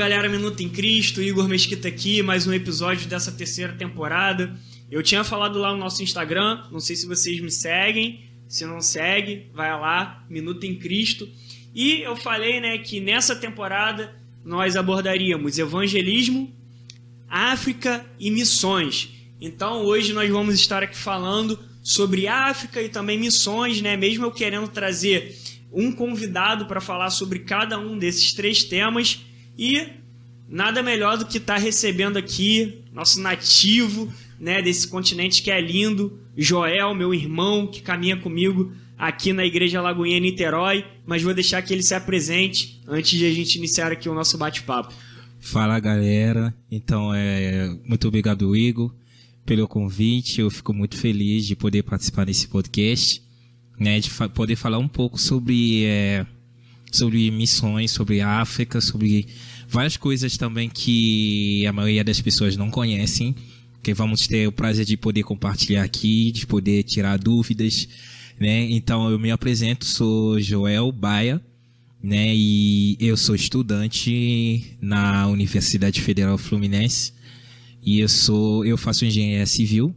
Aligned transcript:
Galera, 0.00 0.30
Minuto 0.30 0.62
em 0.62 0.68
Cristo, 0.70 1.20
Igor 1.20 1.46
Mesquita 1.46 1.86
aqui, 1.88 2.22
mais 2.22 2.46
um 2.46 2.54
episódio 2.54 3.06
dessa 3.06 3.30
terceira 3.30 3.74
temporada. 3.74 4.58
Eu 4.90 5.02
tinha 5.02 5.22
falado 5.22 5.58
lá 5.58 5.72
no 5.72 5.78
nosso 5.78 6.02
Instagram, 6.02 6.64
não 6.72 6.80
sei 6.80 6.96
se 6.96 7.06
vocês 7.06 7.38
me 7.38 7.50
seguem, 7.50 8.24
se 8.48 8.64
não 8.64 8.80
segue, 8.80 9.50
vai 9.52 9.68
lá, 9.78 10.24
Minuto 10.30 10.64
em 10.64 10.74
Cristo. 10.74 11.28
E 11.74 12.00
eu 12.00 12.16
falei, 12.16 12.60
né, 12.62 12.78
que 12.78 12.98
nessa 12.98 13.36
temporada 13.36 14.16
nós 14.42 14.74
abordaríamos 14.74 15.58
evangelismo, 15.58 16.50
África 17.28 18.06
e 18.18 18.30
missões. 18.30 19.10
Então 19.38 19.82
hoje 19.84 20.14
nós 20.14 20.30
vamos 20.30 20.54
estar 20.54 20.82
aqui 20.82 20.96
falando 20.96 21.58
sobre 21.82 22.26
África 22.26 22.80
e 22.80 22.88
também 22.88 23.18
missões, 23.18 23.82
né? 23.82 23.98
Mesmo 23.98 24.24
eu 24.24 24.32
querendo 24.32 24.68
trazer 24.68 25.36
um 25.70 25.92
convidado 25.92 26.64
para 26.64 26.80
falar 26.80 27.10
sobre 27.10 27.40
cada 27.40 27.78
um 27.78 27.98
desses 27.98 28.32
três 28.32 28.64
temas 28.64 29.26
e 29.60 29.99
nada 30.50 30.82
melhor 30.82 31.16
do 31.16 31.24
que 31.24 31.38
estar 31.38 31.54
tá 31.54 31.60
recebendo 31.60 32.16
aqui 32.16 32.82
nosso 32.92 33.20
nativo, 33.20 34.12
né, 34.38 34.60
desse 34.60 34.88
continente 34.88 35.42
que 35.42 35.50
é 35.50 35.60
lindo, 35.60 36.18
Joel, 36.36 36.94
meu 36.94 37.14
irmão 37.14 37.66
que 37.66 37.80
caminha 37.80 38.16
comigo 38.16 38.72
aqui 38.98 39.32
na 39.32 39.46
Igreja 39.46 39.80
Lagoinha 39.80 40.18
Niterói, 40.18 40.84
mas 41.06 41.22
vou 41.22 41.32
deixar 41.32 41.62
que 41.62 41.72
ele 41.72 41.82
se 41.82 41.94
apresente 41.94 42.82
antes 42.86 43.18
de 43.18 43.24
a 43.24 43.32
gente 43.32 43.56
iniciar 43.56 43.92
aqui 43.92 44.08
o 44.08 44.14
nosso 44.14 44.36
bate-papo. 44.36 44.92
Fala 45.38 45.78
galera, 45.78 46.54
então 46.70 47.14
é 47.14 47.74
muito 47.86 48.08
obrigado 48.08 48.54
Igor 48.54 48.92
pelo 49.46 49.66
convite, 49.66 50.40
eu 50.40 50.50
fico 50.50 50.72
muito 50.74 50.96
feliz 50.96 51.46
de 51.46 51.56
poder 51.56 51.82
participar 51.82 52.26
desse 52.26 52.46
podcast, 52.46 53.22
né, 53.78 53.98
de 53.98 54.10
fa 54.10 54.28
poder 54.28 54.56
falar 54.56 54.78
um 54.78 54.88
pouco 54.88 55.18
sobre 55.18 55.84
é, 55.86 56.26
sobre 56.92 57.30
missões, 57.30 57.90
sobre 57.90 58.20
África, 58.20 58.80
sobre 58.80 59.26
várias 59.70 59.96
coisas 59.96 60.36
também 60.36 60.68
que 60.68 61.64
a 61.66 61.72
maioria 61.72 62.02
das 62.02 62.20
pessoas 62.20 62.56
não 62.56 62.70
conhecem, 62.70 63.34
que 63.82 63.94
vamos 63.94 64.26
ter 64.26 64.46
o 64.48 64.52
prazer 64.52 64.84
de 64.84 64.96
poder 64.96 65.22
compartilhar 65.22 65.84
aqui, 65.84 66.32
de 66.32 66.46
poder 66.46 66.82
tirar 66.82 67.16
dúvidas, 67.18 67.88
né? 68.38 68.68
Então 68.70 69.08
eu 69.08 69.18
me 69.18 69.30
apresento, 69.30 69.84
sou 69.84 70.40
Joel 70.40 70.90
Baia, 70.90 71.40
né? 72.02 72.34
E 72.34 72.96
eu 72.98 73.16
sou 73.16 73.34
estudante 73.34 74.76
na 74.82 75.28
Universidade 75.28 76.00
Federal 76.00 76.36
Fluminense 76.36 77.12
e 77.82 78.00
eu 78.00 78.08
sou, 78.08 78.64
eu 78.66 78.76
faço 78.76 79.04
engenharia 79.04 79.46
civil 79.46 79.94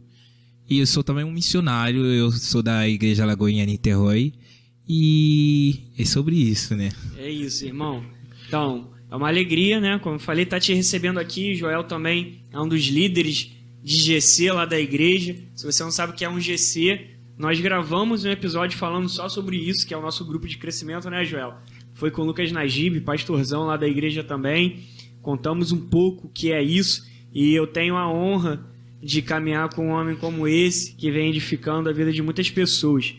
e 0.70 0.78
eu 0.78 0.86
sou 0.86 1.02
também 1.02 1.24
um 1.24 1.32
missionário. 1.32 2.06
Eu 2.06 2.30
sou 2.30 2.62
da 2.62 2.88
Igreja 2.88 3.26
Lagoinha 3.26 3.66
Niterói 3.66 4.32
e 4.88 5.80
é 5.98 6.04
sobre 6.04 6.36
isso, 6.36 6.76
né? 6.76 6.92
É 7.18 7.28
isso, 7.28 7.66
irmão. 7.66 8.04
Então 8.46 8.93
é 9.14 9.16
uma 9.16 9.28
alegria, 9.28 9.80
né? 9.80 9.96
Como 10.00 10.16
eu 10.16 10.18
falei, 10.18 10.44
tá 10.44 10.58
te 10.58 10.74
recebendo 10.74 11.20
aqui. 11.20 11.54
Joel 11.54 11.84
também 11.84 12.40
é 12.52 12.58
um 12.58 12.66
dos 12.66 12.82
líderes 12.82 13.52
de 13.80 13.96
GC 13.96 14.50
lá 14.50 14.64
da 14.64 14.76
igreja. 14.76 15.36
Se 15.54 15.64
você 15.64 15.84
não 15.84 15.92
sabe 15.92 16.12
o 16.12 16.16
que 16.16 16.24
é 16.24 16.28
um 16.28 16.40
GC, 16.40 17.10
nós 17.38 17.60
gravamos 17.60 18.24
um 18.24 18.30
episódio 18.30 18.76
falando 18.76 19.08
só 19.08 19.28
sobre 19.28 19.56
isso, 19.56 19.86
que 19.86 19.94
é 19.94 19.96
o 19.96 20.02
nosso 20.02 20.24
grupo 20.24 20.48
de 20.48 20.58
crescimento, 20.58 21.08
né, 21.08 21.24
Joel? 21.24 21.54
Foi 21.94 22.10
com 22.10 22.22
o 22.22 22.24
Lucas 22.24 22.50
Najib, 22.50 23.02
pastorzão 23.02 23.66
lá 23.66 23.76
da 23.76 23.86
igreja 23.86 24.24
também. 24.24 24.80
Contamos 25.22 25.70
um 25.70 25.86
pouco 25.86 26.26
o 26.26 26.30
que 26.30 26.50
é 26.50 26.60
isso 26.60 27.08
e 27.32 27.54
eu 27.54 27.68
tenho 27.68 27.96
a 27.96 28.12
honra 28.12 28.66
de 29.00 29.22
caminhar 29.22 29.68
com 29.68 29.90
um 29.90 29.90
homem 29.90 30.16
como 30.16 30.48
esse, 30.48 30.92
que 30.96 31.12
vem 31.12 31.28
edificando 31.28 31.88
a 31.88 31.92
vida 31.92 32.10
de 32.10 32.20
muitas 32.20 32.50
pessoas. 32.50 33.14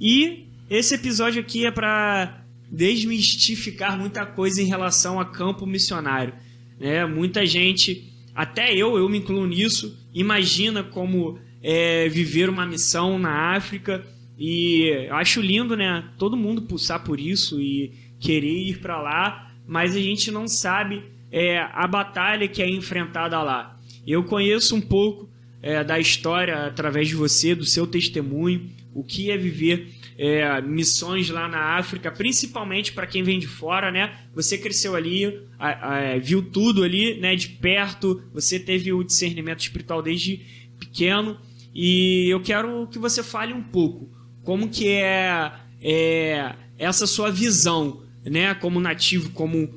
E 0.00 0.46
esse 0.70 0.94
episódio 0.94 1.40
aqui 1.40 1.66
é 1.66 1.72
para 1.72 2.39
desmistificar 2.70 3.98
muita 3.98 4.24
coisa 4.24 4.62
em 4.62 4.66
relação 4.66 5.18
a 5.18 5.24
campo 5.24 5.66
missionário. 5.66 6.34
Né? 6.78 7.04
Muita 7.04 7.44
gente, 7.44 8.12
até 8.34 8.74
eu, 8.74 8.96
eu 8.96 9.08
me 9.08 9.18
incluo 9.18 9.46
nisso, 9.46 9.98
imagina 10.14 10.82
como 10.82 11.38
é, 11.62 12.08
viver 12.08 12.48
uma 12.48 12.64
missão 12.64 13.18
na 13.18 13.54
África 13.54 14.06
e 14.38 15.06
acho 15.10 15.40
lindo, 15.40 15.76
né? 15.76 16.08
Todo 16.16 16.36
mundo 16.36 16.62
pulsar 16.62 17.04
por 17.04 17.20
isso 17.20 17.60
e 17.60 17.92
querer 18.18 18.68
ir 18.68 18.78
para 18.78 19.00
lá, 19.00 19.52
mas 19.66 19.94
a 19.94 20.00
gente 20.00 20.30
não 20.30 20.48
sabe 20.48 21.02
é, 21.30 21.58
a 21.58 21.86
batalha 21.86 22.48
que 22.48 22.62
é 22.62 22.70
enfrentada 22.70 23.42
lá. 23.42 23.78
Eu 24.06 24.24
conheço 24.24 24.74
um 24.74 24.80
pouco 24.80 25.28
é, 25.62 25.84
da 25.84 25.98
história 25.98 26.66
através 26.66 27.08
de 27.08 27.14
você, 27.14 27.54
do 27.54 27.64
seu 27.66 27.86
testemunho, 27.86 28.70
o 28.94 29.04
que 29.04 29.30
é 29.30 29.36
viver 29.36 29.88
é, 30.22 30.60
missões 30.60 31.30
lá 31.30 31.48
na 31.48 31.78
África, 31.78 32.12
principalmente 32.12 32.92
para 32.92 33.06
quem 33.06 33.22
vem 33.22 33.38
de 33.38 33.46
fora, 33.46 33.90
né? 33.90 34.14
Você 34.34 34.58
cresceu 34.58 34.94
ali, 34.94 35.40
a, 35.58 36.12
a, 36.12 36.18
viu 36.18 36.42
tudo 36.42 36.84
ali, 36.84 37.18
né? 37.18 37.34
De 37.34 37.48
perto, 37.48 38.22
você 38.30 38.60
teve 38.60 38.92
o 38.92 39.02
discernimento 39.02 39.60
espiritual 39.60 40.02
desde 40.02 40.44
pequeno 40.78 41.38
e 41.74 42.28
eu 42.28 42.38
quero 42.42 42.86
que 42.88 42.98
você 42.98 43.22
fale 43.22 43.54
um 43.54 43.62
pouco 43.62 44.10
como 44.44 44.68
que 44.68 44.88
é, 44.88 45.52
é 45.80 46.54
essa 46.78 47.06
sua 47.06 47.30
visão, 47.30 48.02
né? 48.22 48.52
Como 48.52 48.78
nativo, 48.78 49.30
como 49.30 49.70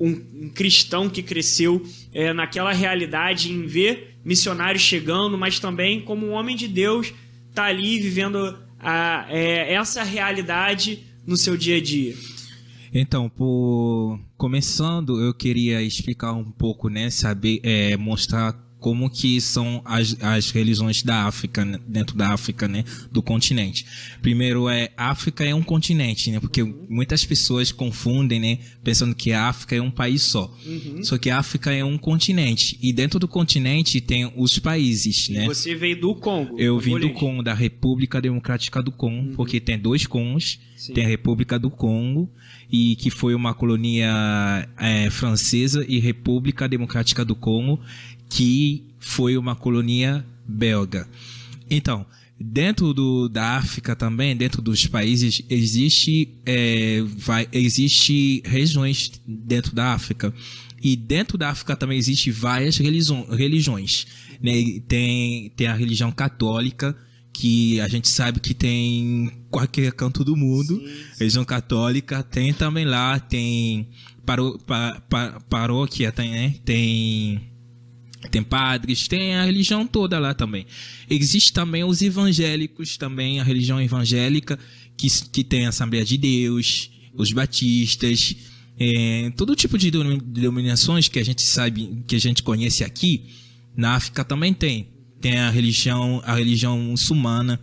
um, 0.00 0.10
um 0.10 0.48
cristão 0.48 1.08
que 1.08 1.22
cresceu 1.22 1.80
é, 2.12 2.32
naquela 2.32 2.72
realidade 2.72 3.52
em 3.52 3.64
ver 3.64 4.16
missionários 4.24 4.82
chegando, 4.82 5.38
mas 5.38 5.60
também 5.60 6.00
como 6.00 6.26
um 6.26 6.32
homem 6.32 6.56
de 6.56 6.66
Deus 6.66 7.14
tá 7.54 7.66
ali 7.66 8.00
vivendo 8.00 8.63
a, 8.84 9.26
é, 9.28 9.72
essa 9.72 10.02
realidade 10.02 11.02
no 11.26 11.36
seu 11.36 11.56
dia 11.56 11.78
a 11.78 11.82
dia. 11.82 12.14
Então, 12.92 13.28
por 13.28 14.20
começando, 14.36 15.20
eu 15.20 15.34
queria 15.34 15.82
explicar 15.82 16.32
um 16.32 16.44
pouco, 16.44 16.88
né, 16.88 17.10
saber, 17.10 17.60
é, 17.64 17.96
mostrar 17.96 18.52
como 18.84 19.08
que 19.08 19.40
são 19.40 19.80
as, 19.82 20.14
as 20.20 20.50
religiões 20.50 21.02
da 21.02 21.24
África, 21.24 21.64
né, 21.64 21.80
dentro 21.88 22.14
da 22.18 22.34
África, 22.34 22.68
né, 22.68 22.84
do 23.10 23.22
continente. 23.22 23.86
Primeiro 24.20 24.68
é, 24.68 24.90
África 24.94 25.42
é 25.42 25.54
um 25.54 25.62
continente, 25.62 26.30
né, 26.30 26.38
porque 26.38 26.62
uhum. 26.62 26.84
muitas 26.90 27.24
pessoas 27.24 27.72
confundem, 27.72 28.38
né, 28.38 28.58
pensando 28.82 29.14
que 29.14 29.32
a 29.32 29.48
África 29.48 29.74
é 29.74 29.80
um 29.80 29.90
país 29.90 30.24
só. 30.24 30.54
Uhum. 30.66 31.02
Só 31.02 31.16
que 31.16 31.30
a 31.30 31.38
África 31.38 31.72
é 31.72 31.82
um 31.82 31.96
continente, 31.96 32.78
e 32.82 32.92
dentro 32.92 33.18
do 33.18 33.26
continente 33.26 34.02
tem 34.02 34.30
os 34.36 34.58
países, 34.58 35.30
né. 35.30 35.46
você 35.46 35.74
veio 35.74 35.98
do 35.98 36.14
Congo. 36.14 36.60
Eu 36.60 36.78
vim 36.78 36.98
do 36.98 37.08
Congo, 37.14 37.42
da 37.42 37.54
República 37.54 38.20
Democrática 38.20 38.82
do 38.82 38.92
Congo, 38.92 39.30
uhum. 39.30 39.34
porque 39.34 39.60
tem 39.60 39.78
dois 39.78 40.06
Congos, 40.06 40.60
Sim. 40.76 40.92
tem 40.92 41.06
a 41.06 41.08
República 41.08 41.58
do 41.58 41.70
Congo, 41.70 42.30
e 42.70 42.96
que 42.96 43.08
foi 43.08 43.34
uma 43.34 43.54
colonia 43.54 44.68
é, 44.76 45.08
francesa 45.08 45.84
e 45.88 45.98
República 46.00 46.68
Democrática 46.68 47.24
do 47.24 47.34
Congo, 47.34 47.80
que 48.34 48.84
foi 48.98 49.38
uma 49.38 49.54
colonia 49.54 50.26
belga. 50.44 51.08
Então, 51.70 52.04
dentro 52.38 52.92
do, 52.92 53.28
da 53.28 53.56
África 53.56 53.94
também, 53.94 54.36
dentro 54.36 54.60
dos 54.60 54.88
países, 54.88 55.40
existe, 55.48 56.28
é, 56.44 57.00
vai, 57.16 57.46
existe 57.52 58.42
regiões 58.44 59.12
dentro 59.24 59.72
da 59.72 59.92
África. 59.92 60.34
E 60.82 60.96
dentro 60.96 61.38
da 61.38 61.50
África 61.50 61.76
também 61.76 61.96
existe 61.96 62.32
várias 62.32 62.76
religiões. 62.76 64.06
Né? 64.42 64.80
Tem, 64.88 65.50
tem 65.50 65.68
a 65.68 65.74
religião 65.74 66.10
católica, 66.10 66.96
que 67.32 67.80
a 67.80 67.86
gente 67.86 68.08
sabe 68.08 68.40
que 68.40 68.52
tem 68.52 69.30
qualquer 69.48 69.92
canto 69.92 70.24
do 70.24 70.36
mundo. 70.36 70.76
Sim, 70.76 70.86
sim. 70.86 71.18
Religião 71.20 71.44
católica 71.44 72.20
tem 72.20 72.52
também 72.52 72.84
lá, 72.84 73.20
tem 73.20 73.88
paro, 74.26 74.58
pa, 74.66 75.00
pa, 75.08 75.40
paróquia, 75.48 76.10
tem, 76.10 76.30
né? 76.30 76.54
Tem 76.64 77.53
tem 78.30 78.42
padres, 78.42 79.06
tem 79.06 79.34
a 79.34 79.44
religião 79.44 79.86
toda 79.86 80.18
lá 80.18 80.34
também. 80.34 80.66
Existe 81.08 81.52
também 81.52 81.84
os 81.84 82.02
evangélicos, 82.02 82.96
também 82.96 83.40
a 83.40 83.44
religião 83.44 83.80
evangélica, 83.80 84.58
que, 84.96 85.08
que 85.30 85.44
tem 85.44 85.66
a 85.66 85.68
Assembleia 85.70 86.04
de 86.04 86.16
Deus, 86.16 86.90
os 87.14 87.32
batistas, 87.32 88.34
é, 88.78 89.30
todo 89.36 89.54
tipo 89.54 89.78
de 89.78 89.90
denominações 89.90 91.08
que 91.08 91.18
a 91.18 91.24
gente 91.24 91.42
sabe, 91.42 92.02
que 92.06 92.16
a 92.16 92.20
gente 92.20 92.42
conhece 92.42 92.82
aqui, 92.82 93.26
na 93.76 93.94
África 93.94 94.24
também 94.24 94.52
tem. 94.52 94.88
Tem 95.20 95.38
a 95.38 95.50
religião, 95.50 96.22
a 96.24 96.34
religião 96.34 96.78
muçulmana, 96.78 97.60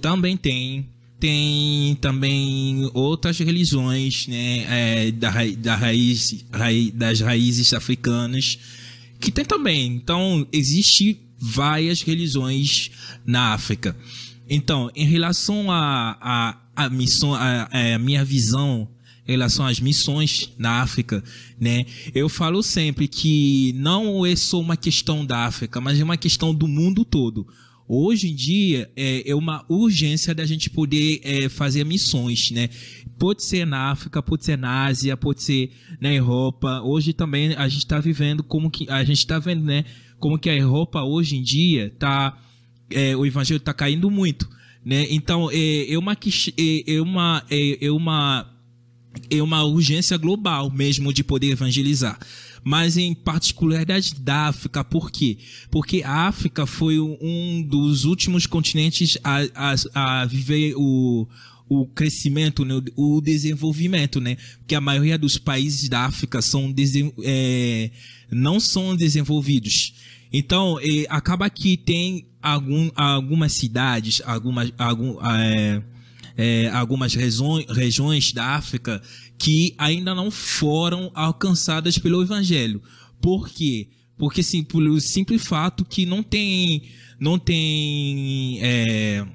também 0.00 0.36
tem. 0.36 0.88
Tem 1.18 1.96
também 2.02 2.90
outras 2.92 3.38
religiões, 3.38 4.26
né, 4.26 5.06
é, 5.06 5.10
da, 5.10 5.30
da 5.56 5.74
raiz, 5.74 6.44
raiz, 6.52 6.90
das 6.90 7.20
raízes 7.20 7.72
africanas 7.72 8.58
que 9.24 9.32
tem 9.32 9.44
também. 9.44 9.86
Então, 9.86 10.46
existe 10.52 11.18
várias 11.38 12.02
religiões 12.02 12.90
na 13.24 13.54
África. 13.54 13.96
Então, 14.48 14.90
em 14.94 15.06
relação 15.06 15.70
a, 15.70 16.18
a, 16.20 16.60
a 16.76 16.90
missão, 16.90 17.34
a, 17.34 17.68
a 17.94 17.98
minha 17.98 18.22
visão 18.22 18.86
em 19.26 19.32
relação 19.32 19.64
às 19.64 19.80
missões 19.80 20.50
na 20.58 20.82
África, 20.82 21.24
né? 21.58 21.86
Eu 22.14 22.28
falo 22.28 22.62
sempre 22.62 23.08
que 23.08 23.72
não 23.74 24.26
é 24.26 24.36
só 24.36 24.60
uma 24.60 24.76
questão 24.76 25.24
da 25.24 25.46
África, 25.46 25.80
mas 25.80 25.98
é 25.98 26.04
uma 26.04 26.18
questão 26.18 26.54
do 26.54 26.68
mundo 26.68 27.06
todo. 27.06 27.46
Hoje 27.88 28.28
em 28.28 28.34
dia 28.34 28.90
é, 28.94 29.30
é 29.30 29.34
uma 29.34 29.64
urgência 29.66 30.34
da 30.34 30.44
gente 30.44 30.68
poder 30.68 31.20
é, 31.22 31.48
fazer 31.48 31.84
missões, 31.84 32.50
né? 32.50 32.68
Pode 33.18 33.42
ser 33.42 33.66
na 33.66 33.90
África, 33.90 34.22
pode 34.22 34.44
ser 34.44 34.58
na 34.58 34.84
Ásia, 34.84 35.16
pode 35.16 35.42
ser 35.42 35.70
na 36.00 36.12
Europa. 36.12 36.80
Hoje 36.82 37.12
também 37.12 37.54
a 37.54 37.68
gente 37.68 37.80
está 37.80 37.98
vivendo 38.00 38.42
como 38.42 38.70
que 38.70 38.88
a 38.90 39.02
gente 39.04 39.18
está 39.18 39.38
vendo, 39.38 39.64
né? 39.64 39.84
Como 40.18 40.38
que 40.38 40.48
a 40.48 40.56
Europa 40.56 41.02
hoje 41.02 41.36
em 41.36 41.42
dia 41.42 41.94
tá, 41.98 42.38
é, 42.90 43.16
o 43.16 43.26
evangelho 43.26 43.58
está 43.58 43.74
caindo 43.74 44.10
muito, 44.10 44.48
né? 44.84 45.06
Então 45.10 45.50
é, 45.52 45.92
é 45.92 45.98
uma 45.98 46.12
é, 46.12 46.94
é 46.94 47.00
uma 47.00 47.44
é, 47.50 47.86
é 47.86 47.90
uma 47.90 48.50
é 49.30 49.42
uma 49.42 49.62
urgência 49.64 50.16
global 50.16 50.70
mesmo 50.70 51.12
de 51.12 51.22
poder 51.22 51.50
evangelizar. 51.50 52.18
Mas 52.62 52.96
em 52.96 53.14
particularidade 53.14 54.14
da 54.14 54.46
África, 54.46 54.82
por 54.82 55.10
quê? 55.10 55.36
Porque 55.70 56.02
a 56.02 56.26
África 56.26 56.64
foi 56.64 56.98
um 56.98 57.62
dos 57.62 58.04
últimos 58.04 58.46
continentes 58.46 59.18
a, 59.22 59.40
a, 59.54 60.20
a 60.22 60.24
viver 60.24 60.72
o, 60.74 61.28
o 61.68 61.86
crescimento, 61.86 62.64
né, 62.64 62.74
o 62.94 63.20
desenvolvimento, 63.20 64.20
né? 64.20 64.36
Porque 64.58 64.74
a 64.74 64.80
maioria 64.80 65.16
dos 65.16 65.38
países 65.38 65.88
da 65.88 66.04
África 66.04 66.42
são 66.42 66.74
é, 67.22 67.90
não 68.30 68.60
são 68.60 68.94
desenvolvidos. 68.94 69.94
Então, 70.32 70.78
é, 70.80 71.06
acaba 71.08 71.48
que 71.48 71.76
tem 71.76 72.26
algum, 72.42 72.90
algumas 72.94 73.52
cidades, 73.52 74.20
algumas, 74.26 74.72
algum, 74.76 75.16
é, 75.24 75.82
é, 76.36 76.68
algumas 76.70 77.14
regiões, 77.14 77.66
regiões 77.70 78.32
da 78.32 78.56
África 78.56 79.00
que 79.38 79.74
ainda 79.78 80.14
não 80.14 80.30
foram 80.30 81.10
alcançadas 81.14 81.98
pelo 81.98 82.22
Evangelho. 82.22 82.82
Por 83.20 83.48
quê? 83.48 83.88
Porque 84.16 84.42
sim, 84.42 84.62
pelo 84.62 85.00
simples 85.00 85.44
fato 85.44 85.84
que 85.84 86.04
não 86.04 86.22
tem, 86.22 86.82
não 87.18 87.38
tem, 87.38 88.58
é, 88.62 89.26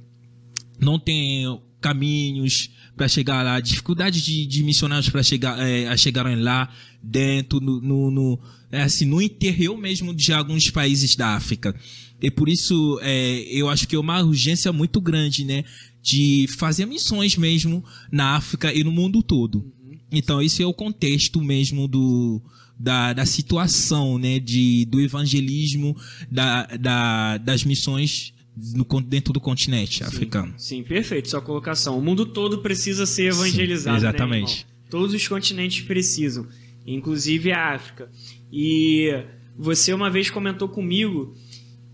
não 0.79 0.99
tem 0.99 1.45
caminhos 1.81 2.69
para 2.95 3.07
chegar 3.07 3.43
lá, 3.43 3.59
dificuldade 3.59 4.21
de, 4.21 4.45
de 4.45 4.63
missionários 4.63 5.09
para 5.09 5.23
chegar 5.23 5.57
é, 5.59 5.87
a 5.87 5.95
chegarem 5.95 6.35
lá 6.35 6.69
dentro 7.01 7.59
no, 7.61 7.79
no, 7.79 8.11
no, 8.11 8.39
é 8.71 8.81
assim 8.81 9.05
no 9.05 9.21
interior 9.21 9.77
mesmo 9.77 10.13
de 10.13 10.33
alguns 10.33 10.69
países 10.69 11.15
da 11.15 11.35
África. 11.35 11.73
E 12.21 12.29
por 12.29 12.49
isso 12.49 12.99
é, 13.01 13.45
eu 13.49 13.69
acho 13.69 13.87
que 13.87 13.95
é 13.95 13.99
uma 13.99 14.21
urgência 14.21 14.73
muito 14.73 14.99
grande 14.99 15.45
né 15.45 15.63
de 16.01 16.47
fazer 16.57 16.85
missões 16.85 17.37
mesmo 17.37 17.83
na 18.11 18.35
África 18.35 18.73
e 18.73 18.83
no 18.83 18.91
mundo 18.91 19.23
todo. 19.23 19.71
Então 20.11 20.41
esse 20.41 20.61
é 20.61 20.65
o 20.65 20.73
contexto 20.73 21.41
mesmo 21.41 21.87
do 21.87 22.41
da, 22.77 23.13
da 23.13 23.25
situação 23.25 24.17
né 24.17 24.39
de 24.39 24.85
do 24.85 24.99
evangelismo 24.99 25.95
da, 26.29 26.65
da 26.65 27.37
das 27.37 27.63
missões 27.63 28.33
no, 28.73 28.85
dentro 29.01 29.33
do 29.33 29.39
continente 29.39 29.99
sim, 29.99 30.03
africano. 30.03 30.53
Sim, 30.57 30.83
perfeito. 30.83 31.29
Sua 31.29 31.41
colocação. 31.41 31.97
O 31.97 32.01
mundo 32.01 32.25
todo 32.25 32.59
precisa 32.59 33.05
ser 33.05 33.27
evangelizado. 33.27 33.97
Sim, 33.97 34.03
né, 34.03 34.09
exatamente. 34.09 34.65
Né, 34.65 34.71
Todos 34.89 35.13
os 35.13 35.27
continentes 35.27 35.81
precisam, 35.81 36.47
inclusive 36.85 37.51
a 37.51 37.75
África. 37.75 38.09
E 38.51 39.23
você 39.57 39.93
uma 39.93 40.09
vez 40.09 40.29
comentou 40.29 40.67
comigo 40.67 41.35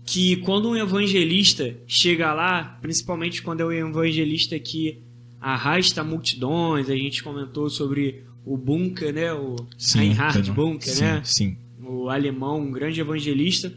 que 0.04 0.36
quando 0.36 0.70
um 0.70 0.76
evangelista 0.76 1.76
chega 1.86 2.32
lá, 2.32 2.78
principalmente 2.80 3.42
quando 3.42 3.60
é 3.60 3.64
o 3.64 3.68
um 3.68 3.90
evangelista 3.90 4.58
que 4.58 5.02
arrasta 5.40 6.02
multidões, 6.02 6.88
a 6.88 6.96
gente 6.96 7.22
comentou 7.22 7.68
sobre 7.68 8.24
o 8.44 8.56
Bunker, 8.56 9.12
né? 9.12 9.32
O 9.32 9.56
sim, 9.76 9.98
Reinhard 9.98 10.52
Bunker, 10.52 10.94
sim, 10.94 11.02
né? 11.02 11.22
Sim. 11.24 11.56
O 11.82 12.08
alemão, 12.08 12.60
um 12.60 12.70
grande 12.70 13.00
evangelista 13.00 13.72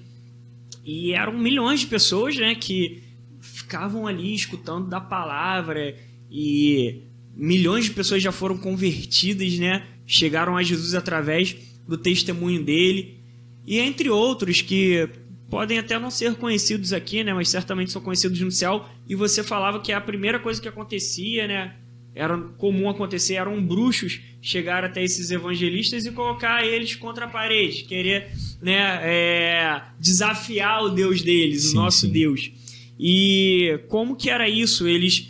e 0.92 1.14
eram 1.14 1.38
milhões 1.38 1.82
de 1.82 1.86
pessoas, 1.86 2.36
né, 2.36 2.56
que 2.56 3.04
ficavam 3.40 4.08
ali 4.08 4.34
escutando 4.34 4.90
da 4.90 5.00
palavra 5.00 5.96
e 6.32 7.04
milhões 7.36 7.86
de 7.86 7.92
pessoas 7.92 8.24
já 8.24 8.32
foram 8.32 8.58
convertidas, 8.58 9.60
né? 9.60 9.86
Chegaram 10.08 10.58
a 10.58 10.64
Jesus 10.64 10.96
através 10.96 11.56
do 11.88 11.96
testemunho 11.96 12.64
dele. 12.64 13.20
E 13.68 13.78
entre 13.78 14.10
outros 14.10 14.64
que 14.64 15.08
podem 15.48 15.78
até 15.78 16.00
não 16.00 16.10
ser 16.10 16.34
conhecidos 16.34 16.92
aqui, 16.92 17.24
né, 17.24 17.36
mas 17.36 17.50
certamente 17.50 17.92
são 17.92 18.02
conhecidos 18.02 18.40
no 18.42 18.52
céu, 18.52 18.90
e 19.08 19.14
você 19.14 19.44
falava 19.44 19.82
que 19.82 19.92
a 19.92 20.02
primeira 20.02 20.40
coisa 20.40 20.60
que 20.60 20.68
acontecia, 20.68 21.48
né, 21.48 21.76
era 22.20 22.38
comum 22.58 22.90
acontecer, 22.90 23.36
eram 23.36 23.64
bruxos 23.64 24.20
chegar 24.42 24.84
até 24.84 25.02
esses 25.02 25.32
evangelistas 25.32 26.06
e 26.06 26.12
colocar 26.12 26.66
eles 26.66 26.94
contra 26.96 27.26
a 27.26 27.28
parede, 27.30 27.84
querer 27.84 28.28
né, 28.62 29.00
é, 29.02 29.82
desafiar 29.98 30.84
o 30.84 30.90
Deus 30.90 31.22
deles, 31.22 31.64
sim, 31.64 31.72
o 31.72 31.76
nosso 31.76 32.08
sim. 32.08 32.12
Deus. 32.12 32.52
E 33.00 33.80
como 33.88 34.18
que 34.18 34.30
era 34.30 34.50
isso? 34.50 34.86
Eles 34.86 35.30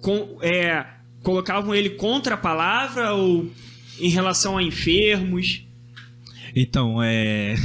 com, 0.00 0.38
é, 0.40 0.86
colocavam 1.20 1.74
ele 1.74 1.90
contra 1.90 2.36
a 2.36 2.38
palavra 2.38 3.14
ou 3.14 3.50
em 3.98 4.08
relação 4.08 4.56
a 4.56 4.62
enfermos? 4.62 5.64
Então, 6.54 7.02
é... 7.02 7.56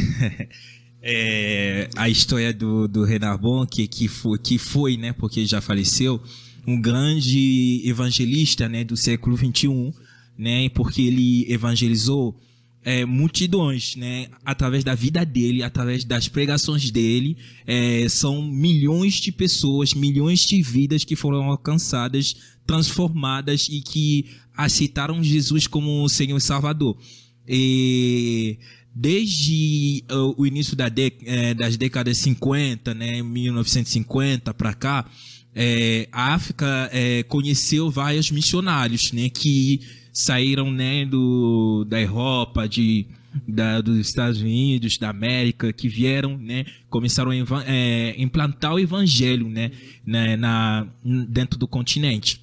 é 1.04 1.88
a 1.96 2.10
história 2.10 2.52
do, 2.52 2.88
do 2.88 3.04
Renarbon, 3.04 3.68
que, 3.68 3.88
que, 3.88 4.08
foi, 4.08 4.40
que 4.40 4.58
foi, 4.58 4.98
né, 4.98 5.14
porque 5.14 5.46
já 5.46 5.62
faleceu, 5.62 6.20
um 6.66 6.80
grande 6.80 7.82
evangelista 7.86 8.70
né, 8.70 8.84
do 8.84 8.96
século 8.96 9.38
XXI, 9.38 9.94
né, 10.38 10.70
porque 10.70 11.02
ele 11.02 11.52
evangelizou 11.52 12.40
é, 12.86 13.06
multidões, 13.06 13.96
né? 13.96 14.28
Através 14.44 14.84
da 14.84 14.94
vida 14.94 15.26
dele, 15.26 15.64
através 15.64 16.04
das 16.04 16.28
pregações 16.28 16.92
dele, 16.92 17.38
é, 17.66 18.08
são 18.10 18.42
milhões 18.42 19.16
de 19.16 19.32
pessoas, 19.32 19.94
milhões 19.94 20.42
de 20.42 20.62
vidas 20.62 21.06
que 21.06 21.16
foram 21.16 21.44
alcançadas, 21.44 22.36
transformadas 22.68 23.68
e 23.70 23.82
que 23.82 24.26
aceitaram 24.56 25.24
Jesus 25.24 25.66
como 25.66 26.08
Senhor 26.10 26.38
e 26.38 26.42
Salvador. 26.42 26.98
E 27.48 28.58
desde 28.94 30.04
uh, 30.12 30.36
o 30.38 30.46
início 30.46 30.76
da 30.76 30.92
é, 31.26 31.54
das 31.54 31.78
décadas 31.78 32.18
50, 32.18 32.94
né, 32.94 33.24
1950 33.24 34.54
para 34.54 34.74
cá, 34.74 35.10
é, 35.56 36.08
a 36.12 36.34
África 36.34 36.90
é, 36.92 37.24
conheceu 37.24 37.90
vários 37.90 38.32
missionários, 38.32 39.12
né, 39.12 39.30
que 39.30 39.82
saíram 40.12 40.72
né, 40.72 41.06
do, 41.06 41.86
da 41.88 42.02
Europa, 42.02 42.68
de, 42.68 43.06
da, 43.48 43.82
dos 43.82 43.98
Estados 43.98 44.42
Unidos, 44.42 44.98
da 44.98 45.10
América, 45.10 45.72
que 45.72 45.88
vieram, 45.88 46.38
né, 46.38 46.66
começaram 46.90 47.32
a 47.32 47.36
é, 47.66 48.16
implantar 48.18 48.74
o 48.74 48.80
evangelho, 48.80 49.48
né, 49.48 49.72
né, 50.06 50.36
na, 50.36 50.88
dentro 51.04 51.58
do 51.58 51.68
continente. 51.68 52.43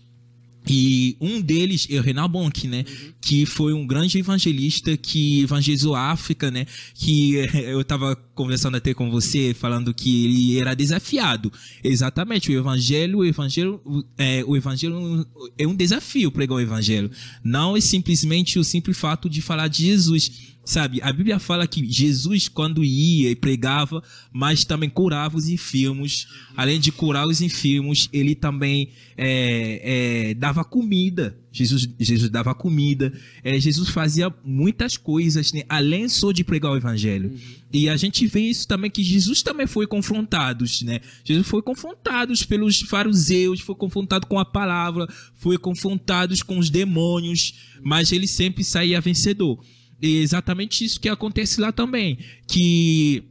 E 0.68 1.16
um 1.20 1.40
deles 1.40 1.86
é 1.90 1.98
o 1.98 2.02
Renan 2.02 2.28
Bonk, 2.28 2.68
né? 2.68 2.84
Uhum. 2.86 3.12
Que 3.20 3.46
foi 3.46 3.72
um 3.72 3.86
grande 3.86 4.18
evangelista 4.18 4.96
que 4.96 5.40
evangelizou 5.40 5.94
a 5.94 6.10
África, 6.10 6.50
né? 6.50 6.66
Que 6.94 7.34
eu 7.54 7.80
estava 7.80 8.14
conversando 8.34 8.76
até 8.76 8.94
com 8.94 9.10
você, 9.10 9.54
falando 9.54 9.92
que 9.94 10.24
ele 10.24 10.58
era 10.58 10.74
desafiado. 10.74 11.52
Exatamente, 11.82 12.50
o 12.50 12.58
evangelho, 12.58 13.18
o 13.18 13.24
evangelho, 13.24 13.80
é, 14.16 14.44
o 14.46 14.56
evangelho 14.56 15.26
é 15.58 15.66
um 15.66 15.74
desafio 15.74 16.30
pregar 16.30 16.56
o 16.56 16.60
evangelho. 16.60 17.10
Não 17.42 17.76
é 17.76 17.80
simplesmente 17.80 18.58
o 18.58 18.64
simples 18.64 18.98
fato 18.98 19.28
de 19.28 19.40
falar 19.40 19.68
de 19.68 19.86
Jesus 19.86 20.50
Sabe, 20.62 21.00
a 21.02 21.10
Bíblia 21.10 21.38
fala 21.38 21.66
que 21.66 21.90
Jesus, 21.90 22.46
quando 22.46 22.84
ia 22.84 23.30
e 23.30 23.34
pregava, 23.34 24.02
mas 24.30 24.62
também 24.62 24.90
curava 24.90 25.36
os 25.36 25.48
enfermos. 25.48 26.28
Além 26.54 26.78
de 26.78 26.92
curar 26.92 27.26
os 27.26 27.40
enfermos, 27.40 28.10
ele 28.12 28.34
também 28.34 28.90
é, 29.16 30.28
é, 30.28 30.34
dava 30.34 30.62
comida. 30.62 31.36
Jesus, 31.50 31.88
Jesus 31.98 32.30
dava 32.30 32.54
comida. 32.54 33.10
É, 33.42 33.58
Jesus 33.58 33.88
fazia 33.88 34.32
muitas 34.44 34.98
coisas, 34.98 35.50
né? 35.52 35.62
além 35.66 36.08
só 36.10 36.30
de 36.30 36.44
pregar 36.44 36.72
o 36.72 36.76
evangelho. 36.76 37.30
Uhum. 37.30 37.38
E 37.72 37.88
a 37.88 37.96
gente 37.96 38.26
vê 38.26 38.40
isso 38.40 38.68
também, 38.68 38.90
que 38.90 39.02
Jesus 39.02 39.42
também 39.42 39.66
foi 39.66 39.86
confrontado, 39.86 40.64
né? 40.82 41.00
Jesus 41.24 41.46
foi 41.46 41.62
confrontado 41.62 42.34
pelos 42.46 42.80
fariseus, 42.80 43.60
foi 43.60 43.76
confrontado 43.76 44.26
com 44.26 44.38
a 44.38 44.44
palavra, 44.44 45.08
foi 45.36 45.56
confrontado 45.56 46.34
com 46.44 46.58
os 46.58 46.68
demônios, 46.68 47.54
mas 47.82 48.12
ele 48.12 48.26
sempre 48.26 48.62
saía 48.62 49.00
vencedor 49.00 49.58
exatamente 50.00 50.84
isso 50.84 51.00
que 51.00 51.08
acontece 51.08 51.60
lá 51.60 51.72
também. 51.72 52.18
Que 52.46 53.24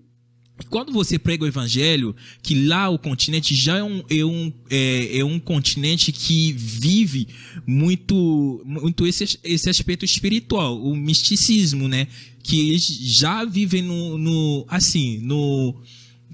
quando 0.67 0.91
você 0.91 1.17
prega 1.17 1.45
o 1.45 1.47
evangelho, 1.47 2.15
que 2.41 2.65
lá 2.65 2.89
o 2.89 2.99
continente 2.99 3.55
já 3.55 3.77
é 3.77 3.83
um, 3.83 4.03
é 4.09 4.25
um, 4.25 4.53
é, 4.69 5.19
é 5.19 5.25
um 5.25 5.39
continente 5.39 6.11
que 6.11 6.51
vive 6.53 7.27
muito, 7.65 8.61
muito 8.65 9.07
esse, 9.07 9.39
esse 9.43 9.69
aspecto 9.69 10.03
espiritual, 10.03 10.81
o 10.81 10.95
misticismo, 10.95 11.87
né? 11.87 12.07
Que 12.43 12.69
eles 12.69 12.85
já 12.85 13.45
vivem 13.45 13.81
no, 13.81 14.17
no 14.17 14.65
assim, 14.67 15.19
no, 15.19 15.81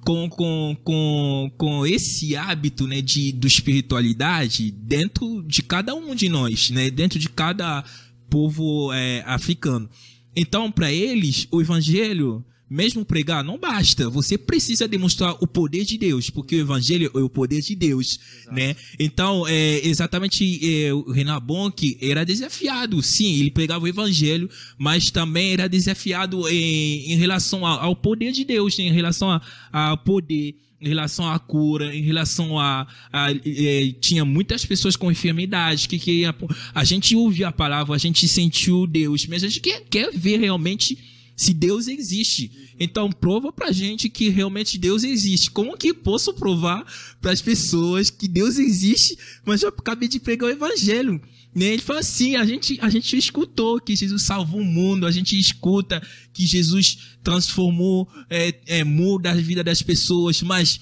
com, 0.01 0.29
com, 0.29 0.77
com, 0.83 1.51
com 1.57 1.85
esse 1.85 2.35
hábito 2.35 2.87
né, 2.87 3.01
de, 3.01 3.31
de 3.31 3.47
espiritualidade 3.47 4.71
dentro 4.71 5.43
de 5.43 5.61
cada 5.61 5.93
um 5.93 6.15
de 6.15 6.29
nós, 6.29 6.69
né? 6.69 6.89
Dentro 6.89 7.19
de 7.19 7.29
cada 7.29 7.83
povo 8.29 8.91
é, 8.93 9.23
africano. 9.25 9.89
Então, 10.35 10.69
para 10.71 10.91
eles, 10.91 11.47
o 11.51 11.61
evangelho 11.61 12.43
mesmo 12.69 13.05
pregar 13.05 13.43
não 13.43 13.57
basta. 13.57 14.09
Você 14.09 14.37
precisa 14.37 14.87
demonstrar 14.87 15.35
o 15.39 15.47
poder 15.47 15.85
de 15.85 15.97
Deus, 15.97 16.29
porque 16.29 16.55
o 16.55 16.59
evangelho 16.59 17.11
é 17.13 17.19
o 17.19 17.29
poder 17.29 17.61
de 17.61 17.75
Deus, 17.75 18.19
Exato. 18.41 18.55
né? 18.55 18.75
Então, 18.99 19.47
é, 19.47 19.85
exatamente, 19.85 20.59
é, 20.63 20.93
o 20.93 21.11
Renan 21.11 21.39
Bonk 21.39 21.97
era 22.01 22.25
desafiado. 22.25 23.01
Sim, 23.01 23.39
ele 23.39 23.51
pregava 23.51 23.85
o 23.85 23.87
evangelho, 23.87 24.49
mas 24.77 25.11
também 25.11 25.53
era 25.53 25.69
desafiado 25.69 26.47
em, 26.49 27.11
em 27.11 27.15
relação 27.15 27.65
ao, 27.65 27.79
ao 27.79 27.95
poder 27.95 28.31
de 28.31 28.43
Deus, 28.43 28.77
né? 28.77 28.85
em 28.85 28.91
relação 28.91 29.39
ao 29.71 29.97
poder 29.97 30.55
em 30.81 30.89
relação 30.89 31.31
à 31.31 31.39
cura, 31.39 31.95
em 31.95 32.01
relação 32.01 32.59
a, 32.59 32.85
a, 33.11 33.27
a, 33.27 33.31
é, 33.31 33.91
tinha 33.99 34.25
muitas 34.25 34.65
pessoas 34.65 34.95
com 34.95 35.11
enfermidade 35.11 35.87
que 35.87 35.97
queria 35.97 36.35
a 36.75 36.83
gente 36.83 37.15
ouviu 37.15 37.47
a 37.47 37.51
palavra, 37.51 37.95
a 37.95 37.97
gente 37.97 38.27
sentiu 38.27 38.85
Deus, 38.85 39.25
mas 39.25 39.43
a 39.43 39.47
gente 39.47 39.61
quer, 39.61 39.83
quer 39.89 40.11
ver 40.11 40.37
realmente 40.37 41.14
se 41.35 41.53
Deus 41.53 41.87
existe. 41.87 42.51
Então 42.79 43.11
prova 43.11 43.51
pra 43.51 43.71
gente 43.71 44.09
que 44.09 44.29
realmente 44.29 44.77
Deus 44.77 45.03
existe. 45.03 45.51
Como 45.51 45.77
que 45.77 45.93
posso 45.93 46.33
provar 46.33 46.85
para 47.21 47.31
as 47.31 47.41
pessoas 47.41 48.09
que 48.09 48.27
Deus 48.27 48.57
existe, 48.57 49.17
mas 49.45 49.61
eu 49.61 49.69
acabei 49.69 50.07
de 50.07 50.19
pregar 50.19 50.49
o 50.49 50.53
evangelho? 50.53 51.21
Né? 51.53 51.67
Ele 51.67 51.81
fala 51.81 51.99
assim: 51.99 52.35
a 52.35 52.45
gente, 52.45 52.77
a 52.81 52.89
gente 52.89 53.17
escutou 53.17 53.79
que 53.79 53.95
Jesus 53.95 54.23
salvou 54.23 54.59
o 54.59 54.65
mundo, 54.65 55.05
a 55.05 55.11
gente 55.11 55.39
escuta 55.39 56.01
que 56.33 56.45
Jesus 56.45 56.97
transformou, 57.23 58.07
é, 58.29 58.55
é, 58.67 58.83
muda 58.83 59.31
a 59.31 59.35
vida 59.35 59.63
das 59.63 59.81
pessoas, 59.81 60.41
mas 60.41 60.79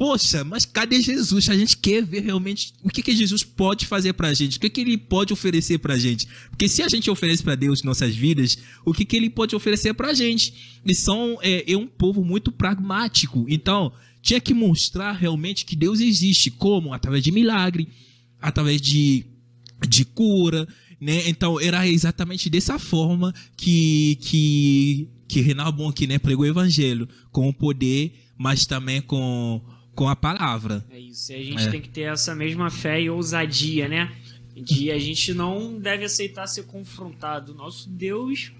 poxa, 0.00 0.42
mas 0.42 0.64
cadê 0.64 0.98
Jesus? 1.02 1.50
A 1.50 1.54
gente 1.54 1.76
quer 1.76 2.02
ver 2.02 2.22
realmente 2.22 2.72
o 2.82 2.88
que, 2.88 3.02
que 3.02 3.14
Jesus 3.14 3.44
pode 3.44 3.84
fazer 3.84 4.14
pra 4.14 4.32
gente, 4.32 4.56
o 4.56 4.60
que, 4.60 4.70
que 4.70 4.80
ele 4.80 4.96
pode 4.96 5.30
oferecer 5.30 5.76
pra 5.76 5.98
gente. 5.98 6.26
Porque 6.48 6.66
se 6.70 6.82
a 6.82 6.88
gente 6.88 7.10
oferece 7.10 7.42
para 7.42 7.54
Deus 7.54 7.82
nossas 7.82 8.16
vidas, 8.16 8.56
o 8.82 8.94
que, 8.94 9.04
que 9.04 9.14
ele 9.14 9.28
pode 9.28 9.54
oferecer 9.54 9.92
pra 9.92 10.14
gente? 10.14 10.80
Eles 10.82 11.00
são 11.00 11.38
é, 11.42 11.70
é 11.70 11.76
um 11.76 11.86
povo 11.86 12.24
muito 12.24 12.50
pragmático. 12.50 13.44
Então, 13.46 13.92
tinha 14.22 14.40
que 14.40 14.54
mostrar 14.54 15.12
realmente 15.12 15.66
que 15.66 15.76
Deus 15.76 16.00
existe. 16.00 16.50
Como? 16.50 16.94
Através 16.94 17.22
de 17.22 17.30
milagre, 17.30 17.86
através 18.40 18.80
de, 18.80 19.26
de 19.86 20.06
cura, 20.06 20.66
né? 20.98 21.28
Então, 21.28 21.60
era 21.60 21.86
exatamente 21.86 22.48
dessa 22.48 22.78
forma 22.78 23.34
que, 23.54 24.16
que, 24.22 25.08
que 25.28 25.42
Renal 25.42 25.70
Bonk 25.70 26.06
né, 26.06 26.18
pregou 26.18 26.46
o 26.46 26.48
evangelho, 26.48 27.06
com 27.30 27.46
o 27.46 27.52
poder, 27.52 28.14
mas 28.38 28.64
também 28.64 29.02
com 29.02 29.60
com 30.00 30.08
a 30.08 30.16
palavra. 30.16 30.82
É 30.88 30.98
isso. 30.98 31.30
E 31.30 31.34
a 31.34 31.42
gente 31.42 31.62
é. 31.66 31.70
tem 31.70 31.78
que 31.78 31.90
ter 31.90 32.10
essa 32.10 32.34
mesma 32.34 32.70
fé 32.70 33.02
e 33.02 33.10
ousadia, 33.10 33.86
né? 33.86 34.10
De 34.56 34.90
a 34.90 34.98
gente 34.98 35.34
não 35.34 35.78
deve 35.78 36.06
aceitar 36.06 36.46
ser 36.46 36.62
confrontado. 36.62 37.52
Nosso 37.52 37.90
Deus, 37.90 38.50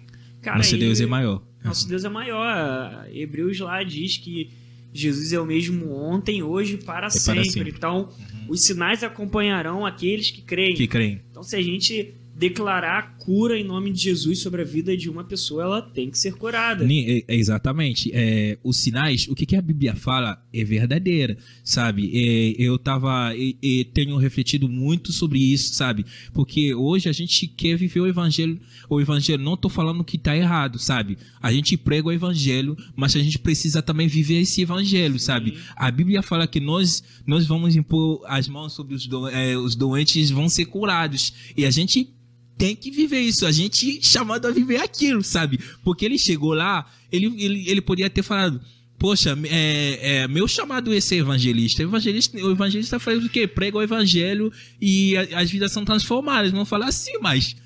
cara, 0.42 0.58
nosso 0.58 0.74
ele, 0.74 0.84
Deus 0.84 1.00
é 1.00 1.06
maior. 1.06 1.42
Nosso 1.64 1.88
Deus 1.88 2.04
é 2.04 2.10
maior. 2.10 3.08
Hebreus 3.10 3.58
lá 3.58 3.82
diz 3.82 4.18
que 4.18 4.50
Jesus 4.92 5.32
é 5.32 5.40
o 5.40 5.46
mesmo 5.46 5.90
ontem, 5.94 6.42
hoje 6.42 6.76
para, 6.76 7.06
é 7.06 7.10
sempre. 7.10 7.40
para 7.40 7.50
sempre. 7.50 7.70
Então, 7.70 8.10
uhum. 8.10 8.46
os 8.50 8.62
sinais 8.62 9.02
acompanharão 9.02 9.86
aqueles 9.86 10.30
que 10.30 10.42
creem. 10.42 10.74
Que 10.74 10.86
creem. 10.86 11.22
Então, 11.30 11.42
se 11.42 11.56
a 11.56 11.62
gente 11.62 12.12
declarar 12.36 13.16
cura 13.20 13.58
em 13.58 13.62
nome 13.62 13.92
de 13.92 14.00
Jesus 14.00 14.38
sobre 14.40 14.62
a 14.62 14.64
vida 14.64 14.96
de 14.96 15.08
uma 15.10 15.22
pessoa, 15.22 15.62
ela 15.62 15.82
tem 15.82 16.10
que 16.10 16.18
ser 16.18 16.34
curada. 16.34 16.84
Exatamente. 17.28 18.10
É, 18.14 18.58
os 18.64 18.78
sinais, 18.78 19.28
o 19.28 19.34
que, 19.34 19.44
que, 19.44 19.54
a 19.54 19.60
Bíblia 19.62 19.94
fala 19.94 20.42
é 20.52 20.64
verdadeira, 20.64 21.36
sabe? 21.62 22.10
É, 22.14 22.54
eu 22.58 22.78
tava, 22.78 23.34
e, 23.36 23.84
tenho 23.92 24.16
refletido 24.16 24.68
muito 24.68 25.12
sobre 25.12 25.38
isso, 25.38 25.74
sabe? 25.74 26.06
Porque 26.32 26.74
hoje 26.74 27.08
a 27.10 27.12
gente 27.12 27.46
quer 27.46 27.76
viver 27.76 28.00
o 28.00 28.06
evangelho, 28.06 28.58
o 28.88 29.00
evangelho, 29.00 29.42
não 29.42 29.56
tô 29.56 29.68
falando 29.68 30.02
que 30.02 30.16
tá 30.16 30.34
errado, 30.34 30.78
sabe? 30.78 31.18
A 31.42 31.52
gente 31.52 31.76
prega 31.76 32.08
o 32.08 32.12
evangelho, 32.12 32.74
mas 32.96 33.14
a 33.14 33.20
gente 33.20 33.38
precisa 33.38 33.82
também 33.82 34.08
viver 34.08 34.40
esse 34.40 34.62
evangelho, 34.62 35.18
Sim. 35.18 35.26
sabe? 35.26 35.58
A 35.76 35.90
Bíblia 35.90 36.22
fala 36.22 36.46
que 36.46 36.58
nós, 36.58 37.04
nós 37.26 37.46
vamos 37.46 37.76
impor 37.76 38.22
as 38.26 38.48
mãos 38.48 38.72
sobre 38.72 38.94
os, 38.94 39.06
do, 39.06 39.28
é, 39.28 39.56
os 39.58 39.76
doentes, 39.76 40.30
vão 40.30 40.48
ser 40.48 40.64
curados. 40.64 41.34
E 41.54 41.66
a 41.66 41.70
gente 41.70 42.14
tem 42.60 42.76
que 42.76 42.90
viver 42.90 43.20
isso. 43.20 43.46
A 43.46 43.50
gente 43.50 44.06
chamado 44.06 44.46
a 44.46 44.50
viver 44.50 44.76
aquilo, 44.76 45.24
sabe? 45.24 45.58
Porque 45.82 46.04
ele 46.04 46.18
chegou 46.18 46.52
lá, 46.52 46.86
ele, 47.10 47.34
ele, 47.42 47.70
ele 47.70 47.80
poderia 47.80 48.10
ter 48.10 48.22
falado. 48.22 48.60
Poxa, 48.98 49.36
é, 49.44 49.98
é, 50.02 50.28
meu 50.28 50.46
chamado 50.46 50.92
é 50.92 51.00
ser 51.00 51.16
evangelista. 51.16 51.82
Evangelista, 51.82 52.36
o 52.36 52.50
evangelista 52.50 52.98
faz 52.98 53.24
o 53.24 53.30
quê? 53.30 53.46
Prega 53.46 53.78
o 53.78 53.82
evangelho 53.82 54.52
e 54.78 55.16
a, 55.16 55.40
as 55.40 55.50
vidas 55.50 55.72
são 55.72 55.86
transformadas. 55.86 56.52
Não 56.52 56.66
falar 56.66 56.88
assim, 56.88 57.12
mas 57.22 57.56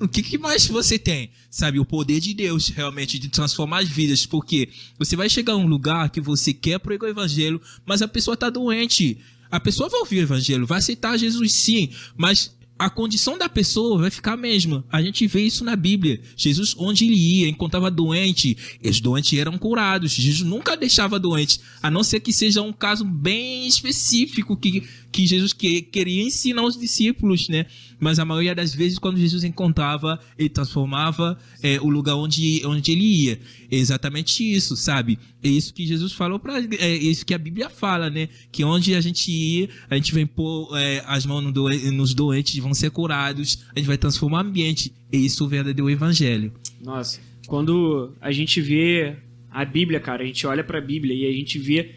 o 0.00 0.08
que, 0.08 0.22
que, 0.22 0.38
mais 0.38 0.66
você 0.66 0.98
tem? 0.98 1.28
Sabe, 1.50 1.78
o 1.78 1.84
poder 1.84 2.18
de 2.18 2.32
Deus 2.32 2.70
realmente 2.70 3.18
de 3.18 3.28
transformar 3.28 3.80
as 3.80 3.90
vidas, 3.90 4.24
porque 4.24 4.70
você 4.98 5.16
vai 5.16 5.28
chegar 5.28 5.52
a 5.52 5.56
um 5.56 5.66
lugar 5.66 6.08
que 6.08 6.20
você 6.20 6.54
quer 6.54 6.78
pregar 6.78 7.08
o 7.08 7.12
evangelho, 7.12 7.60
mas 7.84 8.00
a 8.00 8.08
pessoa 8.08 8.32
está 8.32 8.48
doente. 8.48 9.18
A 9.50 9.60
pessoa 9.60 9.90
vai 9.90 10.00
ouvir 10.00 10.20
o 10.20 10.22
evangelho, 10.22 10.66
vai 10.66 10.78
aceitar 10.78 11.18
Jesus 11.18 11.52
sim, 11.52 11.90
mas 12.16 12.58
a 12.80 12.88
condição 12.88 13.36
da 13.36 13.46
pessoa 13.46 13.98
vai 13.98 14.10
ficar 14.10 14.32
a 14.32 14.36
mesma. 14.38 14.82
A 14.90 15.02
gente 15.02 15.26
vê 15.26 15.42
isso 15.42 15.62
na 15.62 15.76
Bíblia. 15.76 16.18
Jesus, 16.34 16.74
onde 16.78 17.04
ele 17.04 17.14
ia, 17.14 17.46
encontrava 17.46 17.90
doente, 17.90 18.56
os 18.82 19.02
doentes 19.02 19.38
eram 19.38 19.58
curados. 19.58 20.12
Jesus 20.12 20.48
nunca 20.48 20.74
deixava 20.78 21.18
doentes, 21.18 21.60
a 21.82 21.90
não 21.90 22.02
ser 22.02 22.20
que 22.20 22.32
seja 22.32 22.62
um 22.62 22.72
caso 22.72 23.04
bem 23.04 23.66
específico 23.66 24.56
que, 24.56 24.82
que 25.12 25.26
Jesus 25.26 25.52
que, 25.52 25.82
queria 25.82 26.22
ensinar 26.22 26.62
os 26.62 26.78
discípulos, 26.78 27.50
né? 27.50 27.66
Mas 28.00 28.18
a 28.18 28.24
maioria 28.24 28.54
das 28.54 28.74
vezes, 28.74 28.98
quando 28.98 29.18
Jesus 29.18 29.44
encontrava, 29.44 30.18
ele 30.38 30.48
transformava 30.48 31.38
é, 31.62 31.78
o 31.80 31.88
lugar 31.88 32.16
onde, 32.16 32.62
onde 32.64 32.90
ele 32.90 33.04
ia. 33.04 33.38
É 33.70 33.76
exatamente 33.76 34.42
isso, 34.42 34.74
sabe? 34.76 35.18
É 35.42 35.48
isso 35.48 35.72
que 35.74 35.86
Jesus 35.86 36.12
falou 36.12 36.38
para 36.38 36.58
é 36.58 36.96
isso 36.96 37.24
que 37.24 37.34
a 37.34 37.38
Bíblia 37.38 37.68
fala, 37.68 38.08
né? 38.08 38.28
Que 38.50 38.64
onde 38.64 38.94
a 38.94 39.00
gente 39.00 39.30
ir, 39.30 39.70
a 39.88 39.96
gente 39.96 40.14
vem 40.14 40.26
pôr 40.26 40.76
é, 40.76 41.04
as 41.06 41.26
mãos 41.26 41.42
no 41.42 41.50
nos 41.92 42.14
doentes, 42.14 42.56
vão 42.58 42.72
ser 42.72 42.90
curados, 42.90 43.64
a 43.74 43.78
gente 43.78 43.86
vai 43.86 43.98
transformar 43.98 44.38
o 44.38 44.48
ambiente. 44.48 44.92
É 45.12 45.16
isso 45.16 45.44
o 45.44 45.48
verdadeiro 45.48 45.90
evangelho. 45.90 46.52
Nossa, 46.80 47.20
quando 47.46 48.12
a 48.20 48.32
gente 48.32 48.60
vê 48.60 49.16
a 49.50 49.64
Bíblia, 49.64 50.00
cara, 50.00 50.22
a 50.22 50.26
gente 50.26 50.46
olha 50.46 50.62
para 50.62 50.78
a 50.78 50.80
Bíblia 50.80 51.14
e 51.14 51.26
a 51.26 51.32
gente 51.32 51.58
vê 51.58 51.96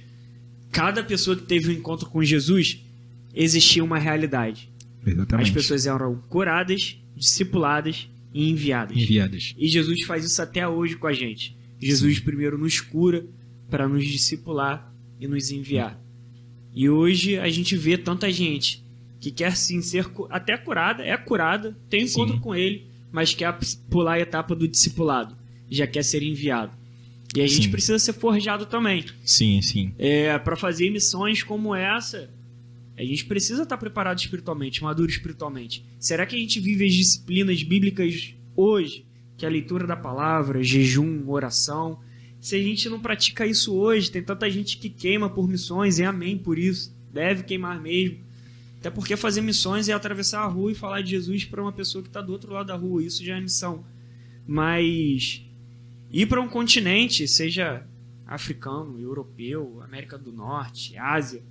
cada 0.72 1.04
pessoa 1.04 1.38
que 1.38 1.44
teve 1.44 1.70
um 1.70 1.72
encontro 1.72 2.10
com 2.10 2.24
Jesus, 2.24 2.80
existia 3.34 3.84
uma 3.84 4.00
realidade. 4.00 4.70
Exatamente. 5.06 5.48
As 5.48 5.54
pessoas 5.54 5.86
eram 5.86 6.16
curadas, 6.30 6.98
discipuladas 7.16 8.10
e 8.34 8.50
enviadas. 8.50 8.98
Enviadas. 8.98 9.56
E 9.58 9.68
Jesus 9.68 10.04
faz 10.06 10.26
isso 10.26 10.42
até 10.42 10.68
hoje 10.68 10.96
com 10.96 11.08
a 11.08 11.14
gente. 11.14 11.56
Jesus 11.80 12.18
Sim. 12.18 12.24
primeiro 12.24 12.58
nos 12.58 12.80
cura 12.80 13.26
para 13.70 13.88
nos 13.88 14.06
discipular 14.08 14.94
e 15.20 15.28
nos 15.28 15.52
enviar. 15.52 16.00
E 16.74 16.90
hoje 16.90 17.38
a 17.38 17.50
gente 17.50 17.76
vê 17.76 17.98
tanta 17.98 18.32
gente 18.32 18.84
que 19.20 19.32
quer 19.32 19.56
sim 19.56 19.82
ser 19.82 20.06
até 20.30 20.58
curada, 20.58 21.04
é 21.04 21.16
curada, 21.16 21.78
tem 21.90 22.04
encontro 22.04 22.36
sim. 22.36 22.42
com 22.42 22.56
ele, 22.56 22.88
mas 23.12 23.34
quer 23.34 23.58
pular 23.90 24.14
a 24.14 24.20
etapa 24.20 24.56
do 24.56 24.68
discipulado, 24.68 25.38
já 25.70 25.88
quer 25.88 26.04
ser 26.04 26.24
enviado. 26.24 26.74
E 27.36 27.42
a 27.42 27.48
gente 27.48 27.64
sim. 27.64 27.72
precisa 27.72 27.98
ser 27.98 28.14
forjado 28.14 28.66
também. 28.66 29.06
Sim, 29.24 29.62
sim. 29.62 29.94
É, 29.98 30.38
para 30.38 30.56
fazer 30.56 30.90
missões 30.90 31.42
como 31.42 31.74
essa, 31.74 32.30
a 32.96 33.04
gente 33.04 33.26
precisa 33.26 33.64
estar 33.64 33.78
preparado 33.78 34.20
espiritualmente, 34.20 34.84
maduro 34.84 35.10
espiritualmente. 35.10 35.84
Será 36.00 36.26
que 36.26 36.36
a 36.36 36.40
gente 36.40 36.60
vive 36.60 36.86
as 36.86 36.94
disciplinas 36.94 37.64
bíblicas 37.64 38.36
hoje? 38.56 39.06
Que 39.36 39.46
é 39.46 39.48
a 39.48 39.52
leitura 39.52 39.88
da 39.88 39.96
palavra, 39.96 40.64
jejum, 40.64 41.28
oração. 41.28 42.00
Se 42.40 42.56
a 42.56 42.62
gente 42.62 42.88
não 42.90 43.00
pratica 43.00 43.48
isso 43.48 43.74
hoje, 43.74 44.12
tem 44.12 44.22
tanta 44.22 44.50
gente 44.50 44.78
que 44.78 44.90
queima 44.90 45.30
por 45.30 45.48
missões, 45.48 45.98
e 45.98 46.04
amém 46.04 46.38
por 46.38 46.60
isso. 46.60 46.96
Deve 47.12 47.44
queimar 47.44 47.82
mesmo. 47.82 48.20
Até 48.80 48.92
porque 48.92 49.16
fazer 49.16 49.42
missões 49.42 49.90
é 49.90 49.94
atravessar 49.94 50.42
a 50.42 50.48
rua 50.48 50.72
e 50.72 50.76
falar 50.76 51.02
de 51.02 51.12
Jesus 51.12 51.46
para 51.46 51.62
uma 51.62 51.72
pessoa 51.72 52.04
que 52.04 52.10
está 52.10 52.22
do 52.22 52.32
outro 52.32 52.54
lado 52.54 52.68
da 52.68 52.76
rua. 52.76 53.04
Isso 53.04 53.24
já 53.24 53.38
é 53.38 53.42
missão. 53.42 53.86
Mas 54.46 55.42
ir 56.12 56.28
para 56.28 56.42
um 56.42 56.50
continente, 56.50 57.28
seja 57.28 57.88
africano, 58.28 59.00
europeu, 59.00 59.82
América 59.82 60.18
do 60.18 60.34
Norte, 60.34 60.98
Ásia, 60.98 61.42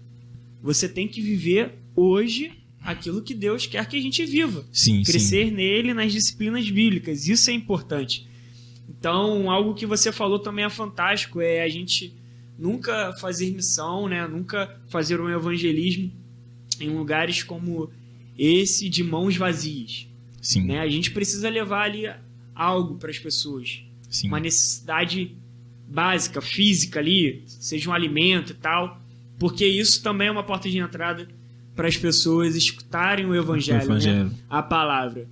você 0.63 0.89
tem 0.89 1.09
que 1.09 1.21
viver 1.21 1.75
hoje 1.97 2.53
aquilo 2.81 3.23
que 3.23 3.35
Deus 3.35 3.67
quer 3.67 3.87
que 3.87 3.97
a 3.97 4.01
gente 4.01 4.25
viva. 4.25 4.65
Sim, 4.73 5.03
Crescer 5.03 5.49
sim. 5.49 5.53
nele 5.53 5.93
nas 5.93 6.13
disciplinas 6.13 6.69
bíblicas. 6.71 7.27
Isso 7.29 7.51
é 7.51 7.53
importante. 7.53 8.29
Então, 8.89 9.51
algo 9.51 9.75
que 9.75 9.87
você 9.87 10.13
falou 10.13 10.39
também 10.39 10.65
é 10.65 10.71
fantástico, 10.71 11.41
é 11.41 11.63
a 11.63 11.69
gente 11.69 12.15
nunca 12.59 13.13
fazer 13.21 13.51
missão, 13.53 14.09
né? 14.09 14.27
Nunca 14.27 14.81
fazer 14.89 15.21
um 15.21 15.29
evangelismo 15.29 16.13
em 16.81 16.91
lugares 16.91 17.43
como 17.43 17.91
esse 18.39 18.89
de 18.89 19.03
mãos 19.03 19.37
vazias. 19.37 20.07
Sim. 20.41 20.67
Né? 20.67 20.81
A 20.81 20.89
gente 20.89 21.11
precisa 21.11 21.49
levar 21.49 21.85
ali 21.85 22.05
algo 22.55 22.97
para 22.97 23.11
as 23.11 23.19
pessoas. 23.19 23.83
Sim. 24.09 24.29
Uma 24.29 24.41
necessidade 24.41 25.37
básica, 25.89 26.41
física 26.41 27.01
ali, 27.01 27.43
seja 27.47 27.91
um 27.91 27.93
alimento 27.93 28.53
e 28.53 28.55
tal 28.55 29.02
porque 29.43 29.67
isso 29.67 30.01
também 30.03 30.29
é 30.29 30.31
uma 30.31 30.45
porta 30.45 30.71
de 30.71 30.79
entrada 30.79 31.27
para 31.75 31.89
as 31.89 31.97
pessoas 31.97 32.55
escutarem 32.55 33.27
o 33.27 33.35
evangelho, 33.35 33.81
o 33.81 33.85
evangelho. 33.85 34.25
Né? 34.27 34.31
a 34.49 34.63
palavra. 34.63 35.27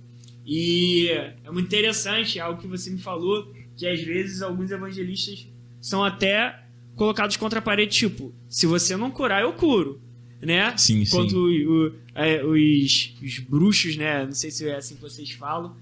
E 0.45 1.07
é 1.45 1.49
muito 1.51 1.67
interessante 1.67 2.39
algo 2.39 2.59
que 2.59 2.67
você 2.67 2.89
me 2.89 2.97
falou, 2.99 3.53
que 3.77 3.87
às 3.87 4.01
vezes 4.01 4.41
alguns 4.41 4.69
evangelistas 4.69 5.47
são 5.79 6.03
até 6.03 6.59
colocados 6.95 7.37
contra 7.37 7.59
a 7.59 7.61
parede, 7.61 7.95
tipo, 7.95 8.33
se 8.49 8.65
você 8.65 8.97
não 8.97 9.09
curar, 9.09 9.43
eu 9.43 9.53
curo. 9.53 10.01
Né? 10.41 10.75
Sim, 10.75 11.03
Enquanto 11.03 11.29
sim. 11.29 11.65
o- 11.65 11.87
o- 11.87 11.93
é, 12.15 12.43
os, 12.43 13.13
os 13.23 13.39
bruxos, 13.39 13.95
né? 13.95 14.25
Não 14.25 14.33
sei 14.33 14.51
se 14.51 14.67
é 14.67 14.75
assim 14.75 14.95
que 14.95 15.01
vocês 15.01 15.31
falam, 15.31 15.75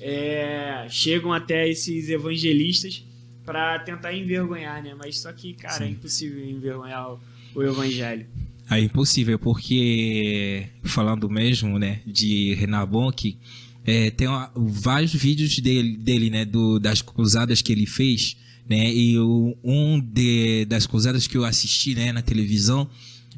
é, 0.00 0.86
chegam 0.90 1.32
até 1.32 1.68
esses 1.68 2.08
evangelistas 2.10 3.02
para 3.44 3.78
tentar 3.80 4.14
envergonhar, 4.14 4.82
né? 4.82 4.94
Mas 4.96 5.18
só 5.18 5.32
que, 5.32 5.54
cara, 5.54 5.82
é 5.84 5.86
Sim. 5.88 5.92
impossível 5.94 6.44
envergonhar 6.44 7.16
o, 7.54 7.62
evangelho. 7.62 8.26
É 8.70 8.80
impossível, 8.80 9.38
porque 9.38 10.66
falando 10.84 11.28
mesmo, 11.28 11.78
né, 11.78 12.00
de 12.06 12.54
Renan 12.54 12.86
Bonk, 12.86 13.36
é, 13.84 14.10
tem 14.10 14.28
uma- 14.28 14.50
vários 14.56 15.12
vídeos 15.12 15.58
dele, 15.58 15.96
dele, 15.96 16.30
né, 16.30 16.44
do, 16.44 16.78
das 16.78 17.02
cruzadas 17.02 17.60
que 17.60 17.72
ele 17.72 17.84
fez, 17.86 18.36
né, 18.68 18.92
e 18.92 19.18
o- 19.18 19.56
um 19.62 20.00
de, 20.00 20.64
das 20.66 20.86
cruzadas 20.86 21.26
que 21.26 21.36
eu 21.36 21.44
assisti, 21.44 21.94
né, 21.94 22.12
na 22.12 22.22
televisão, 22.22 22.88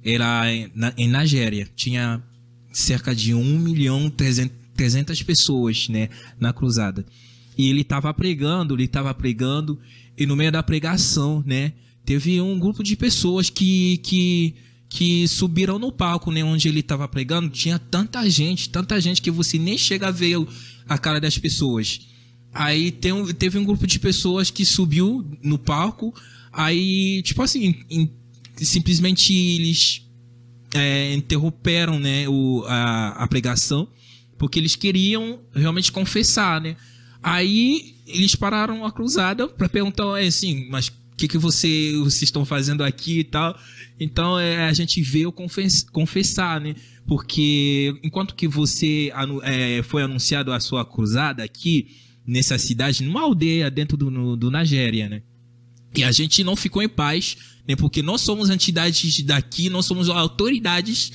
era 0.04 0.52
em, 0.52 0.70
na, 0.74 0.92
em 0.98 1.08
Nigéria. 1.08 1.66
Tinha 1.74 2.22
cerca 2.72 3.14
de 3.14 3.32
1 3.34 3.58
milhão 3.58 4.10
300, 4.10 4.54
300 4.76 5.22
pessoas, 5.22 5.88
né, 5.88 6.08
na 6.38 6.52
cruzada. 6.52 7.04
E 7.56 7.70
ele 7.70 7.80
estava 7.80 8.12
pregando, 8.12 8.74
ele 8.74 8.84
estava 8.84 9.14
pregando, 9.14 9.80
e 10.18 10.26
no 10.26 10.36
meio 10.36 10.52
da 10.52 10.62
pregação, 10.62 11.42
né, 11.46 11.72
teve 12.04 12.40
um 12.40 12.58
grupo 12.58 12.82
de 12.82 12.96
pessoas 12.96 13.48
que, 13.50 13.98
que, 13.98 14.54
que 14.88 15.26
subiram 15.28 15.78
no 15.78 15.90
palco, 15.90 16.30
né, 16.30 16.44
onde 16.44 16.68
ele 16.68 16.80
estava 16.80 17.06
pregando. 17.08 17.48
Tinha 17.50 17.78
tanta 17.78 18.28
gente, 18.28 18.68
tanta 18.68 19.00
gente 19.00 19.22
que 19.22 19.30
você 19.30 19.58
nem 19.58 19.78
chega 19.78 20.08
a 20.08 20.10
ver 20.10 20.36
a 20.88 20.98
cara 20.98 21.20
das 21.20 21.38
pessoas. 21.38 22.00
Aí 22.52 22.90
tem 22.92 23.12
teve 23.34 23.58
um 23.58 23.64
grupo 23.64 23.86
de 23.86 23.98
pessoas 23.98 24.50
que 24.50 24.64
subiu 24.64 25.26
no 25.42 25.58
palco, 25.58 26.14
aí, 26.52 27.20
tipo 27.22 27.42
assim, 27.42 27.74
em- 27.90 28.10
simplesmente 28.58 29.32
eles 29.34 30.02
é, 30.72 31.14
interromperam 31.14 31.98
né, 31.98 32.28
o, 32.28 32.64
a, 32.68 33.24
a 33.24 33.26
pregação, 33.26 33.88
porque 34.38 34.58
eles 34.58 34.76
queriam 34.76 35.40
realmente 35.52 35.90
confessar, 35.90 36.60
né? 36.60 36.76
Aí 37.22 37.96
eles 38.06 38.34
pararam 38.36 38.84
a 38.84 38.92
cruzada 38.92 39.48
para 39.48 39.68
perguntar 39.68 40.18
assim, 40.20 40.68
mas 40.70 40.92
o 41.14 41.16
que, 41.16 41.28
que 41.28 41.38
você, 41.38 41.92
vocês 41.98 42.24
estão 42.24 42.44
fazendo 42.44 42.82
aqui 42.82 43.20
e 43.20 43.24
tal? 43.24 43.56
Então 43.98 44.38
é, 44.38 44.64
a 44.68 44.72
gente 44.72 45.00
veio 45.00 45.30
confess, 45.30 45.88
confessar, 45.88 46.60
né? 46.60 46.74
Porque 47.06 47.94
enquanto 48.02 48.34
que 48.34 48.48
você 48.48 49.12
é, 49.44 49.82
foi 49.84 50.02
anunciado 50.02 50.52
a 50.52 50.58
sua 50.58 50.84
cruzada 50.84 51.44
aqui 51.44 51.86
nessa 52.26 52.58
cidade, 52.58 53.04
numa 53.04 53.22
aldeia 53.22 53.70
dentro 53.70 53.96
do, 53.96 54.10
no- 54.10 54.36
do 54.36 54.50
Nigéria, 54.50 55.08
né? 55.08 55.22
E 55.96 56.02
a 56.02 56.10
gente 56.10 56.42
não 56.42 56.56
ficou 56.56 56.82
em 56.82 56.88
paz, 56.88 57.36
né? 57.68 57.76
Porque 57.76 58.02
nós 58.02 58.20
somos 58.22 58.50
entidades 58.50 59.22
daqui, 59.22 59.70
nós 59.70 59.86
somos 59.86 60.08
autoridades 60.08 61.12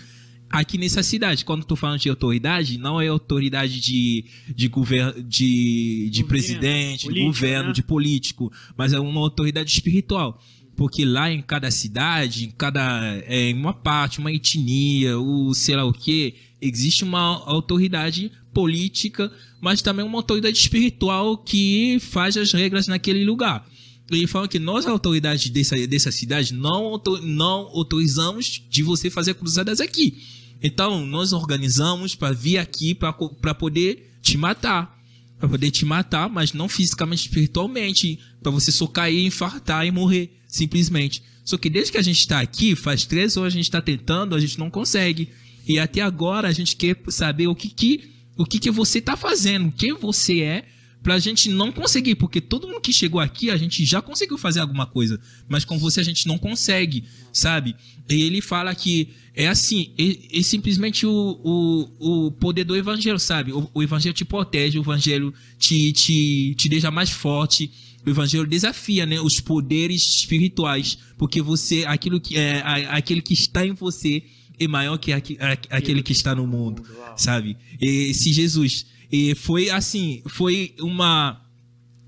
aqui 0.49 0.77
nessa 0.77 1.03
cidade. 1.03 1.45
Quando 1.45 1.63
tô 1.63 1.75
falando 1.75 1.99
de 1.99 2.09
autoridade, 2.09 2.77
não 2.77 2.99
é 2.99 3.07
autoridade 3.07 3.79
de, 3.79 4.25
de, 4.47 4.67
governo, 4.67 5.23
de, 5.23 6.09
de 6.09 6.21
Governo, 6.21 6.27
presidente, 6.27 7.01
de 7.01 7.05
político, 7.07 7.25
governo, 7.27 7.67
né? 7.67 7.73
de 7.73 7.83
político, 7.83 8.51
mas 8.75 8.93
é 8.93 8.99
uma 8.99 9.19
autoridade 9.19 9.71
espiritual. 9.71 10.41
Porque 10.75 11.03
lá 11.03 11.31
em 11.31 11.41
cada 11.41 11.69
cidade, 11.69 12.45
em 12.45 12.51
cada 12.51 13.21
é, 13.25 13.49
em 13.49 13.53
uma 13.53 13.73
parte, 13.73 14.19
uma 14.19 14.31
etnia, 14.31 15.19
o 15.19 15.53
sei 15.53 15.75
lá 15.75 15.83
o 15.83 15.91
que, 15.91 16.35
existe 16.61 17.03
uma 17.03 17.43
autoridade 17.45 18.31
política, 18.53 19.31
mas 19.61 19.81
também 19.81 20.05
uma 20.05 20.17
autoridade 20.17 20.57
espiritual 20.57 21.37
que 21.37 21.97
faz 21.99 22.37
as 22.37 22.53
regras 22.53 22.87
naquele 22.87 23.25
lugar. 23.25 23.67
Ele 24.09 24.25
fala 24.25 24.47
que 24.47 24.57
nós, 24.57 24.87
autoridades 24.87 25.49
dessa, 25.49 25.75
dessa 25.85 26.11
cidade, 26.11 26.53
não, 26.53 26.99
não 27.21 27.69
autorizamos 27.73 28.63
de 28.69 28.81
você 28.81 29.09
fazer 29.09 29.35
cruzadas 29.35 29.79
aqui. 29.79 30.17
Então, 30.61 31.05
nós 31.05 31.31
organizamos 31.33 32.15
para 32.15 32.33
vir 32.33 32.57
aqui 32.57 32.93
para 32.93 33.53
poder 33.53 34.17
te 34.21 34.37
matar. 34.37 34.97
Para 35.39 35.47
poder 35.47 35.71
te 35.71 35.85
matar, 35.85 36.29
mas 36.29 36.51
não 36.51 36.67
fisicamente, 36.67 37.27
espiritualmente. 37.27 38.19
Para 38.41 38.51
você 38.51 38.71
só 38.71 38.87
cair, 38.87 39.25
infartar 39.25 39.85
e 39.85 39.91
morrer, 39.91 40.37
simplesmente. 40.47 41.23
Só 41.45 41.57
que 41.57 41.69
desde 41.69 41.93
que 41.93 41.97
a 41.97 42.01
gente 42.01 42.19
está 42.19 42.39
aqui, 42.41 42.75
faz 42.75 43.05
três 43.05 43.37
horas 43.37 43.53
a 43.53 43.55
gente 43.55 43.65
está 43.65 43.81
tentando, 43.81 44.35
a 44.35 44.39
gente 44.39 44.59
não 44.59 44.69
consegue. 44.69 45.29
E 45.67 45.79
até 45.79 46.01
agora 46.01 46.47
a 46.47 46.51
gente 46.51 46.75
quer 46.75 46.99
saber 47.07 47.47
o 47.47 47.55
que, 47.55 47.69
que, 47.69 48.11
o 48.37 48.45
que, 48.45 48.59
que 48.59 48.69
você 48.69 48.99
está 48.99 49.15
fazendo, 49.15 49.71
quem 49.71 49.93
você 49.93 50.41
é, 50.41 50.65
pra 51.01 51.17
gente 51.17 51.49
não 51.49 51.71
conseguir, 51.71 52.15
porque 52.15 52.41
todo 52.41 52.67
mundo 52.67 52.81
que 52.81 52.91
chegou 52.91 53.21
aqui, 53.21 53.49
a 53.49 53.57
gente 53.57 53.85
já 53.85 54.01
conseguiu 54.01 54.37
fazer 54.37 54.59
alguma 54.59 54.85
coisa, 54.85 55.19
mas 55.47 55.63
com 55.63 55.77
você 55.77 56.01
a 56.01 56.03
gente 56.03 56.27
não 56.27 56.37
consegue, 56.37 57.05
sabe? 57.31 57.75
E 58.09 58.21
ele 58.21 58.41
fala 58.41 58.75
que 58.75 59.09
é 59.33 59.47
assim, 59.47 59.93
é, 59.97 60.39
é 60.39 60.41
simplesmente 60.41 61.05
o, 61.05 61.39
o, 61.43 62.25
o 62.27 62.31
poder 62.31 62.65
do 62.65 62.75
evangelho, 62.75 63.19
sabe? 63.19 63.53
O, 63.53 63.69
o 63.73 63.81
evangelho 63.81 64.13
te 64.13 64.25
protege, 64.25 64.77
o 64.77 64.81
evangelho 64.81 65.33
te, 65.57 65.93
te, 65.93 66.55
te 66.55 66.67
deixa 66.67 66.91
mais 66.91 67.09
forte, 67.09 67.71
o 68.05 68.09
evangelho 68.09 68.45
desafia, 68.45 69.05
né, 69.05 69.21
os 69.21 69.39
poderes 69.39 70.01
espirituais, 70.01 70.97
porque 71.17 71.41
você, 71.41 71.85
aquilo 71.85 72.19
que 72.19 72.37
é, 72.37 72.61
aquele 72.89 73.21
que 73.21 73.33
está 73.33 73.65
em 73.65 73.73
você 73.73 74.23
é 74.59 74.67
maior 74.67 74.97
que 74.97 75.13
aquele 75.13 76.03
que 76.03 76.11
está 76.11 76.35
no 76.35 76.45
mundo, 76.45 76.83
sabe? 77.15 77.55
E 77.79 78.13
se 78.13 78.33
Jesus 78.33 78.85
e 79.11 79.33
foi 79.35 79.69
assim, 79.69 80.21
foi 80.27 80.75
uma 80.79 81.41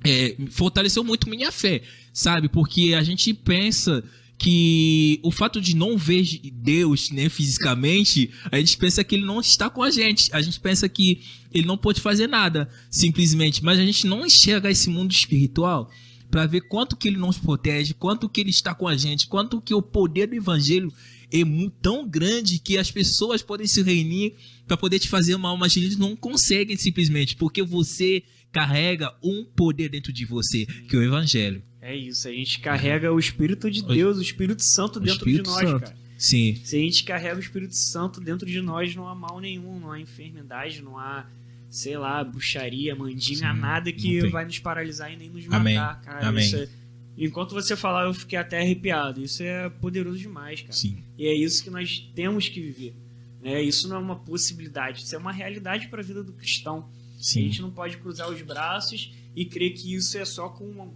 é, 0.03 0.35
fortaleceu 0.49 1.03
muito 1.03 1.29
minha 1.29 1.51
fé, 1.51 1.81
sabe? 2.13 2.49
Porque 2.49 2.93
a 2.97 3.03
gente 3.03 3.33
pensa 3.33 4.03
que 4.37 5.19
o 5.21 5.29
fato 5.29 5.61
de 5.61 5.75
não 5.75 5.95
ver 5.95 6.25
Deus, 6.51 7.11
né, 7.11 7.29
fisicamente, 7.29 8.31
a 8.51 8.57
gente 8.57 8.75
pensa 8.75 9.03
que 9.03 9.13
ele 9.13 9.25
não 9.25 9.39
está 9.39 9.69
com 9.69 9.83
a 9.83 9.91
gente. 9.91 10.33
A 10.33 10.41
gente 10.41 10.59
pensa 10.59 10.89
que 10.89 11.21
ele 11.53 11.67
não 11.67 11.77
pode 11.77 12.01
fazer 12.01 12.25
nada, 12.25 12.67
simplesmente. 12.89 13.63
Mas 13.63 13.77
a 13.77 13.85
gente 13.85 14.07
não 14.07 14.25
enxerga 14.25 14.71
esse 14.71 14.89
mundo 14.89 15.11
espiritual 15.11 15.91
para 16.31 16.47
ver 16.47 16.61
quanto 16.61 16.95
que 16.95 17.07
ele 17.07 17.17
nos 17.17 17.37
protege, 17.37 17.93
quanto 17.93 18.27
que 18.27 18.41
ele 18.41 18.49
está 18.49 18.73
com 18.73 18.87
a 18.87 18.97
gente, 18.97 19.27
quanto 19.27 19.61
que 19.61 19.75
o 19.75 19.81
poder 19.81 20.25
do 20.25 20.35
evangelho 20.35 20.91
é 21.31 21.39
tão 21.81 22.07
grande 22.07 22.59
que 22.59 22.77
as 22.77 22.91
pessoas 22.91 23.41
podem 23.41 23.65
se 23.67 23.81
reunir 23.81 24.35
para 24.67 24.75
poder 24.77 24.99
te 24.99 25.07
fazer 25.09 25.37
mal, 25.37 25.57
mas 25.57 25.75
eles 25.77 25.97
não 25.97 26.15
conseguem 26.15 26.75
simplesmente, 26.77 27.35
porque 27.35 27.61
você 27.63 28.23
carrega 28.51 29.13
um 29.23 29.45
poder 29.45 29.89
dentro 29.89 30.11
de 30.11 30.25
você, 30.25 30.65
que 30.65 30.95
é 30.95 30.99
o 30.99 31.03
evangelho. 31.03 31.61
É 31.81 31.95
isso, 31.95 32.27
a 32.27 32.31
gente 32.31 32.59
carrega 32.59 33.11
o 33.11 33.17
Espírito 33.17 33.71
de 33.71 33.81
Deus, 33.83 34.17
o 34.17 34.21
Espírito 34.21 34.61
Santo 34.63 34.99
dentro 34.99 35.17
Espírito 35.29 35.43
de 35.43 35.49
nós, 35.49 35.69
Santo. 35.69 35.81
cara. 35.85 35.97
Sim, 36.17 36.55
Se 36.63 36.75
a 36.75 36.79
gente 36.79 37.03
carrega 37.03 37.37
o 37.37 37.39
Espírito 37.39 37.75
Santo 37.75 38.21
dentro 38.21 38.45
de 38.45 38.61
nós, 38.61 38.93
não 38.95 39.07
há 39.07 39.15
mal 39.15 39.39
nenhum, 39.39 39.79
não 39.79 39.91
há 39.91 39.99
enfermidade, 39.99 40.79
não 40.83 40.95
há, 40.99 41.25
sei 41.69 41.97
lá, 41.97 42.23
bruxaria, 42.23 42.93
mandinga, 42.95 43.51
Sim, 43.53 43.59
nada 43.59 43.91
que 43.91 44.27
vai 44.29 44.45
nos 44.45 44.59
paralisar 44.59 45.11
e 45.11 45.15
nem 45.17 45.29
nos 45.31 45.45
Amém, 45.51 45.75
matar, 45.75 46.01
cara. 46.01 46.27
amém. 46.27 46.45
Isso 46.45 46.57
é- 46.57 46.69
Enquanto 47.17 47.53
você 47.53 47.75
falar, 47.75 48.05
eu 48.05 48.13
fiquei 48.13 48.37
até 48.37 48.59
arrepiado. 48.59 49.21
Isso 49.21 49.43
é 49.43 49.69
poderoso 49.69 50.17
demais, 50.17 50.61
cara. 50.61 50.73
sim, 50.73 51.03
E 51.17 51.27
é 51.27 51.33
isso 51.33 51.63
que 51.63 51.69
nós 51.69 52.09
temos 52.15 52.47
que 52.47 52.61
viver. 52.61 52.95
Né? 53.41 53.61
Isso 53.61 53.87
não 53.87 53.97
é 53.97 53.99
uma 53.99 54.15
possibilidade, 54.15 55.03
isso 55.03 55.15
é 55.15 55.17
uma 55.17 55.31
realidade 55.31 55.87
para 55.87 56.01
a 56.01 56.03
vida 56.03 56.23
do 56.23 56.33
cristão. 56.33 56.89
A 57.19 57.23
sim, 57.23 57.41
gente 57.43 57.61
não 57.61 57.71
pode 57.71 57.97
cruzar 57.97 58.29
os 58.29 58.41
braços 58.41 59.11
e 59.35 59.45
crer 59.45 59.73
que 59.73 59.93
isso 59.93 60.17
é 60.17 60.25
só 60.25 60.49
com 60.49 60.93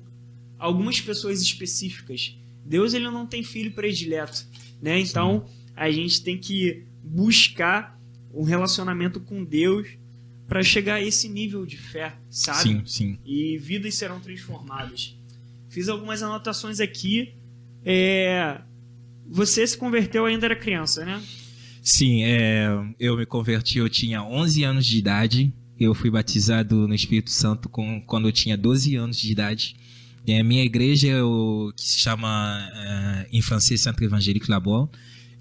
algumas 0.58 0.99
pessoas 1.01 1.41
específicas. 1.41 2.38
Deus 2.63 2.93
ele 2.93 3.10
não 3.10 3.28
tem 3.28 3.43
filho 3.43 3.71
predileto, 3.73 4.47
né? 4.82 4.99
Então 4.99 5.45
a 5.75 5.91
gente 5.91 6.23
tem 6.23 6.38
que 6.38 6.86
buscar 7.04 7.99
um 8.34 8.43
relacionamento 8.43 9.19
com 9.19 9.43
Deus 9.43 9.88
para 10.47 10.63
chegar 10.63 10.95
a 10.95 11.01
esse 11.01 11.28
nível 11.28 11.65
de 11.65 11.78
fé, 11.78 12.15
sabe? 12.30 12.60
sim, 12.62 12.86
sim. 12.86 13.19
E 13.25 13.58
vidas 13.58 13.95
serão 13.95 14.19
transformadas. 14.19 15.14
Fiz 15.76 15.90
algumas 15.90 16.24
anotações 16.24 16.80
aqui. 16.80 17.34
É, 17.84 18.62
Você 19.30 19.68
se 19.68 19.78
converteu 19.78 20.26
ainda 20.26 20.46
era 20.46 20.56
criança, 20.56 21.04
né? 21.04 21.22
Sim, 21.84 22.24
é, 22.24 22.70
eu 22.98 23.18
me 23.18 23.26
converti, 23.26 23.80
eu 23.80 23.90
tinha 23.90 24.24
11 24.24 24.64
anos 24.64 24.86
de 24.86 24.98
idade. 24.98 25.54
Eu 25.78 25.94
fui 25.94 26.10
batizado 26.10 26.88
no 26.88 26.96
Espírito 26.96 27.30
Santo 27.30 27.68
com, 27.68 28.00
quando 28.00 28.26
eu 28.26 28.32
tinha 28.32 28.58
12 28.58 28.96
anos 28.96 29.18
de 29.18 29.30
idade. 29.30 29.76
E 30.26 30.34
a 30.34 30.42
minha 30.46 30.64
igreja, 30.64 31.10
é 31.10 31.20
que 31.76 31.84
se 31.84 32.00
chama, 32.00 32.72
em 33.30 33.42
francês, 33.42 33.82
Centro 33.82 34.06
Evangélique 34.06 34.50
Labor, 34.50 34.90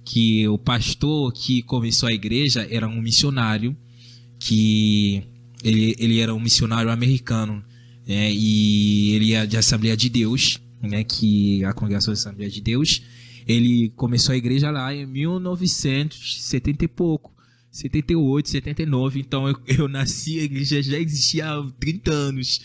que 0.04 0.48
o 0.48 0.58
pastor 0.58 1.32
que 1.32 1.62
começou 1.62 2.08
a 2.08 2.12
igreja 2.12 2.66
era 2.68 2.88
um 2.88 3.00
missionário, 3.00 3.76
que 4.40 5.22
ele, 5.62 5.94
ele 5.96 6.18
era 6.18 6.34
um 6.34 6.40
missionário 6.40 6.90
americano, 6.90 7.64
né, 8.06 8.32
e 8.32 9.14
ele 9.14 9.32
é 9.32 9.46
de 9.46 9.56
Assembleia 9.56 9.96
de 9.96 10.08
Deus, 10.08 10.60
né, 10.82 11.04
que 11.04 11.62
é 11.62 11.66
a 11.66 11.72
congregação 11.72 12.12
da 12.12 12.18
Assembleia 12.18 12.50
de 12.50 12.60
Deus, 12.60 13.02
ele 13.46 13.90
começou 13.96 14.32
a 14.32 14.36
igreja 14.36 14.70
lá 14.70 14.94
em 14.94 15.06
1970 15.06 16.84
e 16.84 16.88
pouco. 16.88 17.34
78, 17.70 18.50
79, 18.50 19.18
então 19.18 19.48
eu, 19.48 19.58
eu 19.66 19.88
nasci, 19.88 20.38
a 20.38 20.44
igreja 20.44 20.80
já 20.80 20.98
existia 20.98 21.50
há 21.50 21.70
30 21.80 22.10
anos. 22.12 22.60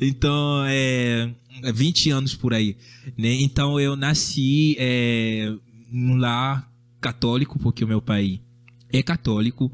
Então, 0.00 0.64
é 0.66 1.30
20 1.72 2.10
anos 2.10 2.34
por 2.34 2.52
aí, 2.52 2.76
né? 3.16 3.34
Então 3.40 3.78
eu 3.78 3.94
nasci 3.94 4.74
é, 4.78 5.54
num 5.90 6.16
lar 6.16 6.68
católico, 7.00 7.58
porque 7.58 7.84
o 7.84 7.88
meu 7.88 8.02
pai 8.02 8.40
é 8.92 9.02
católico 9.02 9.70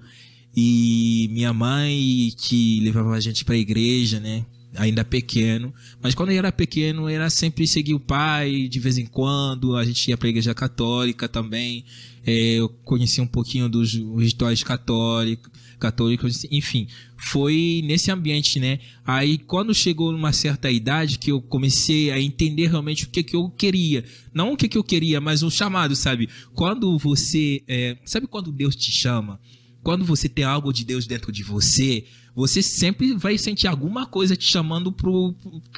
e 0.55 1.29
minha 1.33 1.53
mãe 1.53 2.33
que 2.37 2.81
levava 2.81 3.13
a 3.13 3.21
gente 3.21 3.45
para 3.45 3.55
a 3.55 3.59
igreja, 3.59 4.21
né? 4.21 4.45
Ainda 4.77 5.05
pequeno, 5.05 5.75
mas 6.01 6.15
quando 6.15 6.31
eu 6.31 6.39
era 6.39 6.53
pequeno 6.53 7.09
era 7.09 7.29
sempre 7.29 7.67
seguir 7.67 7.95
o 7.95 7.99
pai 7.99 8.69
de 8.69 8.79
vez 8.79 8.99
em 8.99 9.07
quando. 9.07 9.77
A 9.77 9.85
gente 9.85 10.09
ia 10.09 10.17
para 10.17 10.29
a 10.29 10.31
igreja 10.31 10.55
católica 10.55 11.29
também. 11.29 11.85
É, 12.25 12.55
eu 12.55 12.69
conheci 12.85 13.21
um 13.21 13.27
pouquinho 13.27 13.69
dos 13.69 13.95
rituais 13.95 14.63
católicos 14.63 15.51
católicos, 15.81 16.47
enfim, 16.51 16.87
foi 17.17 17.81
nesse 17.85 18.13
ambiente, 18.13 18.61
né? 18.61 18.79
Aí 19.05 19.39
quando 19.39 19.75
chegou 19.75 20.13
numa 20.13 20.33
certa 20.33 20.71
idade 20.71 21.19
que 21.19 21.33
eu 21.33 21.41
comecei 21.41 22.11
a 22.11 22.21
entender 22.21 22.69
realmente 22.69 23.07
o 23.07 23.09
que 23.09 23.23
que 23.23 23.35
eu 23.35 23.49
queria, 23.49 24.05
não 24.33 24.53
o 24.53 24.57
que 24.57 24.69
que 24.69 24.79
eu 24.79 24.85
queria, 24.85 25.21
mas 25.21 25.43
um 25.43 25.51
chamado, 25.51 25.97
sabe? 25.97 26.29
Quando 26.55 26.97
você, 26.99 27.63
é, 27.67 27.97
sabe 28.05 28.27
quando 28.27 28.53
Deus 28.53 28.77
te 28.77 28.93
chama? 28.93 29.41
Quando 29.83 30.05
você 30.05 30.29
tem 30.29 30.45
algo 30.45 30.73
de 30.73 30.85
Deus 30.85 31.07
dentro 31.07 31.33
de 31.33 31.43
você, 31.43 32.05
você 32.35 32.63
sempre 32.63 33.15
vai 33.15 33.37
sentir 33.39 33.67
alguma 33.67 34.07
coisa 34.07 34.37
te 34.37 34.45
chamando 34.45 34.93
para 34.93 35.11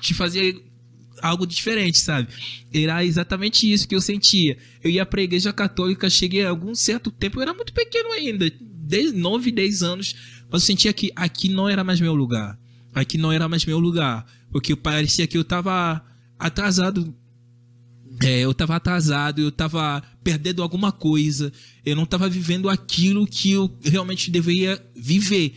te 0.00 0.14
fazer 0.14 0.62
algo 1.20 1.46
diferente, 1.46 1.98
sabe? 1.98 2.28
Era 2.72 3.04
exatamente 3.04 3.70
isso 3.70 3.86
que 3.86 3.94
eu 3.94 4.00
sentia. 4.00 4.58
Eu 4.82 4.90
ia 4.90 5.06
pra 5.06 5.22
igreja 5.22 5.52
católica, 5.52 6.10
cheguei 6.10 6.44
a 6.44 6.50
algum 6.50 6.74
certo 6.74 7.10
tempo, 7.10 7.38
eu 7.38 7.42
era 7.42 7.54
muito 7.54 7.72
pequeno 7.72 8.10
ainda, 8.12 8.50
10, 8.60 9.12
9, 9.14 9.52
10 9.52 9.82
anos, 9.82 10.14
mas 10.50 10.62
eu 10.62 10.66
sentia 10.66 10.92
que 10.92 11.12
aqui 11.14 11.48
não 11.48 11.68
era 11.68 11.84
mais 11.84 12.00
meu 12.00 12.14
lugar. 12.14 12.58
Aqui 12.94 13.16
não 13.16 13.32
era 13.32 13.48
mais 13.48 13.64
meu 13.64 13.78
lugar. 13.78 14.26
Porque 14.50 14.76
parecia 14.76 15.26
que 15.26 15.38
eu 15.38 15.44
tava 15.44 16.04
atrasado. 16.38 17.14
É, 18.22 18.40
eu 18.40 18.52
tava 18.52 18.76
atrasado, 18.76 19.40
eu 19.40 19.50
tava 19.50 20.02
perdendo 20.22 20.62
alguma 20.62 20.92
coisa. 20.92 21.50
Eu 21.84 21.96
não 21.96 22.04
tava 22.04 22.28
vivendo 22.28 22.68
aquilo 22.68 23.26
que 23.26 23.52
eu 23.52 23.74
realmente 23.82 24.30
deveria 24.30 24.78
viver. 24.94 25.54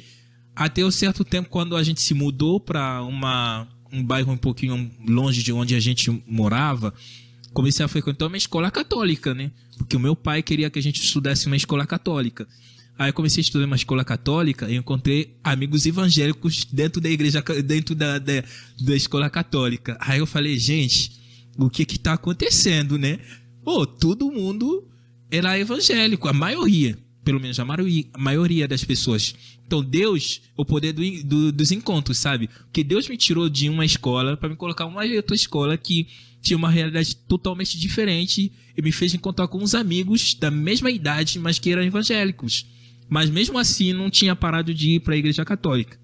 Até 0.56 0.86
um 0.86 0.92
certo 0.92 1.26
tempo, 1.26 1.50
quando 1.50 1.76
a 1.76 1.84
gente 1.84 2.02
se 2.02 2.14
mudou 2.14 2.60
para 2.60 3.04
um 3.04 4.04
bairro 4.04 4.32
um 4.32 4.38
pouquinho 4.38 4.92
longe 5.06 5.44
de 5.44 5.52
onde 5.52 5.76
a 5.76 5.80
gente 5.80 6.10
morava, 6.26 6.94
comecei 7.54 7.84
a 7.86 7.90
frequentar 7.90 8.28
uma 8.28 8.38
escola 8.38 8.72
católica, 8.72 9.34
né? 9.34 9.52
Porque 9.78 9.98
o 9.98 10.00
meu 10.00 10.16
pai 10.16 10.42
queria 10.42 10.70
que 10.70 10.80
a 10.80 10.82
gente 10.82 11.02
estudasse 11.02 11.48
uma 11.48 11.56
escola 11.56 11.86
católica. 11.86 12.48
Aí 12.98 13.12
comecei 13.12 13.42
a 13.42 13.44
estudar 13.44 13.66
uma 13.66 13.76
escola 13.76 14.06
católica 14.06 14.70
e 14.72 14.76
encontrei 14.76 15.38
amigos 15.44 15.86
evangélicos 15.86 16.64
dentro 16.72 17.02
da 17.02 17.10
igreja, 17.10 17.44
dentro 17.66 17.94
da, 17.94 18.18
da, 18.18 18.44
da 18.80 18.96
escola 18.96 19.30
católica. 19.30 19.98
Aí 20.00 20.20
eu 20.20 20.26
falei, 20.26 20.58
gente, 20.58 21.12
o 21.58 21.70
que 21.70 21.86
que 21.86 22.00
tá 22.00 22.14
acontecendo, 22.14 22.98
né? 22.98 23.20
Pô, 23.64 23.86
todo 23.86 24.32
mundo 24.32 24.88
era 25.30 25.60
evangélico, 25.60 26.30
a 26.30 26.34
maioria, 26.34 26.98
pelo 27.26 27.42
menos 27.42 27.60
a 27.60 27.66
maioria, 27.66 28.06
maioria 28.18 28.68
das 28.68 28.84
pessoas. 28.84 29.36
Então 29.66 29.84
Deus, 29.84 30.44
o 30.56 30.64
poder 30.64 30.94
do, 30.94 31.02
do, 31.24 31.52
dos 31.52 31.72
encontros, 31.72 32.20
sabe? 32.20 32.50
Que 32.72 32.84
Deus 32.84 33.10
me 33.10 33.18
tirou 33.18 33.50
de 33.50 33.68
uma 33.68 33.84
escola 33.84 34.38
para 34.38 34.48
me 34.48 34.56
colocar 34.56 34.86
uma 34.86 35.04
outra 35.04 35.36
escola 35.36 35.76
que 35.76 36.08
tinha 36.42 36.56
uma 36.56 36.70
realidade 36.70 37.16
totalmente 37.16 37.78
diferente 37.80 38.54
e 38.78 38.82
me 38.82 38.92
fez 38.92 39.16
encontrar 39.16 39.48
com 39.48 39.58
uns 39.58 39.74
amigos 39.74 40.36
da 40.36 40.52
mesma 40.52 40.92
idade, 40.92 41.40
mas 41.40 41.58
que 41.58 41.72
eram 41.72 41.82
evangélicos. 41.82 42.68
Mas 43.10 43.30
mesmo 43.32 43.58
assim 43.58 43.92
não 43.92 44.12
tinha 44.12 44.36
parado 44.36 44.72
de 44.72 44.92
ir 44.92 45.00
para 45.00 45.16
a 45.16 45.18
igreja 45.18 45.44
católica. 45.44 46.00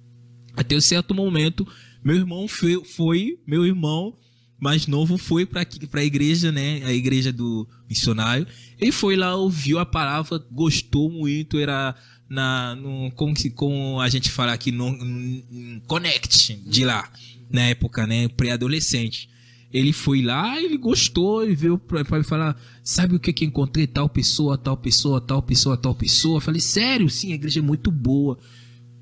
Até 0.57 0.75
um 0.75 0.81
certo 0.81 1.13
momento, 1.13 1.67
meu 2.03 2.15
irmão 2.15 2.47
foi, 2.47 2.83
foi 2.83 3.39
meu 3.45 3.63
irmão 3.63 4.17
mais 4.61 4.85
novo 4.85 5.17
foi 5.17 5.43
para 5.43 5.65
a 5.93 6.03
igreja, 6.03 6.51
né? 6.51 6.83
A 6.85 6.93
igreja 6.93 7.33
do 7.33 7.67
missionário. 7.89 8.45
Ele 8.79 8.91
foi 8.91 9.15
lá, 9.15 9.35
ouviu 9.35 9.79
a 9.79 9.85
palavra, 9.87 10.37
gostou 10.51 11.09
muito, 11.09 11.57
era 11.57 11.95
na 12.29 12.75
no, 12.75 13.11
como, 13.15 13.33
como 13.55 13.99
a 13.99 14.07
gente 14.07 14.29
fala 14.29 14.53
aqui 14.53 14.71
no, 14.71 14.91
no 14.91 15.81
connect 15.87 16.55
de 16.63 16.85
lá 16.85 17.11
na 17.49 17.63
época, 17.63 18.05
né? 18.05 18.27
Pré-adolescente. 18.27 19.27
Ele 19.73 19.91
foi 19.91 20.21
lá, 20.21 20.61
ele 20.61 20.77
gostou 20.77 21.43
e 21.49 21.55
veio 21.55 21.79
para 21.79 22.23
falar: 22.23 22.55
sabe 22.83 23.15
o 23.15 23.19
que 23.19 23.33
que 23.33 23.43
encontrei? 23.43 23.87
Tal 23.87 24.07
pessoa, 24.07 24.59
tal 24.59 24.77
pessoa, 24.77 25.19
tal 25.19 25.41
pessoa, 25.41 25.75
tal 25.75 25.95
pessoa. 25.95 26.37
Eu 26.37 26.41
falei: 26.41 26.61
sério? 26.61 27.09
Sim, 27.09 27.31
a 27.31 27.35
igreja 27.35 27.61
é 27.61 27.63
muito 27.63 27.89
boa. 27.89 28.37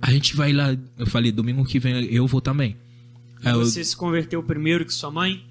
A 0.01 0.09
gente 0.09 0.37
vai 0.37 0.53
lá. 0.53 0.77
Eu 0.97 1.05
falei: 1.05 1.33
domingo 1.33 1.65
que 1.65 1.79
vem 1.79 2.05
eu 2.05 2.25
vou 2.25 2.39
também. 2.39 2.77
Você 3.41 3.83
se 3.83 3.95
converteu 3.95 4.41
primeiro 4.41 4.85
que 4.85 4.93
sua 4.93 5.11
mãe? 5.11 5.48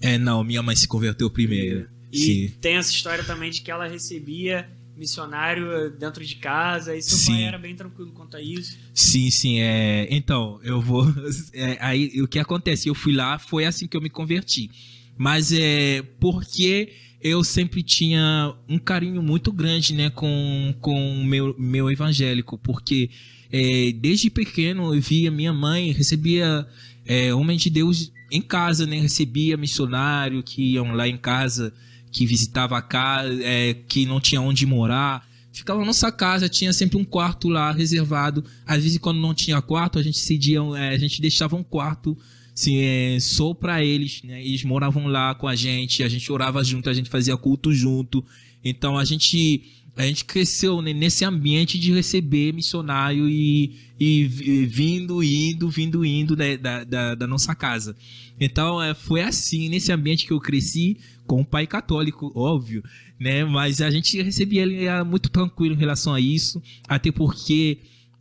É, 0.00 0.18
não, 0.18 0.42
minha 0.42 0.62
mãe 0.62 0.74
se 0.74 0.88
converteu 0.88 1.30
primeiro. 1.30 1.88
E 2.12 2.18
Sim. 2.18 2.54
tem 2.60 2.76
essa 2.76 2.90
história 2.90 3.22
também 3.22 3.50
de 3.50 3.60
que 3.60 3.70
ela 3.70 3.86
recebia 3.86 4.68
missionário 4.96 5.90
dentro 5.98 6.24
de 6.24 6.34
casa 6.36 6.94
e 6.94 7.00
seu 7.00 7.16
sim. 7.16 7.32
pai 7.32 7.44
era 7.44 7.58
bem 7.58 7.74
tranquilo 7.74 8.10
quanto 8.12 8.36
a 8.36 8.42
isso. 8.42 8.76
Sim, 8.92 9.30
sim. 9.30 9.60
É... 9.60 10.06
Então, 10.10 10.60
eu 10.62 10.80
vou. 10.80 11.06
É, 11.52 11.78
aí 11.80 12.20
o 12.20 12.28
que 12.28 12.38
acontece? 12.38 12.88
Eu 12.88 12.94
fui 12.94 13.12
lá, 13.12 13.38
foi 13.38 13.64
assim 13.64 13.86
que 13.86 13.96
eu 13.96 14.00
me 14.00 14.10
converti. 14.10 14.70
Mas 15.16 15.52
é 15.52 16.02
porque 16.18 16.92
eu 17.20 17.42
sempre 17.44 17.82
tinha 17.82 18.54
um 18.68 18.78
carinho 18.78 19.22
muito 19.22 19.52
grande 19.52 19.94
né, 19.94 20.10
com, 20.10 20.74
com 20.80 21.20
o 21.20 21.24
meu, 21.24 21.54
meu 21.58 21.90
evangélico, 21.90 22.56
porque 22.58 23.10
é, 23.52 23.92
desde 23.92 24.30
pequeno 24.30 24.94
eu 24.94 25.00
via 25.00 25.30
minha 25.30 25.52
mãe, 25.52 25.92
recebia 25.92 26.66
é, 27.04 27.34
homem 27.34 27.58
de 27.58 27.68
Deus 27.68 28.12
em 28.30 28.42
casa, 28.42 28.86
né, 28.86 28.98
recebia 28.98 29.56
missionário 29.56 30.42
que 30.42 30.74
iam 30.74 30.92
lá 30.92 31.08
em 31.08 31.16
casa 31.16 31.72
que 32.12 32.26
visitava 32.26 32.76
a 32.76 32.82
casa, 32.82 33.32
é, 33.42 33.74
que 33.74 34.04
não 34.04 34.20
tinha 34.20 34.40
onde 34.40 34.66
morar. 34.66 35.28
Ficava 35.52 35.80
na 35.80 35.86
nossa 35.86 36.10
casa, 36.10 36.48
tinha 36.48 36.72
sempre 36.72 36.96
um 36.96 37.04
quarto 37.04 37.48
lá 37.48 37.72
reservado. 37.72 38.44
Às 38.66 38.82
vezes, 38.82 38.98
quando 38.98 39.20
não 39.20 39.34
tinha 39.34 39.60
quarto, 39.60 39.98
a 39.98 40.02
gente 40.02 40.18
cedia, 40.18 40.60
é, 40.76 40.90
a 40.90 40.98
gente 40.98 41.20
deixava 41.20 41.56
um 41.56 41.62
quarto 41.62 42.16
assim, 42.54 42.78
é, 42.78 43.18
só 43.20 43.54
para 43.54 43.84
eles, 43.84 44.22
né? 44.22 44.44
Eles 44.44 44.64
moravam 44.64 45.06
lá 45.06 45.34
com 45.34 45.48
a 45.48 45.54
gente, 45.54 46.02
a 46.02 46.08
gente 46.08 46.30
orava 46.30 46.62
junto, 46.62 46.90
a 46.90 46.94
gente 46.94 47.08
fazia 47.08 47.36
culto 47.36 47.72
junto. 47.72 48.24
Então 48.62 48.98
a 48.98 49.04
gente 49.04 49.62
a 49.96 50.06
gente 50.06 50.24
cresceu 50.24 50.80
né, 50.80 50.92
nesse 50.92 51.24
ambiente 51.24 51.78
de 51.78 51.92
receber 51.92 52.52
missionário 52.52 53.28
e, 53.28 53.76
e, 53.98 54.24
vindo, 54.66 55.22
indo, 55.22 55.68
vindo, 55.68 56.04
indo 56.04 56.36
da, 56.36 56.84
da, 56.84 57.14
da 57.14 57.26
nossa 57.26 57.54
casa. 57.54 57.96
Então 58.38 58.82
é, 58.82 58.94
foi 58.94 59.22
assim, 59.22 59.68
nesse 59.68 59.92
ambiente 59.92 60.26
que 60.26 60.32
eu 60.32 60.40
cresci, 60.40 60.96
com 61.26 61.42
o 61.42 61.44
pai 61.44 61.66
católico, 61.66 62.32
óbvio, 62.34 62.82
né? 63.18 63.44
Mas 63.44 63.80
a 63.80 63.90
gente 63.90 64.20
recebia 64.22 64.62
ele 64.62 64.86
muito 65.04 65.28
tranquilo 65.28 65.74
em 65.74 65.78
relação 65.78 66.14
a 66.14 66.20
isso, 66.20 66.62
até 66.88 67.12
porque 67.12 67.78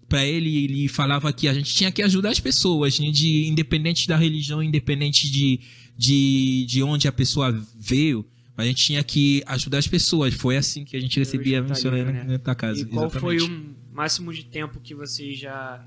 para 0.08 0.26
ele 0.26 0.66
ele 0.66 0.88
falava 0.88 1.32
que 1.32 1.48
a 1.48 1.54
gente 1.54 1.74
tinha 1.74 1.92
que 1.92 2.04
ajudar 2.04 2.30
as 2.30 2.40
pessoas, 2.40 3.00
né? 3.00 3.10
de 3.10 3.48
independente 3.48 4.08
da 4.08 4.18
religião, 4.18 4.62
independente 4.62 5.32
de, 5.32 5.60
de, 5.98 6.66
de 6.68 6.84
onde 6.84 7.08
a 7.08 7.12
pessoa 7.12 7.52
veio, 7.80 8.26
a 8.60 8.66
gente 8.66 8.84
tinha 8.84 9.04
que 9.04 9.44
ajudar 9.46 9.78
as 9.78 9.88
pessoas. 9.88 10.34
Foi 10.34 10.58
assim 10.58 10.84
que 10.84 10.96
a 10.98 11.00
gente 11.00 11.18
recebia 11.18 11.60
a 11.60 11.62
missionária 11.62 12.06
né? 12.06 12.40
na 12.44 12.56
casa. 12.56 12.82
E 12.82 12.86
qual 12.86 13.08
exatamente. 13.08 13.40
foi 13.40 13.50
o 13.50 13.76
máximo 13.94 14.34
de 14.34 14.44
tempo 14.46 14.80
que 14.80 14.94
vocês 14.94 15.40
já 15.40 15.86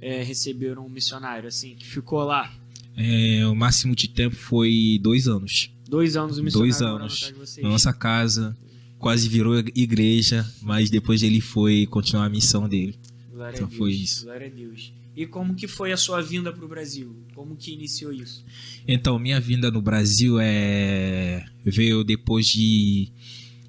é, 0.00 0.22
receberam 0.22 0.86
um 0.86 0.88
missionário, 0.88 1.48
assim, 1.48 1.74
que 1.74 1.86
ficou 1.86 2.22
lá? 2.22 2.52
É, 2.96 3.46
o 3.46 3.54
máximo 3.54 3.96
de 3.96 4.08
tempo 4.08 4.36
foi 4.36 4.98
dois 5.02 5.26
anos. 5.26 5.70
Dois 5.88 6.16
anos 6.16 6.38
o 6.38 6.44
missionário 6.44 6.70
Dois 6.70 6.82
anos. 6.82 7.56
Na 7.58 7.68
nossa 7.68 7.92
casa, 7.92 8.56
quase 8.98 9.28
virou 9.28 9.58
igreja, 9.74 10.48
mas 10.62 10.90
depois 10.90 11.22
ele 11.22 11.40
foi 11.40 11.86
continuar 11.86 12.26
a 12.26 12.30
missão 12.30 12.68
dele. 12.68 12.96
Glória 13.32 13.56
então 13.56 13.66
a 13.66 13.68
Deus, 13.68 13.78
foi 13.78 13.92
isso. 13.92 14.24
Glória 14.24 14.46
a 14.46 14.50
Deus. 14.50 14.92
E 15.16 15.26
como 15.26 15.54
que 15.54 15.68
foi 15.68 15.92
a 15.92 15.96
sua 15.96 16.20
vinda 16.20 16.52
para 16.52 16.64
o 16.64 16.68
Brasil? 16.68 17.16
Como 17.34 17.56
que 17.56 17.72
iniciou 17.72 18.12
isso? 18.12 18.44
Então, 18.86 19.18
minha 19.18 19.40
vinda 19.40 19.70
no 19.70 19.80
Brasil 19.80 20.38
é 20.40 21.44
veio 21.64 22.02
depois 22.02 22.46
de 22.46 23.12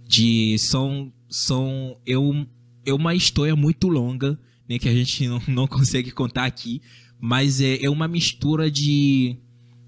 de 0.08 0.58
são 0.58 1.14
são 1.30 1.98
eu 2.06 2.48
é 2.86 2.94
uma 2.94 3.16
história 3.16 3.56
muito 3.56 3.88
longa, 3.88 4.40
né, 4.70 4.78
que 4.78 4.88
a 4.88 4.94
gente 4.94 5.28
não, 5.28 5.42
não 5.48 5.68
consegue 5.68 6.12
contar 6.12 6.46
aqui, 6.46 6.82
mas 7.20 7.62
é, 7.62 7.84
é 7.84 7.90
uma 7.90 8.08
mistura 8.08 8.70
de 8.70 9.38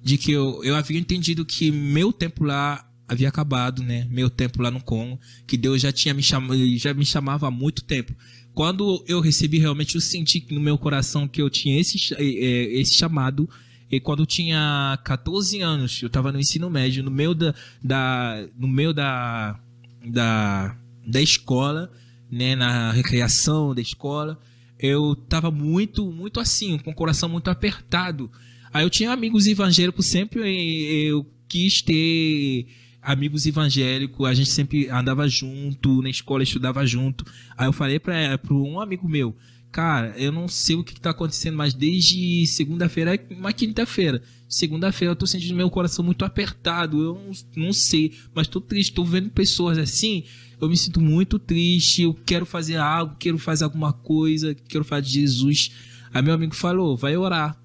de 0.02 0.18
que 0.18 0.32
eu, 0.32 0.64
eu 0.64 0.76
havia 0.76 1.00
entendido 1.00 1.44
que 1.44 1.72
meu 1.72 2.14
tempo 2.14 2.44
lá 2.44 2.88
havia 3.08 3.30
acabado, 3.30 3.82
né? 3.82 4.06
Meu 4.10 4.30
tempo 4.30 4.62
lá 4.62 4.70
no 4.70 4.84
Congo, 4.84 5.20
que 5.46 5.58
Deus 5.58 5.82
já 5.82 5.92
tinha 5.92 6.14
me 6.14 6.22
chamado, 6.22 6.78
já 6.78 6.94
me 6.94 7.06
chamava 7.06 7.48
há 7.48 7.52
muito 7.52 7.84
tempo. 7.84 8.14
Quando 8.58 9.06
eu 9.08 9.22
recebi 9.22 9.60
realmente, 9.60 9.94
eu 9.94 10.02
senti 10.02 10.44
no 10.50 10.60
meu 10.60 10.80
coração 10.80 11.28
que 11.28 11.40
eu 11.40 11.48
tinha 11.48 11.80
esse, 11.80 12.16
é, 12.16 12.24
é, 12.24 12.80
esse 12.80 12.96
chamado. 12.96 13.48
E 13.92 14.00
quando 14.00 14.22
eu 14.22 14.26
tinha 14.26 15.00
14 15.06 15.62
anos, 15.62 16.02
eu 16.02 16.08
estava 16.08 16.32
no 16.32 16.40
ensino 16.40 16.68
médio, 16.68 17.04
no 17.04 17.12
meio 17.12 17.36
da, 17.36 17.54
da 17.84 18.48
no 18.58 18.68
meio 18.68 18.96
da, 18.96 19.60
da, 20.04 20.76
da 21.06 21.22
escola, 21.22 21.92
né, 22.32 22.56
na 22.56 22.92
recreação 22.92 23.76
da 23.76 23.82
escola, 23.82 24.40
eu 24.80 25.14
estava 25.14 25.52
muito, 25.52 26.12
muito 26.12 26.40
assim, 26.40 26.80
com 26.80 26.90
o 26.90 26.96
coração 26.96 27.30
muito 27.30 27.52
apertado 27.52 28.32
Aí 28.74 28.84
eu 28.84 28.90
tinha 28.90 29.12
amigos 29.12 29.48
evangélicos, 29.48 30.08
sempre 30.08 31.08
eu 31.08 31.26
quis 31.48 31.82
ter 31.82 32.68
amigos 33.08 33.46
evangélicos, 33.46 34.28
a 34.28 34.34
gente 34.34 34.50
sempre 34.50 34.90
andava 34.90 35.26
junto, 35.30 36.02
na 36.02 36.10
escola 36.10 36.44
estudava 36.44 36.86
junto. 36.86 37.26
Aí 37.58 37.66
eu 37.66 37.72
falei 37.72 38.00
para 38.02 38.38
um 38.52 38.82
amigo 38.82 39.08
meu, 39.08 39.34
cara, 39.72 40.14
eu 40.18 40.30
não 40.30 40.50
sei 40.50 40.76
o 40.76 40.84
que 40.84 40.92
está 40.92 41.12
acontecendo, 41.12 41.56
mas 41.56 41.74
desde 41.74 42.46
segunda-feira, 42.48 43.18
uma 43.32 43.54
quinta-feira, 43.54 44.22
segunda-feira 44.50 45.14
eu 45.14 45.16
tô 45.16 45.26
sentindo 45.26 45.56
meu 45.56 45.70
coração 45.70 46.04
muito 46.04 46.26
apertado, 46.26 47.02
eu 47.02 47.14
não, 47.16 47.68
não 47.68 47.74
sei, 47.74 48.14
mas 48.36 48.46
tô 48.46 48.60
triste, 48.60 48.92
tô 48.92 49.06
vendo 49.06 49.30
pessoas 49.30 49.78
assim, 49.78 50.26
eu 50.60 50.68
me 50.68 50.76
sinto 50.76 51.00
muito 51.00 51.40
triste, 51.40 52.02
eu 52.02 52.14
quero 52.14 52.46
fazer 52.46 52.76
algo, 52.76 53.16
quero 53.18 53.38
fazer 53.38 53.64
alguma 53.64 53.94
coisa, 53.94 54.54
quero 54.54 54.84
falar 54.84 55.00
de 55.00 55.12
Jesus. 55.12 55.72
Aí 56.14 56.22
meu 56.22 56.34
amigo 56.34 56.54
falou, 56.54 56.98
vai 56.98 57.16
orar. 57.16 57.58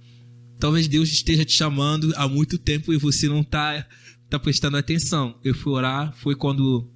Talvez 0.60 0.86
Deus 0.86 1.10
esteja 1.10 1.44
te 1.44 1.52
chamando 1.52 2.12
há 2.14 2.28
muito 2.28 2.58
tempo 2.58 2.92
e 2.92 2.96
você 2.96 3.28
não 3.28 3.42
tá 3.42 3.84
tá 4.32 4.38
prestando 4.38 4.76
atenção. 4.76 5.36
Eu 5.44 5.54
fui 5.54 5.72
orar, 5.72 6.12
foi 6.16 6.34
quando 6.34 6.88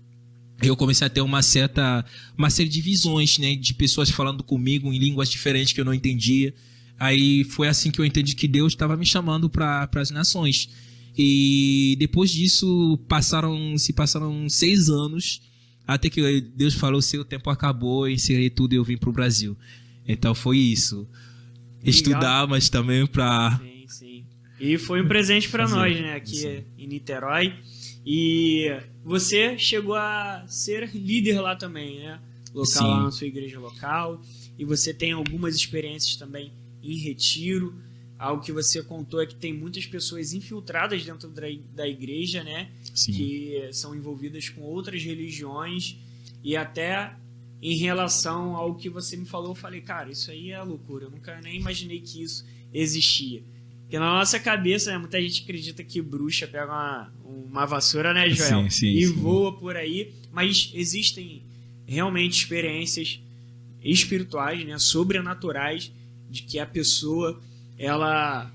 eu 0.63 0.77
comecei 0.77 1.07
a 1.07 1.11
ter 1.11 1.21
uma 1.21 1.43
certa 1.43 2.05
uma 2.37 2.51
série 2.51 2.69
de 2.69 2.81
visões, 2.81 3.39
né, 3.39 3.55
de 3.55 3.75
pessoas 3.75 4.11
falando 4.11 4.43
comigo 4.43 4.93
em 4.93 4.99
línguas 4.99 5.29
diferentes 5.29 5.73
que 5.73 5.81
eu 5.81 5.85
não 5.85 5.95
entendia. 5.95 6.55
Aí 6.99 7.45
foi 7.45 7.69
assim 7.69 7.91
que 7.91 8.01
eu 8.01 8.05
entendi 8.05 8.35
que 8.35 8.49
Deus 8.49 8.73
estava 8.73 8.97
me 8.97 9.05
chamando 9.05 9.51
para 9.51 9.89
as 9.97 10.11
nações. 10.11 10.69
E 11.17 11.97
depois 11.99 12.31
disso 12.31 12.99
passaram 13.09 13.77
se 13.79 13.93
passaram 13.93 14.49
seis 14.49 14.89
anos 14.89 15.41
até 15.87 16.11
que 16.11 16.41
Deus 16.41 16.75
falou 16.75 17.01
seu 17.01 17.25
tempo 17.25 17.49
acabou, 17.49 18.09
encerrei 18.09 18.51
tudo 18.51 18.73
e 18.73 18.77
eu 18.77 18.85
vim 18.85 18.97
para 18.97 19.09
o 19.09 19.13
Brasil. 19.13 19.57
Então 20.07 20.35
foi 20.35 20.59
isso. 20.59 21.09
Estudar, 21.85 22.49
mas 22.49 22.69
também 22.69 23.07
para. 23.07 23.61
E 24.59 24.79
foi 24.79 25.03
um 25.03 25.09
presente 25.09 25.49
para 25.49 25.69
nós, 25.69 26.01
né, 26.01 26.15
aqui 26.15 26.37
sim 26.37 26.65
em 26.87 26.87
Niterói. 26.87 27.55
E 28.05 28.69
você 29.05 29.59
chegou 29.59 29.97
a 29.97 30.45
ser 30.47 30.89
líder 30.95 31.41
lá 31.41 31.57
também, 31.57 31.99
né? 31.99 32.21
Local 32.55 32.89
lá 32.89 33.03
na 33.05 33.11
sua 33.11 33.27
igreja 33.27 33.59
local. 33.59 34.23
E 34.59 34.65
você 34.65 34.95
tem 34.95 35.13
algumas 35.13 35.57
experiências 35.57 36.17
também 36.17 36.53
em 36.83 36.97
retiro. 36.99 37.75
Algo 38.19 38.43
que 38.43 38.53
você 38.53 38.83
contou 38.83 39.21
é 39.21 39.27
que 39.27 39.35
tem 39.35 39.53
muitas 39.53 39.85
pessoas 39.85 40.33
infiltradas 40.33 41.05
dentro 41.05 41.29
da 41.29 41.87
igreja, 41.87 42.43
né? 42.43 42.71
Sim. 42.95 43.13
Que 43.13 43.69
são 43.73 43.95
envolvidas 43.95 44.49
com 44.49 44.63
outras 44.63 45.03
religiões. 45.03 45.97
E 46.43 46.57
até 46.57 47.15
em 47.61 47.77
relação 47.77 48.55
ao 48.55 48.77
que 48.77 48.89
você 48.89 49.17
me 49.17 49.27
falou, 49.27 49.51
eu 49.51 49.55
falei, 49.55 49.81
cara, 49.81 50.11
isso 50.11 50.31
aí 50.31 50.53
é 50.53 50.63
loucura. 50.63 51.07
Eu 51.07 51.11
nunca 51.11 51.41
nem 51.41 51.57
imaginei 51.57 52.01
que 52.01 52.23
isso 52.23 52.47
existia. 52.73 53.43
Porque 53.87 54.01
na 54.01 54.19
nossa 54.19 54.41
cabeça, 54.41 54.91
né, 54.91 54.99
muita 54.99 55.23
gente 55.23 55.45
acredita 55.45 55.85
que 55.85 56.03
bruxa 56.03 56.45
pega 56.49 56.67
uma, 56.67 57.13
uma 57.25 57.65
vassoura, 57.65 58.13
né, 58.13 58.29
Joel? 58.29 58.65
Sim, 58.65 58.71
sim, 58.71 58.89
e 58.89 59.07
sim. 59.07 59.13
voa 59.13 59.57
por 59.57 59.77
aí. 59.77 60.13
Mas 60.33 60.73
existem 60.75 61.45
realmente 61.87 62.37
experiências 62.37 63.21
espirituais, 63.81 64.67
né, 64.67 64.77
sobrenaturais, 64.77 65.93
de 66.29 66.43
que 66.43 66.59
a 66.59 66.67
pessoa 66.67 67.41
ela 67.79 68.53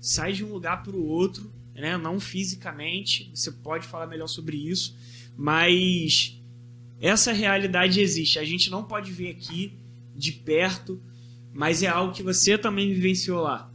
sai 0.00 0.32
de 0.32 0.42
um 0.42 0.50
lugar 0.50 0.82
para 0.82 0.96
o 0.96 1.06
outro, 1.06 1.52
né, 1.74 1.98
não 1.98 2.18
fisicamente. 2.18 3.30
Você 3.34 3.52
pode 3.52 3.86
falar 3.86 4.06
melhor 4.06 4.26
sobre 4.26 4.56
isso, 4.56 4.96
mas 5.36 6.40
essa 6.98 7.30
realidade 7.30 8.00
existe. 8.00 8.38
A 8.38 8.44
gente 8.44 8.70
não 8.70 8.84
pode 8.84 9.12
ver 9.12 9.32
aqui 9.32 9.74
de 10.16 10.32
perto, 10.32 10.98
mas 11.52 11.82
é 11.82 11.88
algo 11.88 12.14
que 12.14 12.22
você 12.22 12.56
também 12.56 12.90
vivenciou 12.94 13.42
lá. 13.42 13.71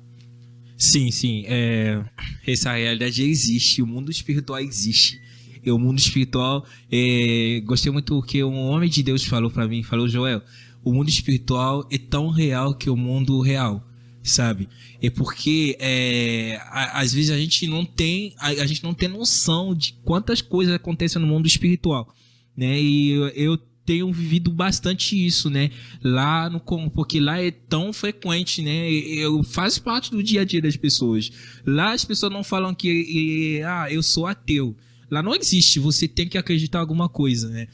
Sim, 0.77 1.09
sim. 1.09 1.43
É, 1.47 2.03
essa 2.45 2.73
realidade 2.73 3.23
existe, 3.23 3.81
o 3.81 3.87
mundo 3.87 4.11
espiritual 4.11 4.59
existe. 4.59 5.19
E 5.65 5.71
o 5.71 5.79
mundo 5.79 5.97
espiritual, 5.97 6.65
é, 6.91 7.61
gostei 7.65 7.91
muito 7.91 8.21
que 8.21 8.43
um 8.43 8.67
homem 8.67 8.89
de 8.89 9.01
Deus 9.01 9.25
falou 9.25 9.49
para 9.49 9.67
mim, 9.67 9.81
falou 9.83 10.07
Joel, 10.07 10.41
o 10.83 10.93
mundo 10.93 11.09
espiritual 11.09 11.85
é 11.91 11.97
tão 11.97 12.29
real 12.29 12.75
que 12.75 12.89
o 12.89 12.95
mundo 12.95 13.41
real, 13.41 13.85
sabe? 14.23 14.69
É 15.01 15.09
porque 15.09 15.75
é, 15.79 16.61
às 16.71 17.11
vezes 17.11 17.31
a 17.31 17.37
gente 17.37 17.67
não 17.67 17.83
tem, 17.83 18.33
a, 18.37 18.47
a, 18.49 18.65
gente 18.65 18.83
não 18.83 18.93
tem 18.93 19.09
noção 19.09 19.75
de 19.75 19.93
quantas 20.05 20.41
coisas 20.41 20.73
acontecem 20.73 21.21
no 21.21 21.27
mundo 21.27 21.47
espiritual, 21.47 22.13
né? 22.55 22.79
E 22.79 23.09
eu, 23.09 23.27
eu 23.29 23.59
tenho 23.87 24.11
vivido 24.11 24.51
bastante 24.51 25.15
isso, 25.15 25.49
né? 25.49 25.71
Lá 26.03 26.49
no 26.49 26.59
porque 26.91 27.21
lá 27.21 27.41
é 27.41 27.51
tão 27.51 27.93
frequente, 27.93 28.61
né? 28.61 28.91
Eu 28.91 29.41
faz 29.43 29.79
parte 29.79 30.11
do 30.11 30.21
dia 30.21 30.41
a 30.41 30.43
dia 30.43 30.61
das 30.61 30.75
pessoas. 30.75 31.31
Lá 31.65 31.93
as 31.93 32.03
pessoas 32.03 32.31
não 32.31 32.43
falam 32.43 32.75
que 32.75 33.61
ah, 33.65 33.87
eu 33.89 34.03
sou 34.03 34.27
ateu. 34.27 34.75
Lá 35.09 35.23
não 35.23 35.33
existe, 35.33 35.79
você 35.79 36.05
tem 36.05 36.27
que 36.27 36.37
acreditar 36.37 36.79
em 36.79 36.81
alguma 36.81 37.07
coisa, 37.07 37.49
né? 37.49 37.69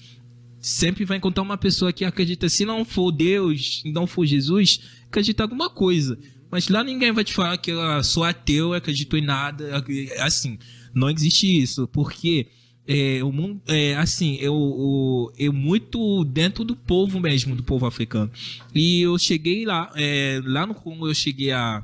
Sempre 0.61 1.03
vai 1.03 1.17
encontrar 1.17 1.41
uma 1.41 1.57
pessoa 1.57 1.91
que 1.91 2.05
acredita, 2.05 2.47
se 2.47 2.63
não 2.63 2.85
for 2.85 3.11
Deus, 3.11 3.81
não 3.83 4.05
for 4.05 4.23
Jesus, 4.23 4.81
acredita 5.07 5.41
em 5.41 5.45
alguma 5.45 5.67
coisa. 5.67 6.17
Mas 6.51 6.69
lá 6.69 6.83
ninguém 6.83 7.11
vai 7.11 7.23
te 7.23 7.33
falar 7.33 7.57
que 7.57 7.71
eu 7.71 8.03
sou 8.03 8.23
ateu, 8.23 8.73
acredito 8.73 9.17
em 9.17 9.25
nada, 9.25 9.83
assim. 10.19 10.59
Não 10.93 11.09
existe 11.09 11.47
isso, 11.59 11.87
porque 11.87 12.45
é, 12.87 13.23
o 13.23 13.31
mundo, 13.31 13.61
é, 13.67 13.95
assim, 13.95 14.35
eu, 14.35 14.53
eu, 14.53 15.33
eu 15.37 15.53
muito 15.53 16.25
dentro 16.25 16.63
do 16.63 16.75
povo 16.75 17.19
mesmo, 17.19 17.55
do 17.55 17.63
povo 17.63 17.85
africano. 17.85 18.29
E 18.75 19.01
eu 19.01 19.17
cheguei 19.17 19.65
lá, 19.65 19.91
é, 19.95 20.41
lá 20.43 20.65
no 20.65 20.75
Congo 20.75 21.07
eu 21.07 21.13
cheguei 21.13 21.51
a, 21.51 21.83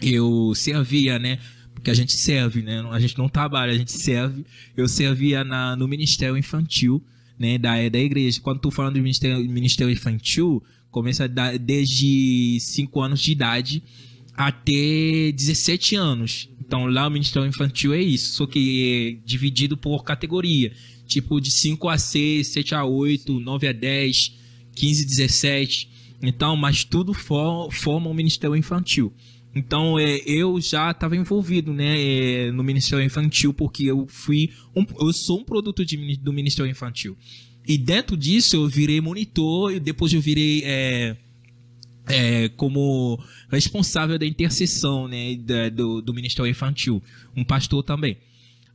eu 0.00 0.52
servia, 0.54 1.18
né, 1.18 1.38
porque 1.74 1.90
a 1.90 1.94
gente 1.94 2.12
serve, 2.12 2.62
né, 2.62 2.80
a 2.90 3.00
gente 3.00 3.16
não 3.16 3.28
trabalha, 3.28 3.72
a 3.72 3.78
gente 3.78 3.92
serve. 3.92 4.44
Eu 4.76 4.86
servia 4.86 5.44
na, 5.44 5.74
no 5.76 5.88
Ministério 5.88 6.36
Infantil, 6.36 7.02
né, 7.38 7.56
da, 7.56 7.88
da 7.88 7.98
igreja. 7.98 8.40
Quando 8.42 8.60
tô 8.60 8.70
falando 8.70 8.94
do 8.94 9.00
Ministério, 9.00 9.38
Ministério 9.48 9.90
Infantil, 9.90 10.62
começa 10.90 11.26
desde 11.58 12.58
5 12.60 13.00
anos 13.00 13.20
de 13.20 13.32
idade 13.32 13.82
até 14.34 15.32
17 15.32 15.96
anos. 15.96 16.48
Então 16.68 16.84
lá 16.84 17.06
o 17.06 17.10
Ministério 17.10 17.48
Infantil 17.48 17.94
é 17.94 18.00
isso, 18.02 18.34
só 18.34 18.46
que 18.46 19.16
é 19.18 19.26
dividido 19.26 19.74
por 19.74 20.04
categoria. 20.04 20.70
Tipo 21.06 21.40
de 21.40 21.50
5 21.50 21.88
a 21.88 21.96
6, 21.96 22.46
7 22.46 22.74
a 22.74 22.84
8, 22.84 23.40
9 23.40 23.68
a 23.68 23.72
10, 23.72 24.36
15 24.74 25.02
a 25.02 25.06
17. 25.06 25.90
Então, 26.22 26.54
mas 26.56 26.84
tudo 26.84 27.14
for, 27.14 27.72
forma 27.72 28.10
o 28.10 28.14
Ministério 28.14 28.54
Infantil. 28.54 29.10
Então, 29.54 29.98
é, 29.98 30.18
eu 30.26 30.60
já 30.60 30.90
estava 30.90 31.16
envolvido 31.16 31.72
né, 31.72 31.94
é, 31.98 32.52
no 32.52 32.62
Ministério 32.62 33.02
Infantil, 33.02 33.54
porque 33.54 33.84
eu 33.84 34.06
fui 34.06 34.50
um, 34.76 34.84
eu 35.00 35.10
sou 35.14 35.40
um 35.40 35.44
produto 35.44 35.86
de, 35.86 36.18
do 36.18 36.34
Ministério 36.34 36.70
Infantil. 36.70 37.16
E 37.66 37.78
dentro 37.78 38.14
disso 38.14 38.56
eu 38.56 38.68
virei 38.68 39.00
monitor, 39.00 39.72
e 39.72 39.80
depois 39.80 40.12
eu 40.12 40.20
virei 40.20 40.62
é, 40.66 41.16
é, 42.08 42.48
como 42.50 43.22
responsável 43.50 44.18
da 44.18 44.26
intercessão 44.26 45.06
né, 45.06 45.36
da, 45.36 45.68
do, 45.68 46.00
do 46.00 46.14
Ministério 46.14 46.50
Infantil, 46.50 47.02
um 47.36 47.44
pastor 47.44 47.82
também. 47.82 48.16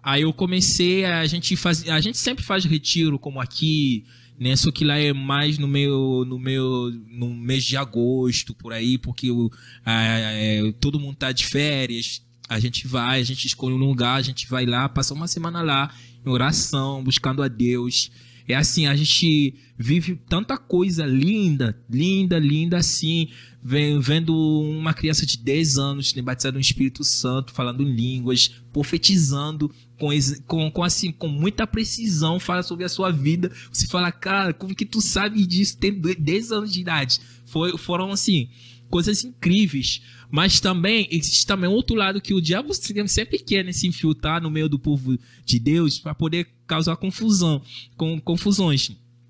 Aí 0.01 0.23
eu 0.23 0.33
comecei, 0.33 1.05
a 1.05 1.25
gente 1.25 1.55
faz, 1.55 1.87
a 1.87 1.99
gente 1.99 2.17
sempre 2.17 2.43
faz 2.43 2.65
retiro, 2.65 3.17
como 3.17 3.39
aqui, 3.39 4.03
né? 4.37 4.55
Só 4.55 4.69
que 4.69 4.83
lá 4.83 4.97
é 4.97 5.13
mais 5.13 5.57
no 5.57 5.67
meu, 5.67 6.25
no 6.27 6.37
meu, 6.37 6.91
no 7.09 7.33
mês 7.33 7.63
de 7.63 7.77
agosto, 7.77 8.53
por 8.53 8.73
aí, 8.73 8.97
porque 8.97 9.31
o, 9.31 9.49
a, 9.85 9.93
a, 9.93 10.73
todo 10.79 10.99
mundo 10.99 11.15
tá 11.15 11.31
de 11.31 11.45
férias. 11.45 12.21
A 12.49 12.59
gente 12.59 12.85
vai, 12.85 13.21
a 13.21 13.23
gente 13.23 13.47
escolhe 13.47 13.73
um 13.73 13.77
lugar, 13.77 14.15
a 14.15 14.21
gente 14.21 14.45
vai 14.49 14.65
lá, 14.65 14.89
passa 14.89 15.13
uma 15.13 15.27
semana 15.27 15.61
lá, 15.61 15.89
em 16.25 16.29
oração, 16.29 17.01
buscando 17.01 17.41
a 17.41 17.47
Deus. 17.47 18.11
É 18.47 18.55
assim, 18.55 18.87
a 18.87 18.95
gente 18.95 19.55
vive 19.77 20.15
tanta 20.27 20.57
coisa 20.57 21.05
linda, 21.05 21.77
linda, 21.89 22.37
linda 22.37 22.77
assim, 22.77 23.29
vendo 23.63 24.35
uma 24.35 24.93
criança 24.93 25.25
de 25.25 25.37
10 25.37 25.77
anos 25.77 26.11
batizada 26.13 26.55
no 26.55 26.61
Espírito 26.61 27.03
Santo, 27.03 27.53
falando 27.53 27.83
línguas, 27.83 28.49
profetizando 28.71 29.71
com, 29.97 30.09
com, 30.45 30.71
com, 30.71 30.83
assim, 30.83 31.11
com 31.11 31.27
muita 31.27 31.65
precisão, 31.65 32.39
fala 32.39 32.63
sobre 32.63 32.83
a 32.83 32.89
sua 32.89 33.11
vida. 33.11 33.51
Você 33.71 33.87
fala, 33.87 34.11
cara, 34.11 34.53
como 34.53 34.75
que 34.75 34.85
tu 34.85 35.01
sabe 35.01 35.45
disso? 35.47 35.77
Tem 35.77 35.93
10 35.93 36.51
anos 36.51 36.73
de 36.73 36.81
idade. 36.81 37.19
Foi, 37.45 37.77
foram 37.77 38.11
assim, 38.11 38.49
coisas 38.89 39.23
incríveis. 39.23 40.01
Mas 40.33 40.59
também 40.59 41.07
existe 41.11 41.45
também 41.45 41.69
outro 41.69 41.95
lado 41.95 42.19
que 42.19 42.33
o 42.33 42.41
diabo 42.41 42.73
sempre 43.07 43.37
quer 43.37 43.63
né, 43.63 43.71
se 43.71 43.85
infiltrar 43.85 44.41
no 44.41 44.49
meio 44.49 44.67
do 44.67 44.79
povo 44.79 45.15
de 45.45 45.59
Deus 45.59 45.99
para 45.99 46.15
poder 46.15 46.47
causar 46.65 46.95
confusão, 46.95 47.61
com 47.95 48.19
confusões. 48.19 48.89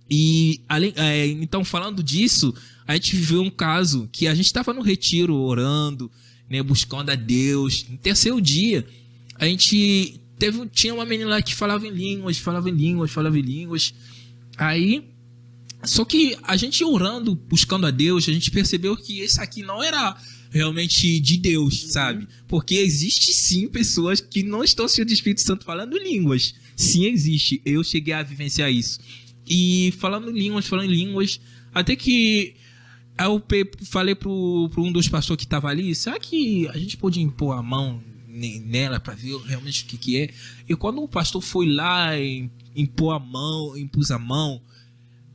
E 0.09 0.61
além, 0.69 0.93
é, 0.95 1.27
então 1.27 1.65
falando 1.65 2.01
disso, 2.01 2.55
a 2.87 2.93
gente 2.93 3.17
viveu 3.17 3.41
um 3.41 3.49
caso 3.49 4.07
que 4.13 4.29
a 4.29 4.33
gente 4.33 4.45
estava 4.45 4.71
no 4.71 4.79
retiro 4.79 5.35
orando, 5.35 6.09
né, 6.49 6.63
buscando 6.63 7.09
a 7.09 7.15
Deus. 7.15 7.85
No 7.89 7.97
terceiro 7.97 8.39
dia, 8.39 8.87
a 9.35 9.43
gente 9.43 10.21
teve 10.39 10.65
tinha 10.67 10.93
uma 10.93 11.05
menina 11.05 11.31
lá 11.31 11.41
que 11.41 11.53
falava 11.53 11.85
em 11.85 11.91
línguas, 11.91 12.37
falava 12.37 12.69
em 12.69 12.73
línguas, 12.73 13.11
falava 13.11 13.37
em 13.37 13.41
línguas. 13.41 13.93
Aí 14.55 15.03
só 15.83 16.05
que 16.05 16.37
a 16.43 16.55
gente 16.55 16.81
orando, 16.81 17.35
buscando 17.35 17.85
a 17.85 17.91
Deus, 17.91 18.29
a 18.29 18.31
gente 18.31 18.49
percebeu 18.49 18.95
que 18.95 19.19
esse 19.19 19.41
aqui 19.41 19.61
não 19.61 19.83
era 19.83 20.15
realmente 20.53 21.19
de 21.19 21.37
Deus, 21.37 21.83
uhum. 21.83 21.89
sabe? 21.89 22.27
Porque 22.47 22.75
existe 22.75 23.33
sim 23.33 23.67
pessoas 23.67 24.21
que 24.21 24.43
não 24.43 24.63
estão 24.63 24.87
sendo 24.87 25.07
do 25.07 25.13
Espírito 25.13 25.41
Santo 25.41 25.65
falando 25.65 25.97
línguas. 25.97 26.53
Sim, 26.75 27.05
existe. 27.07 27.59
Eu 27.65 27.83
cheguei 27.83 28.13
a 28.13 28.21
vivenciar 28.21 28.71
isso. 28.71 28.99
E 29.47 29.91
falando 29.97 30.29
línguas, 30.29 30.67
falando 30.67 30.91
línguas, 30.91 31.41
até 31.73 31.95
que 31.95 32.55
eu 33.17 33.43
falei 33.83 34.13
pro, 34.13 34.69
pro 34.69 34.83
um 34.83 34.91
dos 34.91 35.09
pastores 35.09 35.43
que 35.43 35.49
tava 35.49 35.69
ali, 35.69 35.93
será 35.95 36.19
que 36.19 36.67
a 36.67 36.77
gente 36.77 36.97
pode 36.97 37.19
impor 37.19 37.57
a 37.57 37.63
mão 37.63 38.01
nela 38.27 38.99
para 38.99 39.15
ver 39.15 39.35
realmente 39.45 39.83
o 39.83 39.85
que 39.87 39.97
que 39.97 40.17
é? 40.17 40.29
E 40.69 40.75
quando 40.75 41.01
o 41.01 41.07
pastor 41.07 41.41
foi 41.41 41.67
lá 41.67 42.17
e 42.17 42.49
impor 42.75 43.15
a 43.15 43.19
mão, 43.19 43.75
impus 43.75 44.11
a 44.11 44.19
mão, 44.19 44.61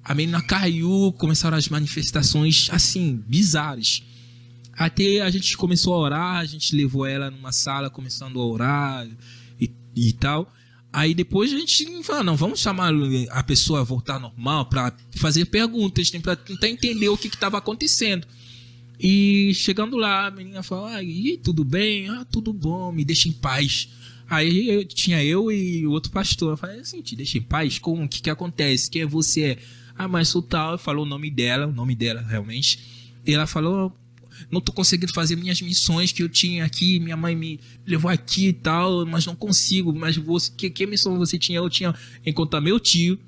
a 0.02 0.14
menina 0.14 0.40
caiu, 0.40 1.12
começaram 1.18 1.57
as 1.57 1.68
manifestações 1.68 2.68
assim, 2.70 3.22
bizarras. 3.26 4.02
Até 4.78 5.20
a 5.20 5.28
gente 5.28 5.56
começou 5.56 5.92
a 5.92 5.98
orar, 5.98 6.36
a 6.36 6.44
gente 6.44 6.76
levou 6.76 7.04
ela 7.04 7.32
numa 7.32 7.50
sala 7.50 7.90
começando 7.90 8.40
a 8.40 8.46
orar 8.46 9.08
e, 9.60 9.70
e 9.96 10.12
tal. 10.12 10.52
Aí 10.92 11.14
depois 11.14 11.52
a 11.52 11.58
gente 11.58 12.02
fala, 12.04 12.22
não, 12.22 12.36
vamos 12.36 12.60
chamar 12.60 12.92
a 13.30 13.42
pessoa 13.42 13.80
a 13.80 13.84
voltar 13.84 14.20
normal 14.20 14.66
para 14.66 14.96
fazer 15.16 15.46
perguntas, 15.46 16.10
para 16.10 16.36
tentar 16.36 16.68
entender 16.68 17.08
o 17.08 17.18
que 17.18 17.26
estava 17.26 17.58
acontecendo. 17.58 18.26
E 19.00 19.52
chegando 19.54 19.96
lá, 19.96 20.26
a 20.26 20.30
menina 20.30 20.62
fala, 20.62 20.94
ah, 20.94 21.02
e 21.02 21.36
tudo 21.38 21.64
bem? 21.64 22.08
Ah, 22.08 22.24
tudo 22.24 22.52
bom, 22.52 22.92
me 22.92 23.04
deixa 23.04 23.28
em 23.28 23.32
paz. 23.32 23.88
Aí 24.30 24.68
eu, 24.68 24.84
tinha 24.84 25.22
eu 25.24 25.50
e 25.50 25.86
o 25.86 25.90
outro 25.90 26.12
pastor. 26.12 26.52
Eu 26.52 26.56
falei 26.56 26.80
assim, 26.80 27.02
te 27.02 27.16
deixa 27.16 27.36
em 27.36 27.42
paz? 27.42 27.78
Como? 27.78 28.04
O 28.04 28.08
que, 28.08 28.22
que 28.22 28.30
acontece? 28.30 28.90
Quem 28.90 29.02
é 29.02 29.06
você? 29.06 29.58
Ah, 29.96 30.06
mas 30.06 30.28
sou 30.28 30.42
tal. 30.42 30.78
Falou 30.78 31.04
o 31.04 31.08
nome 31.08 31.30
dela, 31.30 31.66
o 31.66 31.72
nome 31.72 31.94
dela 31.94 32.22
realmente. 32.22 32.78
E 33.26 33.34
ela 33.34 33.46
falou, 33.46 33.92
não 34.51 34.61
tô 34.61 34.72
conseguindo 34.72 35.12
fazer 35.12 35.37
minhas 35.37 35.61
missões 35.61 36.12
que 36.12 36.22
eu 36.22 36.29
tinha 36.29 36.64
aqui, 36.64 36.98
minha 37.01 37.16
mãe 37.16 37.35
me 37.35 37.61
levou 37.87 38.11
aqui 38.11 38.48
e 38.48 38.53
tal, 38.53 39.05
mas 39.07 39.27
não 39.27 39.35
consigo. 39.35 39.92
Mas 39.92 40.16
você, 40.16 40.51
que, 40.57 40.70
que 40.70 40.87
missão 40.87 41.18
você 41.18 41.38
tinha? 41.38 41.59
Eu 41.59 41.70
tinha 41.70 41.94
encontrar 42.24 42.61
meu 42.61 42.79
tio 42.79 43.18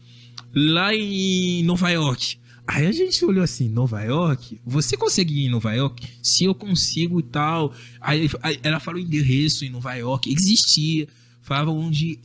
lá 0.54 0.94
em 0.94 1.62
Nova 1.64 1.90
York. 1.90 2.38
Aí 2.66 2.86
a 2.86 2.92
gente 2.92 3.24
olhou 3.24 3.42
assim, 3.42 3.68
Nova 3.68 4.00
York? 4.02 4.60
Você 4.64 4.96
consegue 4.96 5.34
ir 5.34 5.46
em 5.46 5.50
Nova 5.50 5.72
York? 5.72 6.06
Se 6.22 6.44
eu 6.44 6.54
consigo 6.54 7.18
e 7.18 7.22
tal. 7.24 7.74
Aí, 8.00 8.30
aí 8.42 8.60
ela 8.62 8.78
falou 8.78 9.00
endereço 9.00 9.64
em 9.64 9.70
Nova 9.70 9.92
York, 9.94 10.32
existia. 10.32 11.08
Falava 11.42 11.72
onde 11.72 12.20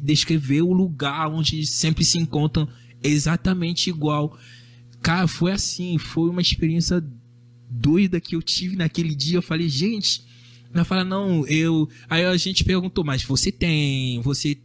descrever 0.00 0.62
o 0.62 0.72
lugar 0.72 1.28
onde 1.28 1.66
sempre 1.66 2.04
se 2.04 2.18
encontram 2.18 2.68
exatamente 3.02 3.90
igual. 3.90 4.38
Cara, 5.02 5.26
foi 5.26 5.50
assim, 5.50 5.98
foi 5.98 6.30
uma 6.30 6.40
experiência 6.40 7.04
doida 7.70 8.20
que 8.20 8.34
eu 8.34 8.42
tive 8.42 8.76
naquele 8.76 9.14
dia. 9.14 9.38
Eu 9.38 9.42
falei, 9.42 9.68
gente, 9.68 10.22
ela 10.74 10.84
fala, 10.84 11.04
não, 11.04 11.46
eu. 11.46 11.88
Aí 12.08 12.24
a 12.24 12.36
gente 12.36 12.64
perguntou, 12.64 13.04
mas 13.04 13.22
você 13.22 13.52
tem. 13.52 14.20
Você. 14.22 14.58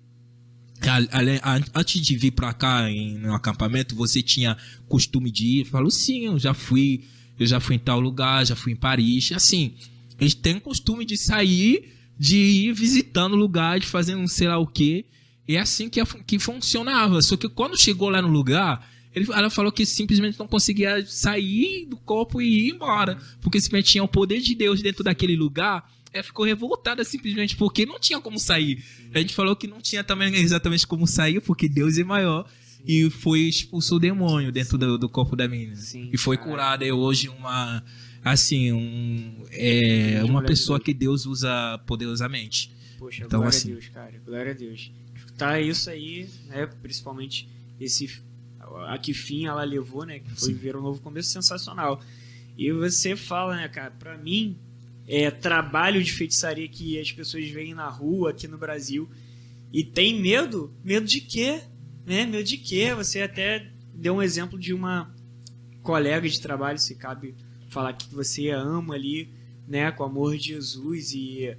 Antes 1.74 2.02
de 2.02 2.18
vir 2.18 2.32
pra 2.32 2.54
cá 2.54 2.90
em, 2.90 3.18
no 3.18 3.34
acampamento, 3.34 3.96
você 3.96 4.22
tinha 4.22 4.58
costume 4.88 5.32
de 5.32 5.46
ir? 5.46 5.60
Eu 5.60 5.66
falo, 5.66 5.92
sim, 5.92 6.26
eu 6.26 6.40
já 6.40 6.54
fui. 6.54 7.04
Eu 7.40 7.46
já 7.46 7.60
fui 7.60 7.76
em 7.76 7.80
tal 7.80 8.00
lugar, 8.00 8.46
já 8.46 8.56
fui 8.56 8.74
em 8.74 8.78
Paris. 8.78 9.32
Assim, 9.34 9.74
eles 10.20 10.34
têm 10.34 10.60
costume 10.60 11.06
de 11.06 11.18
sair, 11.18 11.94
de 12.18 12.38
ir 12.38 12.74
visitando 12.74 13.36
lugares, 13.36 13.88
fazendo 13.88 14.28
sei 14.28 14.48
lá 14.48 14.58
o 14.58 14.68
quê. 14.68 15.06
E 15.48 15.56
é 15.56 15.60
assim 15.60 15.90
que, 15.90 16.02
que 16.26 16.40
funcionava. 16.40 17.22
Só 17.22 17.36
que 17.36 17.50
quando 17.50 17.80
chegou 17.80 18.10
lá 18.10 18.22
no 18.22 18.30
lugar, 18.30 18.88
ele, 19.16 19.32
ela 19.32 19.50
falou 19.50 19.72
que 19.72 19.86
simplesmente 19.86 20.38
não 20.38 20.48
conseguia 20.48 21.06
sair 21.06 21.86
do 21.86 21.96
corpo 21.96 22.42
e 22.42 22.68
ir 22.68 22.74
embora. 22.74 23.18
Porque 23.42 23.62
simplesmente 23.62 23.94
tinha 23.94 24.04
o 24.04 24.08
poder 24.08 24.42
de 24.42 24.54
Deus 24.54 24.82
dentro 24.82 25.04
daquele 25.04 25.38
lugar. 25.38 25.90
Ela 26.12 26.24
ficou 26.24 26.46
revoltada 26.46 27.04
simplesmente 27.06 27.56
porque 27.56 27.86
não 27.86 27.98
tinha 27.98 28.20
como 28.20 28.38
sair. 28.38 28.84
A 29.14 29.20
gente 29.20 29.34
falou 29.34 29.56
que 29.56 29.68
não 29.68 29.80
tinha 29.80 30.04
também 30.04 30.36
exatamente 30.36 30.86
como 30.86 31.08
sair, 31.08 31.40
porque 31.40 31.70
Deus 31.70 31.98
é 31.98 32.04
maior. 32.04 32.46
E 32.86 33.10
foi 33.10 33.40
expulsou 33.42 33.98
o 33.98 34.00
demônio 34.00 34.52
dentro 34.52 34.78
do, 34.78 34.98
do 34.98 35.10
corpo 35.10 35.36
da 35.36 35.48
menina. 35.48 35.76
Sim, 35.76 36.10
e 36.14 36.18
foi 36.18 36.38
curada. 36.38 36.86
É 36.86 36.94
hoje 36.94 37.30
uma. 37.30 37.84
Assim, 38.24 38.72
um, 38.72 39.44
é, 39.52 40.24
uma 40.24 40.44
pessoa 40.44 40.80
que 40.80 40.94
Deus 40.94 41.26
usa 41.26 41.80
poderosamente. 41.88 42.72
Poxa, 42.98 43.24
então, 43.24 43.40
glória 43.40 43.58
assim, 43.58 43.70
a 43.70 43.74
Deus, 43.74 43.88
cara. 43.90 44.22
Glória 44.26 44.52
a 44.52 44.56
Deus. 44.56 44.92
Tá 45.38 45.60
isso 45.60 45.90
aí, 45.90 46.30
né? 46.48 46.68
Principalmente 46.82 47.48
esse 47.80 48.08
a 48.88 48.98
que 48.98 49.14
fim 49.14 49.46
ela 49.46 49.64
levou, 49.64 50.06
né? 50.06 50.20
Que 50.20 50.30
foi 50.32 50.54
Sim. 50.54 50.56
ver 50.56 50.76
um 50.76 50.82
novo 50.82 51.02
começo 51.02 51.30
sensacional. 51.30 52.02
E 52.58 52.72
você 52.72 53.16
fala, 53.16 53.56
né, 53.56 53.68
cara, 53.68 53.92
pra 53.92 54.18
mim, 54.18 54.58
é 55.08 55.30
trabalho 55.30 56.04
de 56.04 56.12
feitiçaria 56.12 56.68
que 56.68 57.00
as 57.00 57.12
pessoas 57.12 57.48
veem 57.50 57.74
na 57.74 57.88
rua 57.90 58.32
aqui 58.32 58.48
no 58.48 58.58
Brasil 58.58 59.10
e 59.72 59.84
tem 59.84 60.20
medo? 60.22 60.74
Medo 60.84 61.06
de 61.06 61.22
quê? 61.22 61.62
Né? 62.06 62.26
Medo 62.26 62.44
de 62.44 62.58
quê? 62.58 62.94
Você 62.94 63.22
até 63.22 63.72
deu 63.94 64.16
um 64.16 64.22
exemplo 64.22 64.58
de 64.58 64.74
uma 64.74 65.14
colega 65.82 66.28
de 66.28 66.40
trabalho, 66.40 66.80
se 66.80 66.96
cabe 66.96 67.36
falar 67.70 67.94
que 67.94 68.14
você 68.14 68.50
ama 68.50 68.96
ali, 68.96 69.30
né, 69.68 69.92
com 69.92 70.04
o 70.04 70.06
amor 70.06 70.38
de 70.38 70.48
Jesus 70.48 71.12
e 71.14 71.56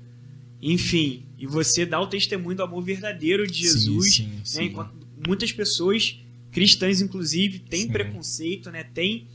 enfim, 0.60 1.26
e 1.38 1.46
você 1.46 1.84
dá 1.84 2.00
o 2.00 2.06
testemunho 2.06 2.56
do 2.56 2.62
amor 2.62 2.82
verdadeiro 2.82 3.46
de 3.46 3.60
Jesus, 3.60 4.14
sim, 4.14 4.24
sim, 4.24 4.28
né, 4.30 4.40
sim. 4.42 4.64
enquanto 4.64 4.94
muitas 5.26 5.52
pessoas 5.52 6.18
cristãs, 6.56 7.02
inclusive, 7.02 7.58
têm 7.58 7.82
Sim. 7.82 7.88
preconceito, 7.88 8.70
né? 8.70 8.82
Tem 8.82 9.28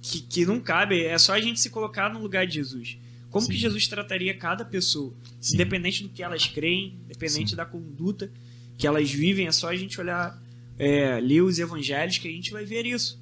que, 0.00 0.22
que 0.22 0.46
não 0.46 0.58
cabe. 0.58 1.04
É 1.04 1.18
só 1.18 1.34
a 1.34 1.40
gente 1.42 1.60
se 1.60 1.68
colocar 1.68 2.10
no 2.10 2.18
lugar 2.18 2.46
de 2.46 2.54
Jesus. 2.54 2.96
Como 3.28 3.44
Sim. 3.44 3.52
que 3.52 3.58
Jesus 3.58 3.86
trataria 3.86 4.32
cada 4.32 4.64
pessoa? 4.64 5.12
Sim. 5.38 5.56
Independente 5.56 6.02
do 6.04 6.08
que 6.08 6.22
elas 6.22 6.46
creem, 6.46 6.96
independente 7.04 7.54
da 7.54 7.66
conduta 7.66 8.32
que 8.78 8.86
elas 8.86 9.10
vivem, 9.10 9.46
é 9.46 9.52
só 9.52 9.68
a 9.68 9.76
gente 9.76 10.00
olhar, 10.00 10.42
é, 10.78 11.20
ler 11.20 11.42
os 11.42 11.58
evangelhos 11.58 12.16
que 12.16 12.26
a 12.26 12.32
gente 12.32 12.50
vai 12.50 12.64
ver 12.64 12.86
isso. 12.86 13.20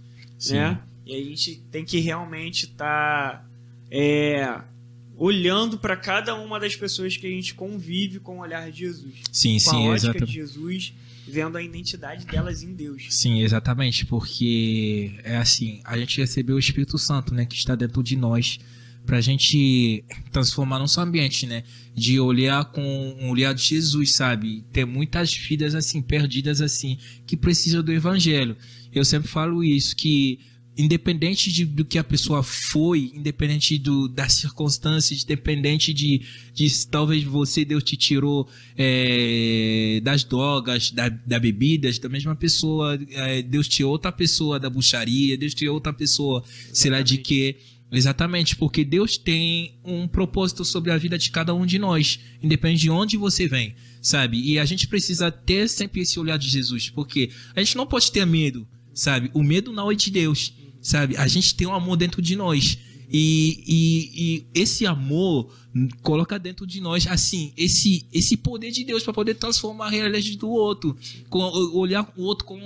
Né? 0.49 0.81
E 1.05 1.17
a 1.17 1.25
gente 1.25 1.57
tem 1.73 1.85
que 1.85 1.99
realmente 1.99 2.67
estar 2.67 3.41
tá, 3.41 3.49
é, 3.91 4.61
olhando 5.17 5.79
para 5.79 5.97
cada 5.97 6.37
uma 6.37 6.61
das 6.61 6.77
pessoas 6.77 7.17
que 7.17 7.27
a 7.27 7.31
gente 7.31 7.55
convive 7.55 8.21
com 8.21 8.37
o 8.37 8.41
olhar 8.43 8.71
de 8.71 8.79
Jesus. 8.81 9.15
Sim, 9.33 9.55
com 9.55 9.71
sim, 9.71 9.91
a 9.91 9.95
exatamente. 9.97 10.27
de 10.27 10.33
Jesus 10.33 10.95
vendo 11.27 11.57
a 11.57 11.63
identidade 11.63 12.25
delas 12.27 12.63
em 12.63 12.75
Deus. 12.75 13.07
Sim, 13.11 13.43
exatamente, 13.43 14.07
porque 14.07 15.19
é 15.25 15.37
assim, 15.37 15.81
a 15.85 15.99
gente 15.99 16.21
recebeu 16.21 16.57
o 16.57 16.59
Espírito 16.59 16.99
Santo, 16.99 17.35
né, 17.35 17.45
que 17.45 17.57
está 17.57 17.75
dentro 17.75 18.03
de 18.03 18.17
nós, 18.17 18.59
para 19.05 19.19
a 19.19 19.21
gente 19.21 20.05
transformar 20.33 20.79
nosso 20.79 21.01
ambiente, 21.01 21.47
né, 21.47 21.63
de 21.95 22.19
olhar 22.19 22.65
com 22.67 22.83
um 23.21 23.31
olhar 23.31 23.55
de 23.55 23.63
Jesus, 23.63 24.15
sabe? 24.15 24.65
Ter 24.73 24.85
muitas 24.85 25.33
vidas 25.33 25.75
assim 25.75 26.03
perdidas 26.03 26.61
assim 26.61 26.99
que 27.27 27.37
precisam 27.37 27.83
do 27.83 27.93
Evangelho. 27.93 28.57
Eu 28.93 29.05
sempre 29.05 29.29
falo 29.29 29.63
isso 29.63 29.95
que 29.95 30.41
independente 30.77 31.51
de, 31.51 31.65
do 31.65 31.85
que 31.85 31.99
a 31.99 32.05
pessoa 32.05 32.43
foi, 32.43 33.11
independente 33.15 33.79
do, 33.79 34.09
das 34.09 34.35
circunstâncias, 34.35 35.23
independente 35.23 35.95
de, 35.95 36.23
de 36.53 36.87
talvez 36.89 37.25
você, 37.25 37.65
Deus 37.65 37.83
te 37.83 37.97
tirou 37.97 38.49
é, 38.77 40.01
das 40.03 40.23
drogas, 40.23 40.91
da, 40.91 41.09
da 41.09 41.39
bebidas, 41.39 41.99
da 41.99 42.09
mesma 42.09 42.37
pessoa, 42.37 42.99
é, 43.11 43.43
Deus 43.43 43.67
tirou 43.69 43.93
outra 43.93 44.13
pessoa 44.13 44.61
da 44.61 44.69
bucharia, 44.69 45.37
Deus 45.37 45.55
tirou 45.55 45.75
outra 45.75 45.93
pessoa, 45.93 46.43
Exatamente. 46.45 46.79
sei 46.79 46.91
lá 46.91 47.03
de 47.03 47.19
quê. 47.19 47.57
Exatamente, 47.91 48.57
porque 48.57 48.85
Deus 48.85 49.17
tem 49.17 49.79
um 49.85 50.09
propósito 50.09 50.65
sobre 50.65 50.91
a 50.91 50.99
vida 50.99 51.17
de 51.17 51.31
cada 51.31 51.55
um 51.55 51.65
de 51.65 51.79
nós, 51.79 52.19
independente 52.43 52.81
de 52.81 52.91
onde 52.91 53.17
você 53.17 53.47
vem, 53.47 53.77
sabe? 54.03 54.41
E 54.41 54.59
a 54.59 54.65
gente 54.65 54.89
precisa 54.89 55.31
ter 55.31 55.69
sempre 55.69 56.01
esse 56.01 56.19
olhar 56.19 56.37
de 56.37 56.49
Jesus, 56.49 56.91
porque 56.91 57.31
a 57.55 57.63
gente 57.63 57.77
não 57.77 57.87
pode 57.87 58.11
ter 58.11 58.27
medo, 58.27 58.67
sabe? 58.93 59.31
O 59.33 59.41
medo 59.41 59.73
não 59.73 59.91
é 59.91 59.95
de 59.95 60.11
Deus 60.11 60.53
sabe? 60.87 61.17
A 61.17 61.27
gente 61.27 61.55
tem 61.55 61.67
um 61.67 61.75
amor 61.75 61.97
dentro 61.97 62.23
de 62.23 62.37
nós. 62.37 62.79
E, 63.09 63.63
e, 63.67 64.11
e, 64.15 64.61
esse 64.61 64.85
amor 64.85 65.53
coloca 66.03 66.39
dentro 66.41 66.67
de 66.67 66.81
nós 66.81 67.07
assim 67.07 67.53
esse 67.57 68.05
esse 68.13 68.37
poder 68.37 68.73
de 68.73 68.83
Deus 68.83 69.05
para 69.05 69.13
poder 69.13 69.35
transformar 69.35 69.87
a 69.87 69.91
realidade 69.91 70.37
do 70.37 70.49
outro. 70.49 70.97
Com 71.29 71.41
olhar 71.75 72.13
o 72.17 72.23
outro 72.23 72.45
com 72.45 72.59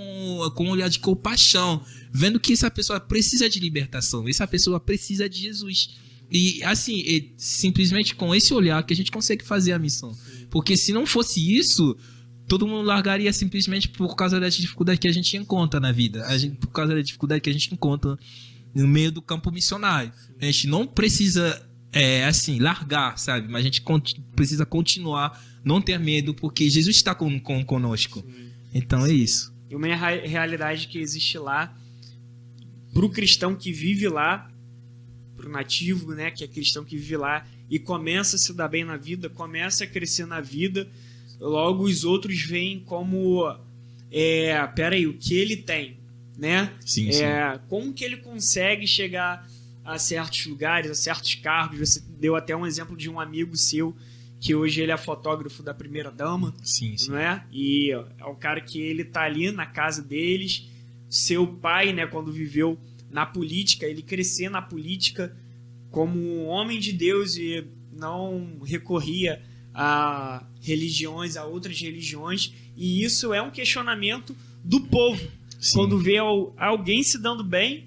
com 0.55 0.65
um 0.65 0.69
olhar 0.69 0.89
de 0.89 0.99
compaixão. 0.99 1.83
Vendo 2.11 2.39
que 2.39 2.53
essa 2.53 2.71
pessoa 2.71 2.99
precisa 2.99 3.49
de 3.49 3.59
libertação. 3.59 4.27
Essa 4.27 4.47
pessoa 4.47 4.79
precisa 4.79 5.29
de 5.29 5.39
Jesus. 5.39 5.91
E 6.31 6.63
assim 6.63 7.31
simplesmente 7.37 8.15
com 8.15 8.33
esse 8.33 8.53
olhar 8.53 8.83
que 8.83 8.93
a 8.93 8.95
gente 8.95 9.11
consegue 9.11 9.43
fazer 9.43 9.73
a 9.73 9.79
missão. 9.79 10.15
Porque 10.49 10.75
se 10.75 10.91
não 10.91 11.05
fosse 11.05 11.55
isso 11.55 11.95
todo 12.51 12.67
mundo 12.67 12.85
largaria 12.85 13.31
simplesmente 13.31 13.87
por 13.87 14.13
causa 14.13 14.37
da 14.37 14.49
dificuldade 14.49 14.99
que 14.99 15.07
a 15.07 15.11
gente 15.13 15.37
encontra 15.37 15.79
na 15.79 15.89
vida. 15.89 16.25
A 16.25 16.37
gente, 16.37 16.57
por 16.57 16.67
causa 16.67 16.93
da 16.93 17.01
dificuldade 17.01 17.39
que 17.39 17.49
a 17.49 17.53
gente 17.53 17.73
encontra 17.73 18.19
no 18.75 18.85
meio 18.89 19.09
do 19.09 19.21
campo 19.21 19.49
missionário. 19.49 20.11
A 20.37 20.43
gente 20.43 20.67
não 20.67 20.85
precisa, 20.85 21.65
é, 21.93 22.25
assim, 22.25 22.59
largar, 22.59 23.17
sabe? 23.17 23.47
Mas 23.47 23.61
a 23.61 23.63
gente 23.63 23.81
precisa 24.35 24.65
continuar, 24.65 25.41
não 25.63 25.81
ter 25.81 25.97
medo, 25.97 26.33
porque 26.33 26.69
Jesus 26.69 26.97
está 26.97 27.15
com, 27.15 27.39
com, 27.39 27.63
conosco. 27.63 28.21
Então 28.73 29.05
é 29.05 29.13
isso. 29.13 29.53
E 29.69 29.75
uma 29.77 29.87
realidade 29.87 30.89
que 30.89 30.99
existe 30.99 31.37
lá, 31.37 31.73
para 32.93 33.05
o 33.05 33.09
cristão 33.09 33.55
que 33.55 33.71
vive 33.71 34.09
lá, 34.09 34.51
pro 35.37 35.49
nativo, 35.49 36.13
né, 36.13 36.29
que 36.31 36.43
é 36.43 36.49
cristão 36.49 36.83
que 36.83 36.97
vive 36.97 37.15
lá 37.15 37.47
e 37.69 37.79
começa 37.79 38.35
a 38.35 38.39
se 38.39 38.53
dar 38.53 38.67
bem 38.67 38.83
na 38.83 38.97
vida, 38.97 39.29
começa 39.29 39.85
a 39.85 39.87
crescer 39.87 40.25
na 40.25 40.41
vida, 40.41 40.91
logo 41.41 41.83
os 41.83 42.05
outros 42.05 42.41
veem 42.43 42.79
como 42.79 43.43
é, 44.11 44.65
peraí, 44.67 45.07
o 45.07 45.17
que 45.17 45.33
ele 45.33 45.57
tem, 45.57 45.97
né? 46.37 46.71
Sim, 46.85 47.09
é, 47.09 47.53
sim. 47.53 47.61
Como 47.67 47.93
que 47.93 48.03
ele 48.03 48.17
consegue 48.17 48.85
chegar 48.85 49.49
a 49.83 49.97
certos 49.97 50.45
lugares, 50.45 50.91
a 50.91 50.95
certos 50.95 51.35
cargos? 51.35 51.79
Você 51.79 52.03
deu 52.19 52.35
até 52.35 52.55
um 52.55 52.65
exemplo 52.65 52.95
de 52.95 53.09
um 53.09 53.19
amigo 53.19 53.57
seu 53.57 53.95
que 54.39 54.55
hoje 54.55 54.81
ele 54.81 54.91
é 54.91 54.97
fotógrafo 54.97 55.61
da 55.61 55.73
primeira 55.73 56.11
dama, 56.11 56.53
Sim, 56.63 56.97
sim. 56.97 57.11
não 57.11 57.17
é? 57.17 57.45
E 57.51 57.91
é 57.91 58.25
o 58.25 58.35
cara 58.35 58.59
que 58.59 58.81
ele 58.81 59.03
tá 59.03 59.21
ali 59.21 59.51
na 59.51 59.67
casa 59.67 60.01
deles, 60.01 60.67
seu 61.07 61.45
pai, 61.45 61.93
né, 61.93 62.07
quando 62.07 62.31
viveu 62.31 62.75
na 63.09 63.23
política, 63.23 63.85
ele 63.85 64.01
crescer 64.01 64.49
na 64.49 64.61
política 64.61 65.35
como 65.91 66.17
um 66.17 66.47
homem 66.47 66.79
de 66.79 66.91
Deus 66.91 67.35
e 67.35 67.67
não 67.91 68.57
recorria 68.63 69.43
a 69.73 70.45
religiões, 70.61 71.35
a 71.37 71.45
outras 71.45 71.79
religiões, 71.79 72.51
e 72.77 73.03
isso 73.03 73.33
é 73.33 73.41
um 73.41 73.51
questionamento 73.51 74.35
do 74.63 74.81
povo. 74.81 75.21
Sim. 75.59 75.73
Quando 75.75 75.97
vê 75.99 76.17
al- 76.17 76.53
alguém 76.57 77.03
se 77.03 77.17
dando 77.21 77.43
bem, 77.43 77.85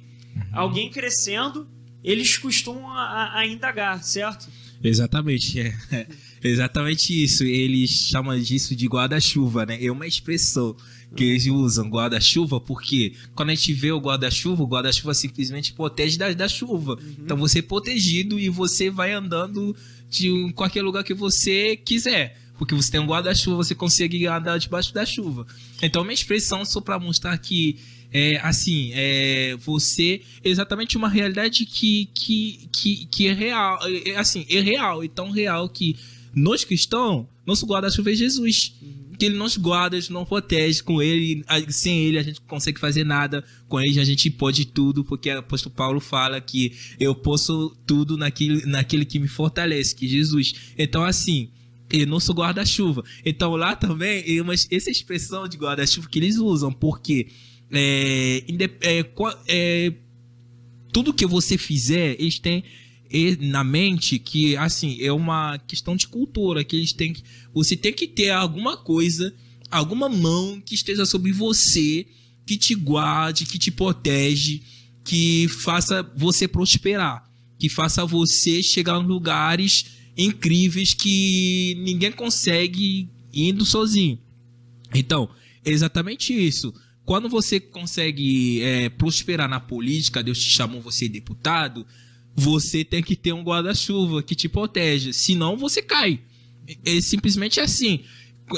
alguém 0.53 0.91
crescendo, 0.91 1.67
eles 2.03 2.37
costumam 2.37 2.89
a, 2.91 3.39
a- 3.39 3.47
indagar, 3.47 4.03
certo? 4.03 4.49
Exatamente, 4.83 5.61
é. 5.61 5.75
É 6.45 6.49
Exatamente 6.49 7.25
isso. 7.25 7.43
Eles 7.43 7.89
chamam 8.11 8.39
disso 8.39 8.77
de 8.77 8.87
guarda-chuva, 8.87 9.65
né? 9.65 9.83
É 9.83 9.91
uma 9.91 10.07
expressão 10.07 10.77
que 11.17 11.25
eles 11.25 11.47
usam, 11.47 11.89
guarda-chuva, 11.89 12.61
porque 12.61 13.15
quando 13.35 13.49
a 13.49 13.55
gente 13.55 13.73
vê 13.73 13.91
o 13.93 13.99
guarda-chuva, 13.99 14.63
o 14.63 14.67
guarda-chuva 14.67 15.15
simplesmente 15.15 15.73
protege 15.73 16.19
da, 16.19 16.31
da 16.35 16.47
chuva. 16.47 16.99
Então 17.19 17.35
você 17.39 17.61
é 17.61 17.63
protegido 17.63 18.39
e 18.39 18.51
você 18.51 18.91
vai 18.91 19.13
andando 19.13 19.75
de 20.15 20.53
qualquer 20.53 20.83
lugar 20.83 21.03
que 21.03 21.15
você 21.15 21.77
quiser. 21.77 22.39
Porque 22.57 22.75
você 22.75 22.93
tem 22.93 23.01
um 23.01 23.07
guarda-chuva, 23.07 23.57
você 23.57 23.75
consegue 23.75 24.27
andar 24.27 24.59
debaixo 24.59 24.95
da 24.95 25.05
chuva. 25.05 25.45
Então, 25.83 26.03
é 26.03 26.05
uma 26.05 26.13
expressão 26.13 26.65
só 26.65 26.81
para 26.81 26.99
mostrar 27.01 27.37
que, 27.39 27.79
é, 28.13 28.39
assim, 28.43 28.93
é, 28.95 29.57
você 29.57 30.21
exatamente 30.43 30.97
uma 30.97 31.09
realidade 31.09 31.67
que, 31.67 32.09
que, 32.15 32.69
que, 32.73 33.07
que 33.07 33.27
é 33.27 33.33
real. 33.33 33.79
É, 33.83 34.11
é, 34.11 34.17
assim, 34.17 34.47
é 34.49 34.61
real. 34.61 35.03
E 35.03 35.09
tão 35.09 35.31
real 35.31 35.69
que 35.69 35.97
nós 36.33 36.65
cristãos, 36.65 37.27
nosso 37.45 37.67
guarda-chuva 37.67 38.13
é 38.13 38.15
Jesus. 38.15 38.73
Que 39.19 39.27
ele 39.27 39.37
nos 39.37 39.57
guarda, 39.57 39.97
ele 39.97 40.07
nos 40.11 40.29
protege. 40.29 40.83
Com 40.83 41.01
ele, 41.01 41.45
sem 41.69 41.99
ele, 42.05 42.19
a 42.19 42.23
gente 42.23 42.41
não 42.41 42.47
consegue 42.47 42.81
fazer 42.81 43.05
nada. 43.05 43.45
Com 43.69 43.81
ele, 43.81 44.01
a 44.01 44.05
gente 44.05 44.31
pode 44.31 44.67
tudo. 44.67 45.05
Porque 45.05 45.31
o 45.31 45.39
apóstolo 45.39 45.75
Paulo 45.75 46.01
fala 46.01 46.41
que 46.41 46.73
eu 46.99 47.15
posso 47.15 47.77
tudo 47.87 48.17
naquele, 48.17 48.67
naquele 48.67 49.05
que 49.05 49.19
me 49.19 49.29
fortalece, 49.29 49.95
que 49.95 50.07
é 50.07 50.09
Jesus. 50.09 50.55
Então, 50.77 51.05
assim, 51.05 51.51
e 51.93 52.05
nosso 52.07 52.33
guarda-chuva. 52.33 53.05
Então 53.25 53.55
lá 53.57 53.77
também, 53.77 54.25
é 54.27 54.43
uma, 54.43 54.55
essa 54.55 54.91
expressão 54.91 55.47
de 55.47 55.57
guarda-chuva 55.57 56.09
que 56.09 56.19
eles 56.19 56.39
usam, 56.39 56.73
porque 56.73 57.29
é, 57.71 58.43
é, 58.81 59.07
é, 59.49 59.93
tudo 60.93 61.15
que 61.15 61.27
você 61.27 61.57
fizer, 61.59 62.17
eles 62.19 62.39
têm 62.39 62.65
na 63.41 63.63
mente 63.63 64.19
que 64.19 64.57
assim 64.57 64.97
é 65.01 65.13
uma 65.13 65.59
questão 65.59 65.95
de 65.95 66.09
cultura 66.09 66.65
que 66.65 66.77
eles 66.77 66.93
têm 66.93 67.13
que 67.13 67.23
você 67.53 67.77
tem 67.77 67.93
que 67.93 68.07
ter 68.07 68.31
alguma 68.31 68.77
coisa 68.77 69.33
alguma 69.71 70.09
mão 70.09 70.61
que 70.61 70.75
esteja 70.75 71.07
sobre 71.07 71.33
você 71.33 72.07
que 72.47 72.57
te 72.57 72.75
guarde 72.75 73.47
que 73.47 73.59
te 73.59 73.71
protege 73.71 74.63
que 75.05 75.49
faça 75.49 76.03
você 76.17 76.49
prosperar 76.49 77.25
que 77.59 77.69
faça 77.69 78.05
você 78.05 78.63
chegar 78.63 79.01
em 79.01 79.07
lugares 79.07 79.87
incríveis 80.17 80.93
que 80.93 81.77
ninguém 81.79 82.13
consegue 82.13 83.09
indo 83.33 83.65
sozinho 83.65 84.19
então, 84.95 85.29
é 85.65 85.71
exatamente 85.71 86.33
isso. 86.33 86.73
Quando 87.05 87.29
você 87.29 87.59
consegue 87.61 88.63
é, 88.63 88.89
prosperar 88.89 89.49
na 89.49 89.61
política, 89.61 90.23
Deus 90.23 90.39
te 90.39 90.51
chamou 90.51 90.81
você 90.81 91.09
deputado, 91.09 91.87
você 92.35 92.85
tem 92.85 93.03
que 93.03 93.15
ter 93.15 93.33
um 93.33 93.43
guarda-chuva 93.43 94.23
que 94.23 94.35
te 94.35 94.49
protege. 94.49 95.13
Senão 95.13 95.57
você 95.57 95.81
cai. 95.81 96.21
É 96.85 97.01
simplesmente 97.01 97.61
assim. 97.61 98.01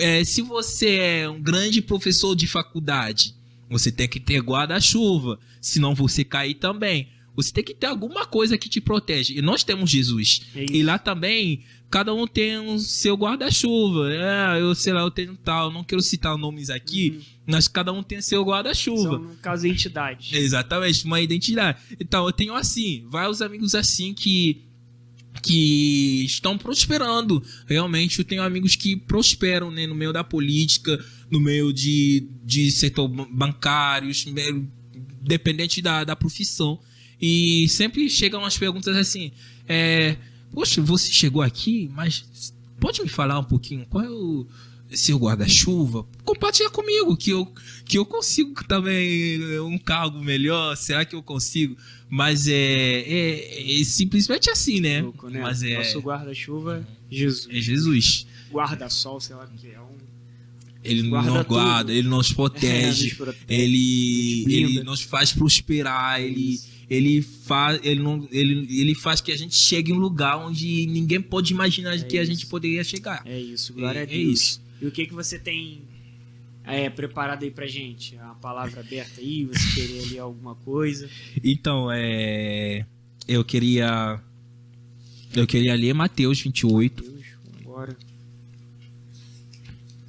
É, 0.01 0.25
se 0.25 0.43
você 0.43 0.97
é 0.97 1.29
um 1.29 1.41
grande 1.41 1.83
professor 1.83 2.35
de 2.35 2.47
faculdade, 2.47 3.35
você 3.69 3.93
tem 3.93 4.09
que 4.09 4.19
ter 4.19 4.41
guarda-chuva. 4.41 5.39
Senão 5.61 5.95
você 5.95 6.25
cai 6.25 6.55
também. 6.55 7.09
Você 7.37 7.53
tem 7.53 7.63
que 7.63 7.75
ter 7.75 7.87
alguma 7.87 8.25
coisa 8.25 8.57
que 8.57 8.69
te 8.69 8.81
protege. 8.81 9.37
E 9.37 9.43
nós 9.43 9.63
temos 9.63 9.91
Jesus. 9.91 10.47
É. 10.55 10.65
E 10.71 10.83
lá 10.83 10.99
também, 10.99 11.63
cada 11.91 12.13
um 12.15 12.27
tem 12.27 12.59
o 12.59 12.79
seu 12.79 13.15
guarda-chuva. 13.17 14.11
É, 14.13 14.61
eu 14.61 14.75
sei 14.75 14.93
lá, 14.93 15.01
eu 15.01 15.11
tenho 15.11 15.37
tal, 15.37 15.73
não 15.73 15.85
quero 15.85 16.03
citar 16.03 16.37
nomes 16.37 16.69
aqui, 16.71 17.21
mas 17.47 17.69
cada 17.69 17.93
um 17.93 18.03
tem 18.03 18.21
seu 18.21 18.43
guarda-chuva. 18.45 19.19
no 19.19 19.37
caso, 19.37 19.67
entidades. 19.67 20.33
Exatamente, 20.33 21.05
uma 21.05 21.21
identidade. 21.21 21.79
Então, 22.01 22.27
eu 22.27 22.33
tenho 22.33 22.55
assim, 22.55 23.07
vários 23.11 23.41
amigos 23.43 23.75
assim 23.75 24.13
que 24.15 24.63
que 25.43 26.25
estão 26.25 26.57
prosperando. 26.57 27.43
Realmente, 27.67 28.19
eu 28.19 28.25
tenho 28.25 28.43
amigos 28.43 28.75
que 28.75 28.97
prosperam 28.97 29.71
né, 29.71 29.87
no 29.87 29.95
meio 29.95 30.11
da 30.13 30.25
política, 30.25 30.99
no 31.31 31.39
meio 31.39 31.73
de, 31.75 32.27
de 32.43 32.71
setor 32.73 33.07
ban- 33.07 33.29
bancários, 33.31 34.25
dependente 35.23 35.83
da, 35.83 36.05
da 36.05 36.17
profissão. 36.17 36.81
E 37.21 37.69
sempre 37.69 38.09
chegam 38.09 38.41
umas 38.41 38.57
perguntas 38.59 38.97
assim: 38.97 39.31
é, 39.69 40.17
Poxa, 40.57 40.81
você 40.81 41.13
chegou 41.13 41.43
aqui, 41.43 41.91
mas 41.95 42.25
pode 42.81 43.03
me 43.03 43.11
falar 43.11 43.39
um 43.39 43.45
pouquinho 43.45 43.85
qual 43.91 44.03
é 44.03 44.09
o 44.09 44.47
seu 44.91 45.19
guarda-chuva? 45.19 46.07
Compartilha 46.25 46.71
comigo 46.71 47.15
que 47.15 47.29
eu, 47.29 47.47
que 47.85 47.99
eu 47.99 48.07
consigo 48.07 48.65
também 48.65 49.61
um 49.61 49.77
cargo 49.77 50.19
melhor. 50.19 50.75
Será 50.75 51.05
que 51.05 51.15
eu 51.15 51.23
consigo? 51.23 51.77
Mas 52.09 52.49
é, 52.49 52.55
é, 52.55 53.81
é 53.81 53.85
simplesmente 53.85 54.49
assim, 54.49 54.81
né? 54.81 55.03
Louco, 55.03 55.29
né? 55.29 55.41
Mas 55.43 55.63
é, 55.63 55.77
Nosso 55.77 56.01
guarda-chuva, 56.01 56.89
Jesus. 57.11 57.49
é 57.55 57.61
Jesus. 57.61 58.27
Guarda-sol, 58.51 59.21
sei 59.21 59.37
lá 59.37 59.45
o 59.45 59.59
que 59.59 59.67
é. 59.69 59.79
Um... 59.79 59.95
Ele 60.83 61.03
Guarda 61.11 61.45
tudo. 61.45 61.49
guarda, 61.49 61.93
ele 61.93 62.09
nos 62.09 62.31
É, 62.33 62.35
protege, 62.35 63.05
nos 63.09 63.13
protege, 63.15 63.45
ele, 63.47 64.43
blinda. 64.47 64.71
ele 64.71 64.83
nos 64.85 65.03
faz 65.03 65.35
prosperar, 65.35 66.19
ele, 66.23 66.59
ele, 66.89 67.21
faz, 67.23 67.81
ele, 67.83 68.01
não, 68.03 68.29
ele, 68.31 68.67
ele 68.81 68.95
faz 68.95 69.21
que 69.21 69.33
a 69.33 69.37
gente 69.37 69.55
chegue 69.57 69.91
em 69.91 69.95
um 69.95 69.99
lugar 69.99 70.37
onde 70.39 70.87
ninguém 70.87 71.21
pode 71.21 71.53
imaginar 71.53 71.99
que 72.05 72.17
a 72.19 72.23
isso. 72.23 72.31
gente 72.33 72.47
poderia 72.47 72.85
chegar. 72.85 73.23
É 73.25 73.39
isso, 73.39 73.73
glória 73.75 73.99
É- 73.99 74.03
a 74.03 74.05
é 74.05 74.07
Deus. 74.07 74.41
isso. 74.41 74.63
E 74.81 74.87
o 74.87 74.91
que, 74.93 75.07
que 75.07 75.15
você 75.15 75.39
tem 75.39 75.83
é, 76.65 76.89
preparado 76.91 77.43
aí 77.45 77.51
pra 77.51 77.67
gente? 77.67 78.17
A 78.19 78.35
palavra 78.35 78.81
aberta 78.81 79.21
aí, 79.21 79.45
você 79.45 79.75
querer 79.75 80.01
ali 80.05 80.19
alguma 80.19 80.55
coisa? 80.55 81.09
Então, 81.43 81.89
é, 81.93 82.85
eu 83.27 83.45
queria 83.45 84.21
eu 85.35 85.47
queria 85.47 85.75
ler 85.75 85.93
Mateus 85.93 86.41
28, 86.41 87.03
Deus, 87.03 87.25
vambora. 87.59 87.97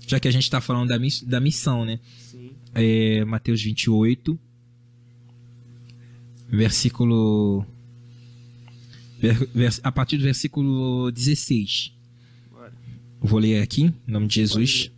já 0.07 0.19
que 0.19 0.27
a 0.27 0.31
gente 0.31 0.43
está 0.43 0.61
falando 0.61 0.87
da, 0.89 0.97
miss- 0.99 1.23
da 1.23 1.39
missão, 1.39 1.83
né? 1.85 1.99
Sim. 2.17 2.51
É, 2.73 3.25
Mateus 3.25 3.61
28, 3.61 4.39
versículo. 6.49 7.65
ver- 9.19 9.49
vers- 9.53 9.79
a 9.83 9.91
partir 9.91 10.17
do 10.17 10.23
versículo 10.23 11.11
16. 11.11 11.93
Bora. 12.51 12.73
Vou 13.21 13.39
ler 13.39 13.61
aqui, 13.61 13.93
em 14.07 14.11
nome 14.11 14.27
de 14.27 14.35
Jesus. 14.35 14.91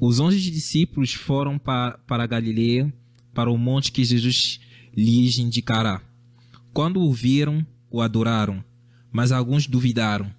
Os 0.00 0.18
onze 0.18 0.40
discípulos 0.40 1.14
foram 1.14 1.58
pa, 1.58 1.98
para 2.06 2.24
a 2.24 2.26
Galileia, 2.26 2.92
para 3.32 3.50
o 3.50 3.56
monte 3.58 3.92
que 3.92 4.04
Jesus 4.04 4.60
lhes 4.96 5.38
indicará. 5.38 6.02
Quando 6.72 7.00
o 7.00 7.12
viram, 7.12 7.64
o 7.90 8.00
adoraram, 8.00 8.62
mas 9.12 9.30
alguns 9.30 9.66
duvidaram. 9.66 10.32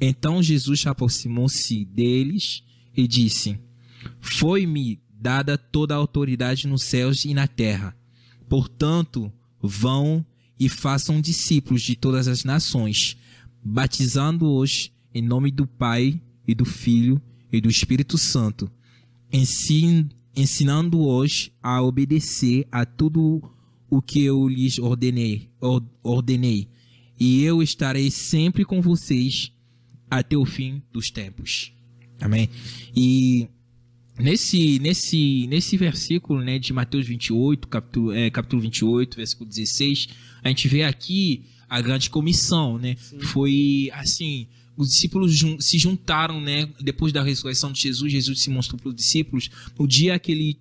Então 0.00 0.42
Jesus 0.42 0.84
aproximou-se 0.86 1.84
deles 1.84 2.64
e 2.96 3.06
disse: 3.06 3.58
Foi-me 4.20 5.00
dada 5.10 5.56
toda 5.56 5.94
a 5.94 5.96
autoridade 5.96 6.66
nos 6.66 6.82
céus 6.82 7.24
e 7.24 7.32
na 7.32 7.46
terra. 7.46 7.96
Portanto, 8.48 9.32
vão 9.68 10.24
e 10.58 10.68
façam 10.68 11.20
discípulos 11.20 11.82
de 11.82 11.94
todas 11.96 12.28
as 12.28 12.44
nações, 12.44 13.16
batizando-os 13.62 14.90
em 15.14 15.22
nome 15.22 15.50
do 15.50 15.66
Pai 15.66 16.20
e 16.46 16.54
do 16.54 16.64
Filho 16.64 17.20
e 17.52 17.60
do 17.60 17.68
Espírito 17.68 18.16
Santo, 18.18 18.70
ensin- 19.32 20.08
ensinando-os 20.34 21.50
a 21.62 21.82
obedecer 21.82 22.66
a 22.70 22.84
tudo 22.84 23.42
o 23.88 24.02
que 24.02 24.22
eu 24.22 24.48
lhes 24.48 24.78
ordenei, 24.78 25.48
or- 25.60 25.84
ordenei. 26.02 26.68
E 27.18 27.42
eu 27.42 27.62
estarei 27.62 28.10
sempre 28.10 28.64
com 28.64 28.80
vocês 28.80 29.52
até 30.10 30.36
o 30.36 30.44
fim 30.44 30.82
dos 30.92 31.10
tempos. 31.10 31.72
Amém. 32.20 32.48
E 32.94 33.48
nesse 34.18 34.78
nesse 34.78 35.46
nesse 35.48 35.76
versículo, 35.76 36.42
né, 36.42 36.58
de 36.58 36.72
Mateus 36.72 37.06
28, 37.06 37.68
capítulo, 37.68 38.12
é, 38.12 38.30
capítulo 38.30 38.62
28, 38.62 39.16
versículo 39.16 39.48
16, 39.48 40.08
a 40.42 40.48
gente 40.48 40.68
vê 40.68 40.82
aqui 40.82 41.44
a 41.68 41.80
grande 41.80 42.08
comissão, 42.10 42.78
né? 42.78 42.96
Sim. 42.98 43.20
Foi 43.20 43.90
assim, 43.92 44.46
os 44.76 44.90
discípulos 44.90 45.38
se 45.60 45.78
juntaram, 45.78 46.40
né? 46.40 46.68
Depois 46.80 47.12
da 47.12 47.22
ressurreição 47.22 47.72
de 47.72 47.80
Jesus, 47.80 48.12
Jesus 48.12 48.40
se 48.40 48.50
mostrou 48.50 48.78
para 48.78 48.88
os 48.88 48.94
discípulos 48.94 49.50
no 49.78 49.86
dia 49.86 50.18
que 50.18 50.32
ele 50.32 50.58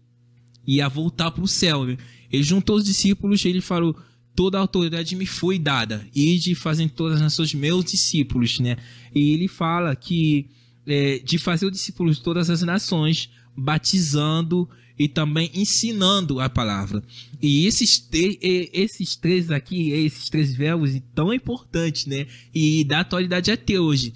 ia 0.65 0.87
voltar 0.89 1.31
para 1.31 1.43
o 1.43 1.47
céu. 1.47 1.85
Né? 1.85 1.97
Ele 2.31 2.43
juntou 2.43 2.77
os 2.77 2.85
discípulos 2.85 3.43
e 3.45 3.49
ele 3.49 3.61
falou: 3.61 3.95
toda 4.35 4.57
a 4.57 4.61
autoridade 4.61 5.15
me 5.15 5.25
foi 5.25 5.59
dada 5.59 6.07
e 6.13 6.37
de 6.39 6.55
fazer 6.55 6.89
todas 6.89 7.15
as 7.15 7.21
nações 7.21 7.53
meus 7.53 7.85
discípulos, 7.85 8.59
né? 8.59 8.77
E 9.13 9.31
ele 9.31 9.47
fala 9.47 9.95
que 9.95 10.47
é, 10.87 11.19
de 11.19 11.37
fazer 11.37 11.65
os 11.65 11.71
discípulos 11.71 12.17
de 12.17 12.23
todas 12.23 12.49
as 12.49 12.61
nações, 12.61 13.29
batizando 13.55 14.69
e 14.97 15.07
também 15.07 15.51
ensinando 15.53 16.39
a 16.39 16.49
palavra. 16.49 17.03
E 17.41 17.65
esses, 17.65 18.07
esses 18.11 19.15
três 19.15 19.51
aqui, 19.51 19.91
esses 19.91 20.29
três 20.29 20.53
verbos 20.53 20.91
tão 21.13 21.33
importantes, 21.33 22.05
né? 22.05 22.27
E 22.53 22.83
da 22.83 23.01
atualidade 23.01 23.51
até 23.51 23.79
hoje. 23.79 24.13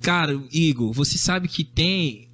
Cara, 0.00 0.40
Igor, 0.52 0.92
você 0.92 1.18
sabe 1.18 1.48
que 1.48 1.64
tem 1.64 2.28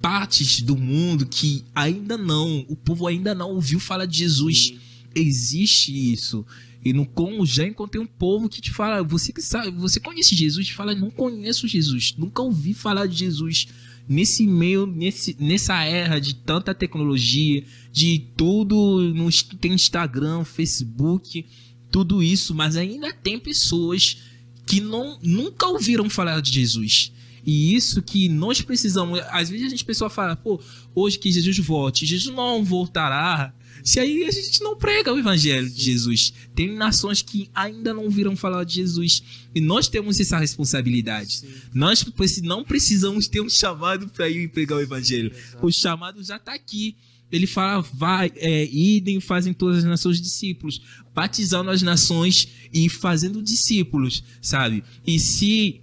partes 0.00 0.60
do 0.60 0.76
mundo 0.76 1.26
que 1.26 1.64
ainda 1.74 2.18
não, 2.18 2.64
o 2.68 2.76
povo 2.76 3.06
ainda 3.06 3.34
não 3.34 3.50
ouviu 3.50 3.80
falar 3.80 4.06
de 4.06 4.18
Jesus. 4.18 4.74
Existe 5.14 6.12
isso. 6.12 6.44
E 6.84 6.92
no 6.92 7.06
como 7.06 7.46
já 7.46 7.66
encontrei 7.66 8.02
um 8.02 8.06
povo 8.06 8.48
que 8.48 8.60
te 8.60 8.70
fala, 8.70 9.02
você 9.02 9.32
que 9.32 9.40
sabe, 9.40 9.70
você 9.70 9.98
conhece 9.98 10.36
Jesus, 10.36 10.66
te 10.66 10.74
fala, 10.74 10.94
não 10.94 11.10
conheço 11.10 11.66
Jesus, 11.66 12.14
nunca 12.18 12.42
ouvi 12.42 12.74
falar 12.74 13.06
de 13.06 13.16
Jesus 13.16 13.68
nesse 14.08 14.46
meio, 14.46 14.86
nesse, 14.86 15.36
nessa 15.38 15.82
era 15.82 16.20
de 16.20 16.34
tanta 16.34 16.74
tecnologia, 16.74 17.64
de 17.92 18.26
tudo, 18.36 19.00
no, 19.14 19.28
tem 19.58 19.72
Instagram, 19.72 20.44
Facebook, 20.44 21.46
tudo 21.90 22.22
isso, 22.22 22.54
mas 22.54 22.76
ainda 22.76 23.12
tem 23.12 23.38
pessoas 23.38 24.18
que 24.66 24.80
não, 24.80 25.18
nunca 25.22 25.66
ouviram 25.66 26.08
falar 26.10 26.40
de 26.40 26.52
Jesus. 26.52 27.12
E 27.46 27.74
isso 27.74 28.02
que 28.02 28.28
nós 28.28 28.62
precisamos. 28.62 29.20
Às 29.30 29.50
vezes 29.50 29.66
a 29.66 29.70
gente 29.70 29.84
pessoa 29.84 30.08
fala, 30.08 30.34
pô, 30.34 30.60
hoje 30.94 31.18
que 31.18 31.30
Jesus 31.30 31.58
volte, 31.58 32.06
Jesus 32.06 32.34
não 32.34 32.64
voltará. 32.64 33.54
Se 33.84 34.00
aí 34.00 34.24
a 34.24 34.30
gente 34.30 34.62
não 34.62 34.74
prega 34.74 35.12
o 35.12 35.18
evangelho 35.18 35.68
de 35.68 35.82
Jesus. 35.82 36.32
Tem 36.54 36.74
nações 36.74 37.20
que 37.20 37.50
ainda 37.54 37.92
não 37.92 38.08
viram 38.08 38.34
falar 38.34 38.64
de 38.64 38.76
Jesus. 38.76 39.22
E 39.54 39.60
nós 39.60 39.88
temos 39.88 40.18
essa 40.18 40.38
responsabilidade. 40.38 41.36
Sim. 41.36 41.48
Nós 41.74 42.02
não 42.42 42.64
precisamos 42.64 43.28
ter 43.28 43.42
um 43.42 43.48
chamado 43.48 44.08
para 44.08 44.26
ir 44.26 44.48
pregar 44.48 44.78
o 44.78 44.80
evangelho. 44.80 45.30
Exato. 45.30 45.66
O 45.66 45.70
chamado 45.70 46.24
já 46.24 46.36
está 46.36 46.54
aqui. 46.54 46.96
Ele 47.30 47.46
fala, 47.46 47.82
vai, 47.92 48.32
é, 48.36 48.64
idem, 48.64 49.20
fazem 49.20 49.52
todas 49.52 49.78
as 49.78 49.84
nações 49.84 50.20
discípulos, 50.20 50.80
batizando 51.14 51.68
as 51.68 51.82
nações 51.82 52.48
e 52.72 52.88
fazendo 52.88 53.42
discípulos, 53.42 54.22
sabe? 54.40 54.82
E 55.06 55.18
se 55.18 55.80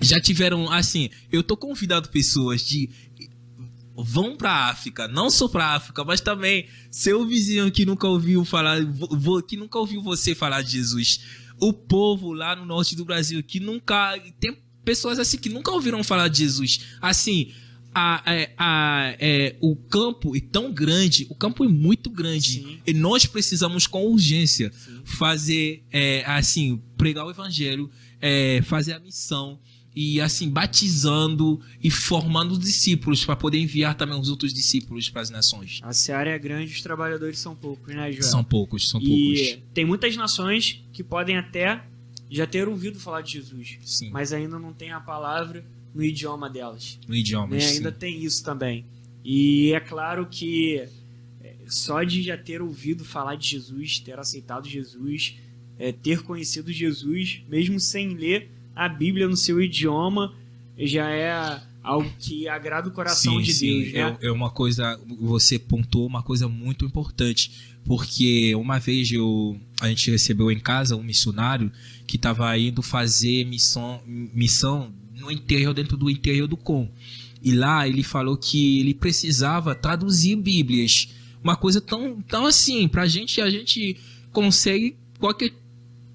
já 0.00 0.20
tiveram, 0.20 0.70
assim, 0.70 1.08
eu 1.32 1.42
tô 1.42 1.56
convidado 1.56 2.10
pessoas 2.10 2.62
de 2.62 2.90
vão 3.96 4.36
para 4.36 4.68
África, 4.68 5.08
não 5.08 5.30
só 5.30 5.48
para 5.48 5.74
África, 5.74 6.04
mas 6.04 6.20
também 6.20 6.68
seu 6.90 7.26
vizinho 7.26 7.70
que 7.70 7.86
nunca 7.86 8.06
ouviu 8.06 8.44
falar, 8.44 8.78
que 9.48 9.56
nunca 9.56 9.78
ouviu 9.78 10.02
você 10.02 10.34
falar 10.34 10.62
de 10.62 10.72
Jesus, 10.72 11.20
o 11.58 11.72
povo 11.72 12.32
lá 12.32 12.54
no 12.54 12.66
norte 12.66 12.94
do 12.94 13.04
Brasil 13.04 13.42
que 13.42 13.58
nunca 13.58 14.18
tem 14.38 14.56
pessoas 14.84 15.18
assim 15.18 15.38
que 15.38 15.48
nunca 15.48 15.70
ouviram 15.72 16.02
falar 16.04 16.28
de 16.28 16.38
Jesus, 16.38 16.80
assim. 17.00 17.52
A, 17.98 18.30
a, 18.30 18.34
é, 18.34 18.54
a, 18.58 19.16
é, 19.18 19.56
o 19.58 19.74
campo 19.74 20.36
é 20.36 20.40
tão 20.40 20.70
grande, 20.70 21.26
o 21.30 21.34
campo 21.34 21.64
é 21.64 21.66
muito 21.66 22.10
grande 22.10 22.60
Sim. 22.60 22.78
e 22.86 22.92
nós 22.92 23.24
precisamos 23.24 23.86
com 23.86 24.04
urgência 24.04 24.70
Sim. 24.70 25.00
fazer 25.02 25.82
é, 25.90 26.22
assim 26.26 26.78
pregar 26.98 27.24
o 27.24 27.30
evangelho, 27.30 27.90
é, 28.20 28.60
fazer 28.66 28.92
a 28.92 28.98
missão 28.98 29.58
e 29.96 30.20
assim 30.20 30.50
batizando 30.50 31.58
e 31.82 31.90
formando 31.90 32.58
discípulos 32.58 33.24
para 33.24 33.34
poder 33.34 33.58
enviar 33.58 33.94
também 33.94 34.20
os 34.20 34.28
outros 34.28 34.52
discípulos 34.52 35.08
para 35.08 35.22
as 35.22 35.30
nações. 35.30 35.80
A 35.82 35.94
seara 35.94 36.28
é 36.28 36.38
grande, 36.38 36.70
os 36.70 36.82
trabalhadores 36.82 37.38
são 37.38 37.56
poucos, 37.56 37.94
né, 37.94 38.12
Joel? 38.12 38.22
São 38.22 38.44
poucos, 38.44 38.90
são 38.90 39.00
e 39.00 39.06
poucos. 39.06 39.64
tem 39.72 39.86
muitas 39.86 40.14
nações 40.14 40.84
que 40.92 41.02
podem 41.02 41.38
até 41.38 41.82
já 42.30 42.46
ter 42.46 42.68
ouvido 42.68 43.00
falar 43.00 43.22
de 43.22 43.32
Jesus, 43.32 43.78
sim. 43.84 44.10
mas 44.10 44.34
ainda 44.34 44.58
não 44.58 44.74
tem 44.74 44.92
a 44.92 45.00
palavra 45.00 45.64
no 45.94 46.04
idioma 46.04 46.50
delas. 46.50 46.98
No 47.08 47.14
idioma, 47.14 47.54
né? 47.54 47.60
sim. 47.60 47.76
Ainda 47.78 47.90
tem 47.90 48.22
isso 48.22 48.44
também. 48.44 48.84
E 49.24 49.72
é 49.72 49.80
claro 49.80 50.26
que 50.26 50.84
é, 51.40 51.54
só 51.68 52.02
de 52.02 52.22
já 52.22 52.36
ter 52.36 52.60
ouvido 52.60 53.02
falar 53.02 53.36
de 53.36 53.48
Jesus, 53.48 53.98
ter 53.98 54.18
aceitado 54.18 54.68
Jesus, 54.68 55.36
é, 55.78 55.90
ter 55.90 56.22
conhecido 56.22 56.70
Jesus, 56.70 57.42
mesmo 57.48 57.80
sem 57.80 58.14
ler 58.14 58.50
a 58.76 58.88
Bíblia 58.90 59.26
no 59.26 59.36
seu 59.36 59.60
idioma 59.60 60.34
já 60.78 61.08
é 61.08 61.62
algo 61.82 62.12
que 62.18 62.46
agrada 62.46 62.88
o 62.88 62.92
coração 62.92 63.38
sim, 63.38 63.42
de 63.42 63.54
sim. 63.54 63.66
Deus, 63.80 63.92
né? 63.92 64.18
É, 64.20 64.26
é, 64.26 64.30
uma 64.30 64.50
coisa, 64.50 65.00
você 65.18 65.58
pontuou 65.58 66.06
uma 66.06 66.22
coisa 66.22 66.46
muito 66.46 66.84
importante, 66.84 67.50
porque 67.86 68.54
uma 68.54 68.78
vez 68.78 69.10
eu, 69.10 69.58
a 69.80 69.88
gente 69.88 70.10
recebeu 70.10 70.50
em 70.50 70.58
casa 70.58 70.94
um 70.94 71.02
missionário 71.02 71.72
que 72.06 72.16
estava 72.16 72.56
indo 72.58 72.82
fazer 72.82 73.46
missão, 73.46 74.02
missão 74.06 74.92
no 75.14 75.30
interior, 75.30 75.72
dentro 75.72 75.96
do 75.96 76.10
interior 76.10 76.46
do 76.46 76.56
Com. 76.56 76.90
E 77.42 77.52
lá 77.52 77.88
ele 77.88 78.02
falou 78.02 78.36
que 78.36 78.80
ele 78.80 78.92
precisava 78.92 79.74
traduzir 79.74 80.36
Bíblias. 80.36 81.08
Uma 81.42 81.56
coisa 81.56 81.80
tão, 81.80 82.20
tão 82.22 82.44
assim, 82.44 82.88
pra 82.88 83.06
gente, 83.06 83.40
a 83.40 83.48
gente 83.48 83.96
consegue 84.32 84.96
qualquer 85.18 85.52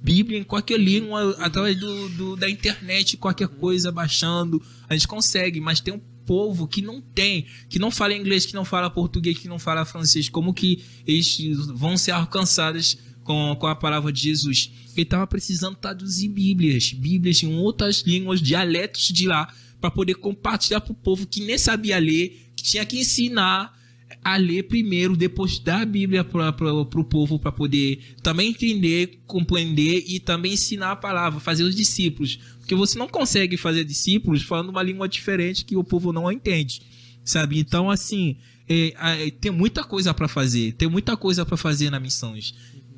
Bíblia 0.01 0.39
em 0.39 0.43
qualquer 0.43 0.79
língua, 0.79 1.35
através 1.39 1.79
do, 1.79 2.09
do, 2.09 2.35
da 2.35 2.49
internet, 2.49 3.17
qualquer 3.17 3.47
coisa 3.47 3.91
baixando. 3.91 4.61
A 4.89 4.93
gente 4.93 5.07
consegue, 5.07 5.61
mas 5.61 5.79
tem 5.79 5.93
um 5.93 6.01
povo 6.25 6.67
que 6.67 6.81
não 6.81 7.01
tem, 7.01 7.45
que 7.69 7.77
não 7.77 7.91
fala 7.91 8.13
inglês, 8.13 8.45
que 8.45 8.55
não 8.55 8.65
fala 8.65 8.89
português, 8.89 9.37
que 9.37 9.47
não 9.47 9.59
fala 9.59 9.85
francês. 9.85 10.27
Como 10.27 10.53
que 10.53 10.83
eles 11.05 11.37
vão 11.67 11.97
ser 11.97 12.11
alcançados 12.11 12.97
com, 13.23 13.55
com 13.59 13.67
a 13.67 13.75
palavra 13.75 14.11
de 14.11 14.21
Jesus? 14.23 14.71
Ele 14.93 15.03
estava 15.03 15.27
precisando 15.27 15.75
traduzir 15.75 16.29
Bíblias, 16.29 16.93
Bíblias 16.93 17.43
em 17.43 17.53
outras 17.55 18.01
línguas, 18.01 18.41
dialetos 18.41 19.07
de 19.07 19.27
lá, 19.27 19.53
para 19.79 19.91
poder 19.91 20.15
compartilhar 20.15 20.81
para 20.81 20.93
o 20.93 20.95
povo 20.95 21.27
que 21.27 21.41
nem 21.41 21.57
sabia 21.57 21.99
ler, 21.99 22.51
que 22.55 22.63
tinha 22.63 22.85
que 22.85 22.99
ensinar 22.99 23.79
a 24.23 24.37
ler 24.37 24.63
primeiro, 24.63 25.17
depois 25.17 25.57
dar 25.57 25.81
a 25.81 25.85
Bíblia 25.85 26.23
para 26.23 26.51
o 26.71 27.03
povo 27.03 27.39
para 27.39 27.51
poder 27.51 28.15
também 28.21 28.49
entender, 28.49 29.19
compreender 29.25 30.03
e 30.07 30.19
também 30.19 30.53
ensinar 30.53 30.91
a 30.91 30.95
palavra, 30.95 31.39
fazer 31.39 31.63
os 31.63 31.75
discípulos. 31.75 32.37
Porque 32.59 32.75
você 32.75 32.99
não 32.99 33.07
consegue 33.07 33.57
fazer 33.57 33.83
discípulos 33.83 34.43
falando 34.43 34.69
uma 34.69 34.83
língua 34.83 35.09
diferente 35.09 35.65
que 35.65 35.75
o 35.75 35.83
povo 35.83 36.13
não 36.13 36.31
entende, 36.31 36.81
sabe? 37.23 37.57
Então, 37.59 37.89
assim, 37.89 38.37
é, 38.69 38.93
é, 39.25 39.31
tem 39.31 39.51
muita 39.51 39.83
coisa 39.83 40.13
para 40.13 40.27
fazer, 40.27 40.73
tem 40.73 40.87
muita 40.87 41.17
coisa 41.17 41.43
para 41.43 41.57
fazer 41.57 41.89
na 41.89 41.99
missões. 41.99 42.53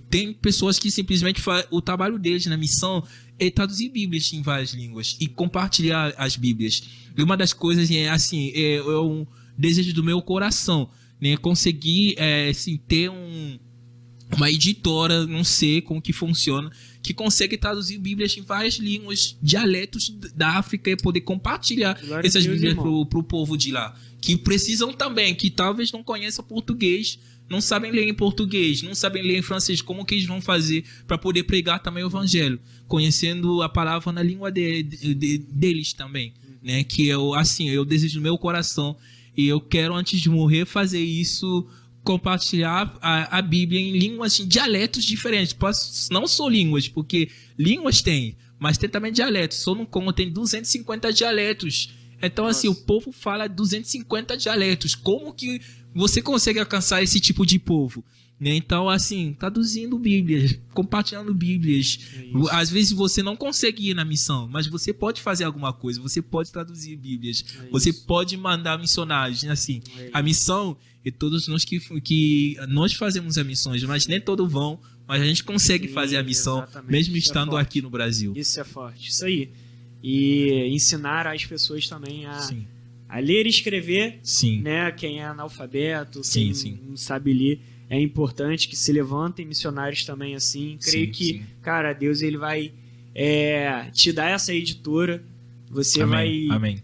Tem 0.10 0.34
pessoas 0.34 0.78
que 0.78 0.92
simplesmente 0.92 1.42
o 1.72 1.82
trabalho 1.82 2.20
deles 2.20 2.46
na 2.46 2.58
missão 2.58 3.04
é 3.40 3.50
traduzir 3.50 3.90
Bíblias 3.90 4.32
em 4.32 4.44
várias 4.44 4.72
línguas 4.74 5.18
e 5.20 5.28
compartilhar 5.28 6.14
as 6.18 6.36
Bíblias. 6.36 6.84
E 7.18 7.24
uma 7.24 7.36
das 7.36 7.54
coisas 7.54 7.90
é 7.90 8.10
assim, 8.10 8.52
é, 8.54 8.76
é 8.76 9.00
um 9.00 9.26
desejo 9.58 9.94
do 9.94 10.04
meu 10.04 10.22
coração 10.22 10.90
né, 11.24 11.38
conseguir 11.38 12.16
é, 12.18 12.50
assim, 12.50 12.76
ter 12.76 13.10
um, 13.10 13.58
uma 14.36 14.52
editora, 14.52 15.26
não 15.26 15.42
sei 15.42 15.80
como 15.80 16.02
que 16.02 16.12
funciona, 16.12 16.70
que 17.02 17.14
consegue 17.14 17.58
traduzir 17.58 17.98
Bíblias 17.98 18.36
em 18.38 18.42
várias 18.42 18.74
línguas, 18.74 19.38
dialetos 19.42 20.10
da 20.36 20.58
África 20.58 20.90
e 20.92 20.98
poder 20.98 21.22
compartilhar 21.22 21.98
Glória 22.06 22.28
essas 22.28 22.46
Bíblias 22.46 22.74
pro, 22.74 23.06
pro 23.06 23.24
povo 23.24 23.58
de 23.58 23.72
lá. 23.72 23.98
Que 24.20 24.36
precisam 24.36 24.92
também, 24.92 25.34
que 25.34 25.50
talvez 25.50 25.94
não 25.94 26.04
conheçam 26.04 26.44
português, 26.44 27.18
não 27.50 27.62
sabem 27.62 27.90
ler 27.90 28.06
em 28.06 28.14
português, 28.14 28.82
não 28.82 28.94
sabem 28.94 29.24
ler 29.24 29.38
em 29.38 29.42
francês, 29.42 29.82
como 29.82 30.04
que 30.04 30.16
eles 30.16 30.26
vão 30.26 30.42
fazer 30.42 30.84
para 31.08 31.18
poder 31.18 31.44
pregar 31.44 31.82
também 31.82 32.04
o 32.04 32.08
evangelho, 32.08 32.60
conhecendo 32.86 33.62
a 33.62 33.70
palavra 33.70 34.12
na 34.12 34.22
língua 34.22 34.52
de, 34.52 34.84
de, 34.84 35.16
de, 35.16 35.38
deles 35.38 35.94
também, 35.94 36.34
né? 36.62 36.84
Que 36.84 37.08
eu 37.08 37.34
assim, 37.34 37.70
eu 37.70 37.86
desejo 37.86 38.18
no 38.18 38.24
meu 38.24 38.38
coração 38.38 38.98
e 39.36 39.48
eu 39.48 39.60
quero, 39.60 39.94
antes 39.96 40.20
de 40.20 40.30
morrer, 40.30 40.66
fazer 40.66 41.04
isso, 41.04 41.68
compartilhar 42.04 42.98
a, 43.02 43.38
a 43.38 43.42
Bíblia 43.42 43.80
em 43.80 43.98
línguas, 43.98 44.40
em 44.40 44.48
dialetos 44.48 45.04
diferentes. 45.04 45.56
Não 46.12 46.28
só 46.28 46.48
línguas, 46.48 46.88
porque 46.88 47.30
línguas 47.58 48.02
tem, 48.02 48.38
mas 48.60 48.78
tem 48.78 48.90
também 48.90 49.12
dialetos. 49.12 49.58
Só 49.58 49.74
no 49.74 49.88
Congo 49.88 50.14
tem 50.14 50.32
250 50.32 51.12
dialetos. 51.12 51.94
Então, 52.22 52.46
Nossa. 52.46 52.60
assim, 52.60 52.68
o 52.68 52.76
povo 52.76 53.12
fala 53.12 53.48
250 53.48 54.38
dialetos. 54.38 54.96
Como 54.96 55.34
que 55.34 55.62
você 55.94 56.22
consegue 56.22 56.60
alcançar 56.60 57.02
esse 57.02 57.20
tipo 57.20 57.46
de 57.46 57.60
povo? 57.60 58.04
Né? 58.44 58.56
Então, 58.56 58.90
assim, 58.90 59.34
traduzindo 59.40 59.98
Bíblias, 59.98 60.60
compartilhando 60.74 61.34
Bíblias. 61.34 61.98
É 62.14 62.56
Às 62.56 62.70
vezes 62.70 62.92
você 62.92 63.24
não 63.24 63.38
consegue 63.38 63.92
ir 63.92 63.94
na 63.94 64.04
missão, 64.04 64.50
mas 64.52 64.68
você 64.68 64.92
pode 64.92 65.22
fazer 65.22 65.46
alguma 65.46 65.72
coisa, 65.72 66.02
você 66.02 66.22
pode 66.22 66.52
traduzir 66.52 66.98
Bíblias, 66.98 67.46
é 67.58 67.70
você 67.70 67.94
pode 67.94 68.36
mandar 68.36 68.78
missionários. 68.78 69.44
Né? 69.44 69.52
Assim, 69.52 69.82
é 69.98 70.10
a 70.12 70.22
missão, 70.22 70.76
e 71.06 71.10
todos 71.10 71.48
nós 71.48 71.64
que, 71.64 71.80
que 72.02 72.58
nós 72.68 72.92
fazemos 72.92 73.38
as 73.38 73.46
missões, 73.46 73.82
mas 73.86 74.08
nem 74.08 74.20
todos 74.20 74.52
vão, 74.52 74.78
mas 75.08 75.22
a 75.22 75.26
gente 75.26 75.42
consegue 75.42 75.88
Sim, 75.88 75.94
fazer 75.94 76.18
a 76.18 76.24
missão 76.24 76.64
exatamente. 76.64 76.92
mesmo 76.92 77.16
isso 77.16 77.30
é 77.30 77.32
estando 77.32 77.56
aqui 77.56 77.82
no 77.82 77.90
Brasil. 77.90 78.34
Isso 78.36 78.60
é 78.60 78.66
forte, 78.66 79.10
isso 79.10 79.24
aí. 79.24 79.52
E 80.04 80.68
ensinar 80.70 81.28
as 81.28 81.46
pessoas 81.46 81.88
também 81.88 82.26
a, 82.26 82.50
a 83.08 83.20
ler 83.20 83.46
e 83.46 83.50
escrever, 83.50 84.20
sim. 84.22 84.62
né? 84.62 84.92
Quem 84.92 85.22
é 85.22 85.24
analfabeto, 85.24 86.22
sim, 86.26 86.48
quem 86.48 86.54
sim. 86.54 86.80
não 86.90 86.98
sabe 86.98 87.32
ler, 87.32 87.62
é 87.94 88.02
importante 88.02 88.68
que 88.68 88.76
se 88.76 88.92
levantem 88.92 89.46
missionários 89.46 90.04
também 90.04 90.34
assim. 90.34 90.80
Creio 90.82 91.12
que, 91.12 91.46
cara, 91.62 91.94
Deus 91.94 92.24
ele 92.24 92.38
vai 92.38 92.74
é, 93.14 93.88
te 93.92 94.12
dar 94.12 94.30
essa 94.30 94.52
editora, 94.52 95.24
você 95.70 96.02
Amém. 96.02 96.48
vai 96.48 96.58
Amém. 96.58 96.84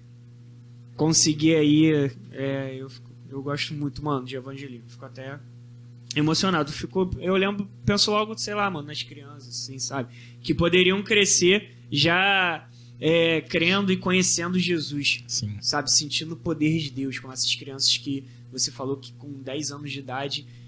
conseguir 0.95 1.55
aí. 1.55 2.11
É, 2.31 2.75
eu, 2.77 2.91
eu 3.27 3.41
gosto 3.41 3.73
muito, 3.73 4.03
mano, 4.05 4.23
de 4.23 4.35
evangelismo. 4.35 4.87
Fico 4.87 5.03
até 5.03 5.39
emocionado. 6.15 6.71
Ficou, 6.71 7.09
eu 7.17 7.35
lembro, 7.35 7.67
penso 7.83 8.11
logo, 8.11 8.37
sei 8.37 8.53
lá, 8.53 8.69
mano, 8.69 8.87
nas 8.87 9.01
crianças, 9.01 9.47
assim, 9.47 9.79
sabe? 9.79 10.13
Que 10.43 10.53
poderiam 10.53 11.01
crescer 11.01 11.71
já 11.91 12.69
é, 12.99 13.41
crendo 13.41 13.91
e 13.91 13.97
conhecendo 13.97 14.59
Jesus. 14.59 15.23
Sim. 15.27 15.57
Sabe? 15.59 15.91
Sentindo 15.91 16.33
o 16.33 16.37
poder 16.37 16.77
de 16.77 16.91
Deus, 16.91 17.17
com 17.17 17.31
essas 17.31 17.55
crianças 17.55 17.97
que 17.97 18.25
você 18.51 18.69
falou 18.69 18.97
que 18.97 19.11
com 19.13 19.41
10 19.41 19.71
anos 19.71 19.91
de 19.91 19.99
idade 19.99 20.58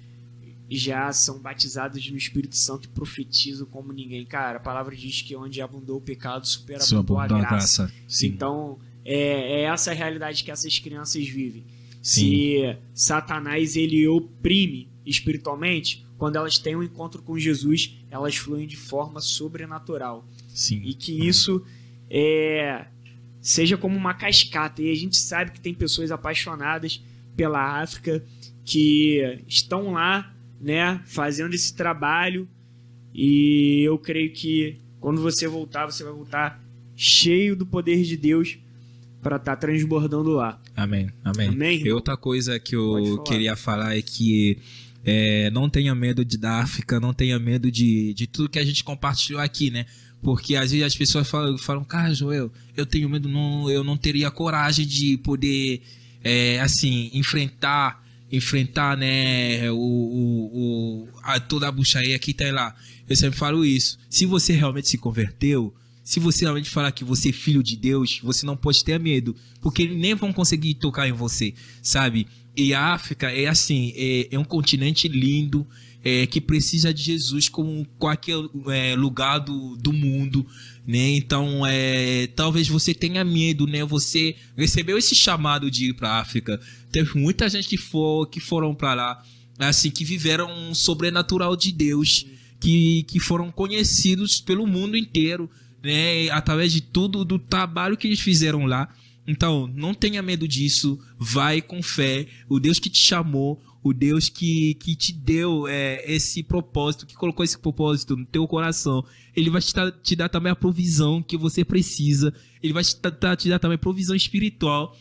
já 0.77 1.11
são 1.11 1.39
batizadas 1.39 2.09
no 2.09 2.17
Espírito 2.17 2.55
Santo 2.55 2.85
e 2.85 2.87
profetizam 2.87 3.67
como 3.67 3.91
ninguém. 3.91 4.25
Cara, 4.25 4.57
a 4.57 4.61
palavra 4.61 4.95
diz 4.95 5.21
que 5.21 5.35
onde 5.35 5.61
abundou 5.61 5.97
o 5.97 6.01
pecado, 6.01 6.47
supera 6.47 6.81
a 6.81 7.27
graça. 7.27 7.87
graça. 7.87 8.25
Então, 8.25 8.79
é, 9.03 9.59
é, 9.59 9.61
essa 9.63 9.91
a 9.91 9.93
realidade 9.93 10.43
que 10.43 10.51
essas 10.51 10.79
crianças 10.79 11.27
vivem. 11.27 11.65
Sim. 12.01 12.21
Se 12.21 12.77
Satanás 12.93 13.75
ele 13.75 14.07
oprime 14.07 14.89
espiritualmente, 15.05 16.05
quando 16.17 16.35
elas 16.35 16.57
têm 16.57 16.75
um 16.75 16.83
encontro 16.83 17.21
com 17.21 17.37
Jesus, 17.37 17.97
elas 18.09 18.35
fluem 18.35 18.67
de 18.67 18.77
forma 18.77 19.19
sobrenatural. 19.19 20.27
Sim. 20.47 20.81
E 20.83 20.93
que 20.93 21.27
isso 21.27 21.65
é, 22.09 22.85
seja 23.41 23.75
como 23.75 23.97
uma 23.97 24.13
cascata. 24.13 24.81
E 24.81 24.91
a 24.91 24.95
gente 24.95 25.17
sabe 25.17 25.51
que 25.51 25.59
tem 25.59 25.73
pessoas 25.73 26.11
apaixonadas 26.11 27.03
pela 27.35 27.81
África 27.81 28.23
que 28.63 29.43
estão 29.47 29.93
lá, 29.93 30.33
né, 30.61 31.01
fazendo 31.05 31.53
esse 31.53 31.75
trabalho. 31.75 32.47
E 33.13 33.81
eu 33.83 33.97
creio 33.97 34.31
que 34.31 34.77
quando 34.99 35.21
você 35.21 35.47
voltar, 35.47 35.85
você 35.85 36.03
vai 36.03 36.13
voltar 36.13 36.63
cheio 36.95 37.55
do 37.55 37.65
poder 37.65 38.03
de 38.03 38.15
Deus 38.15 38.57
para 39.21 39.35
estar 39.35 39.55
tá 39.55 39.57
transbordando 39.57 40.31
lá. 40.31 40.61
Amém. 40.75 41.09
Amém. 41.23 41.49
Amém. 41.49 41.81
E 41.85 41.91
outra 41.91 42.15
coisa 42.15 42.59
que 42.59 42.75
eu 42.75 43.15
falar. 43.15 43.23
queria 43.23 43.55
falar 43.55 43.97
é 43.97 44.01
que 44.01 44.57
é, 45.03 45.49
não 45.51 45.69
tenha 45.69 45.93
medo 45.93 46.23
de 46.23 46.37
da 46.37 46.59
África, 46.59 46.99
não 46.99 47.13
tenha 47.13 47.37
medo 47.39 47.71
de, 47.71 48.13
de 48.13 48.27
tudo 48.27 48.49
que 48.49 48.59
a 48.59 48.65
gente 48.65 48.83
compartilhou 48.83 49.41
aqui, 49.41 49.69
né? 49.69 49.85
Porque 50.21 50.55
às 50.55 50.71
vezes 50.71 50.85
as 50.85 50.95
pessoas 50.95 51.27
falam, 51.27 51.57
falam 51.57 51.83
cara, 51.83 52.13
Joel, 52.13 52.51
eu 52.77 52.85
tenho 52.85 53.09
medo, 53.09 53.27
não, 53.27 53.69
eu 53.69 53.83
não 53.83 53.97
teria 53.97 54.29
coragem 54.29 54.85
de 54.85 55.17
poder, 55.17 55.81
é, 56.23 56.59
assim, 56.59 57.09
enfrentar 57.13 58.00
enfrentar 58.31 58.97
né 58.97 59.69
o, 59.71 59.75
o, 59.75 60.51
o 60.53 61.09
a, 61.23 61.39
toda 61.39 61.67
a 61.67 61.71
bucharia 61.71 62.17
que 62.17 62.33
tá 62.33 62.51
lá. 62.51 62.75
Eu 63.07 63.15
sempre 63.15 63.37
falo 63.37 63.65
isso. 63.65 63.97
Se 64.09 64.25
você 64.25 64.53
realmente 64.53 64.89
se 64.89 64.97
converteu 64.97 65.73
se 66.03 66.19
você 66.19 66.45
realmente 66.45 66.69
falar 66.69 66.91
que 66.91 67.03
você 67.03 67.29
é 67.29 67.31
filho 67.31 67.61
de 67.61 67.75
Deus 67.75 68.19
você 68.23 68.45
não 68.45 68.57
pode 68.57 68.83
ter 68.83 68.99
medo 68.99 69.35
porque 69.61 69.83
eles 69.83 69.97
nem 69.97 70.15
vão 70.15 70.33
conseguir 70.33 70.73
tocar 70.73 71.07
em 71.07 71.11
você 71.11 71.53
sabe? 71.81 72.27
E 72.57 72.73
a 72.73 72.93
África 72.93 73.31
é 73.31 73.47
assim 73.47 73.93
é, 73.95 74.27
é 74.31 74.39
um 74.39 74.43
continente 74.43 75.07
lindo 75.07 75.65
é, 76.03 76.25
que 76.25 76.41
precisa 76.41 76.93
de 76.93 77.03
Jesus 77.03 77.47
como 77.47 77.85
qualquer 77.97 78.37
é, 78.69 78.95
lugar 78.95 79.39
do, 79.39 79.75
do 79.77 79.93
mundo, 79.93 80.45
né? 80.85 81.11
Então, 81.11 81.65
é, 81.65 82.27
talvez 82.27 82.67
você 82.67 82.93
tenha 82.93 83.23
medo, 83.23 83.67
né? 83.67 83.85
Você 83.85 84.35
recebeu 84.57 84.97
esse 84.97 85.15
chamado 85.15 85.69
de 85.69 85.89
ir 85.89 85.93
para 85.93 86.09
a 86.09 86.19
África. 86.19 86.59
Teve 86.91 87.17
muita 87.19 87.47
gente 87.49 87.67
que, 87.67 87.77
for, 87.77 88.25
que 88.27 88.39
foram 88.39 88.73
para 88.73 88.93
lá, 88.93 89.23
assim, 89.59 89.91
que 89.91 90.03
viveram 90.03 90.51
um 90.51 90.73
sobrenatural 90.73 91.55
de 91.55 91.71
Deus, 91.71 92.25
que, 92.59 93.03
que 93.03 93.19
foram 93.19 93.51
conhecidos 93.51 94.41
pelo 94.41 94.65
mundo 94.65 94.97
inteiro, 94.97 95.49
né? 95.83 96.29
Através 96.31 96.73
de 96.73 96.81
tudo, 96.81 97.23
do 97.23 97.37
trabalho 97.37 97.95
que 97.95 98.07
eles 98.07 98.19
fizeram 98.19 98.65
lá. 98.65 98.89
Então, 99.27 99.71
não 99.75 99.93
tenha 99.93 100.21
medo 100.21 100.47
disso, 100.47 100.99
vai 101.17 101.61
com 101.61 101.81
fé. 101.83 102.27
O 102.49 102.59
Deus 102.59 102.79
que 102.79 102.89
te 102.89 102.99
chamou, 102.99 103.61
o 103.83 103.93
Deus 103.93 104.29
que, 104.29 104.75
que 104.75 104.95
te 104.95 105.11
deu 105.11 105.67
é, 105.67 106.03
esse 106.11 106.43
propósito, 106.43 107.05
que 107.05 107.15
colocou 107.15 107.43
esse 107.43 107.57
propósito 107.57 108.15
no 108.15 108.25
teu 108.25 108.47
coração, 108.47 109.03
ele 109.35 109.49
vai 109.49 109.61
te, 109.61 109.73
dar, 109.73 109.91
te 109.91 110.15
dar 110.15 110.29
também 110.29 110.51
a 110.51 110.55
provisão 110.55 111.21
que 111.21 111.35
você 111.35 111.65
precisa, 111.65 112.33
ele 112.61 112.73
vai 112.73 112.83
te, 112.83 112.95
dar, 112.99 113.35
te 113.35 113.49
dar 113.49 113.59
também 113.59 113.77
provisão 113.77 114.15
espiritual, 114.15 114.95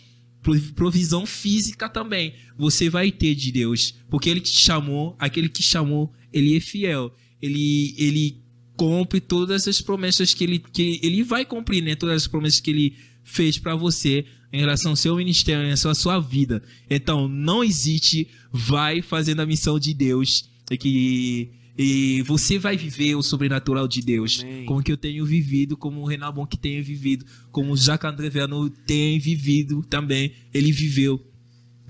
provisão 0.74 1.26
física 1.26 1.88
também. 1.88 2.34
Você 2.56 2.88
vai 2.88 3.12
ter 3.12 3.34
de 3.34 3.52
Deus, 3.52 3.94
porque 4.08 4.30
ele 4.30 4.40
te 4.40 4.56
chamou, 4.56 5.14
aquele 5.18 5.48
que 5.48 5.62
chamou, 5.62 6.12
ele 6.32 6.56
é 6.56 6.60
fiel. 6.60 7.14
Ele, 7.42 7.94
ele 7.98 8.42
cumpre 8.76 9.20
todas 9.20 9.68
as 9.68 9.82
promessas 9.82 10.32
que 10.32 10.44
ele, 10.44 10.58
que 10.58 11.00
ele 11.02 11.22
vai 11.22 11.44
cumprir, 11.44 11.82
né? 11.82 11.94
Todas 11.94 12.22
as 12.22 12.26
promessas 12.26 12.60
que 12.60 12.70
ele 12.70 12.96
fez 13.22 13.58
para 13.58 13.74
você 13.74 14.24
em 14.52 14.60
relação 14.60 14.92
ao 14.92 14.96
seu 14.96 15.16
ministério, 15.16 15.62
em 15.62 15.66
relação 15.66 15.90
à 15.90 15.94
sua 15.94 16.18
vida. 16.18 16.62
Então, 16.88 17.28
não 17.28 17.62
hesite, 17.62 18.28
vai 18.52 19.02
fazendo 19.02 19.40
a 19.40 19.46
missão 19.46 19.78
de 19.78 19.94
Deus 19.94 20.48
e 20.70 20.76
que 20.76 21.60
e 21.82 22.20
você 22.22 22.58
vai 22.58 22.76
viver 22.76 23.14
o 23.14 23.22
sobrenatural 23.22 23.88
de 23.88 24.02
Deus, 24.02 24.40
Amém. 24.42 24.66
como 24.66 24.82
que 24.82 24.92
eu 24.92 24.98
tenho 24.98 25.24
vivido, 25.24 25.78
como 25.78 26.02
o 26.02 26.04
Renabon 26.04 26.44
que 26.44 26.58
tem 26.58 26.82
vivido, 26.82 27.24
como 27.50 27.72
o 27.72 27.76
Jacques 27.76 28.10
André 28.10 28.30
tem 28.86 29.18
vivido 29.18 29.82
também. 29.88 30.32
Ele 30.52 30.72
viveu 30.72 31.24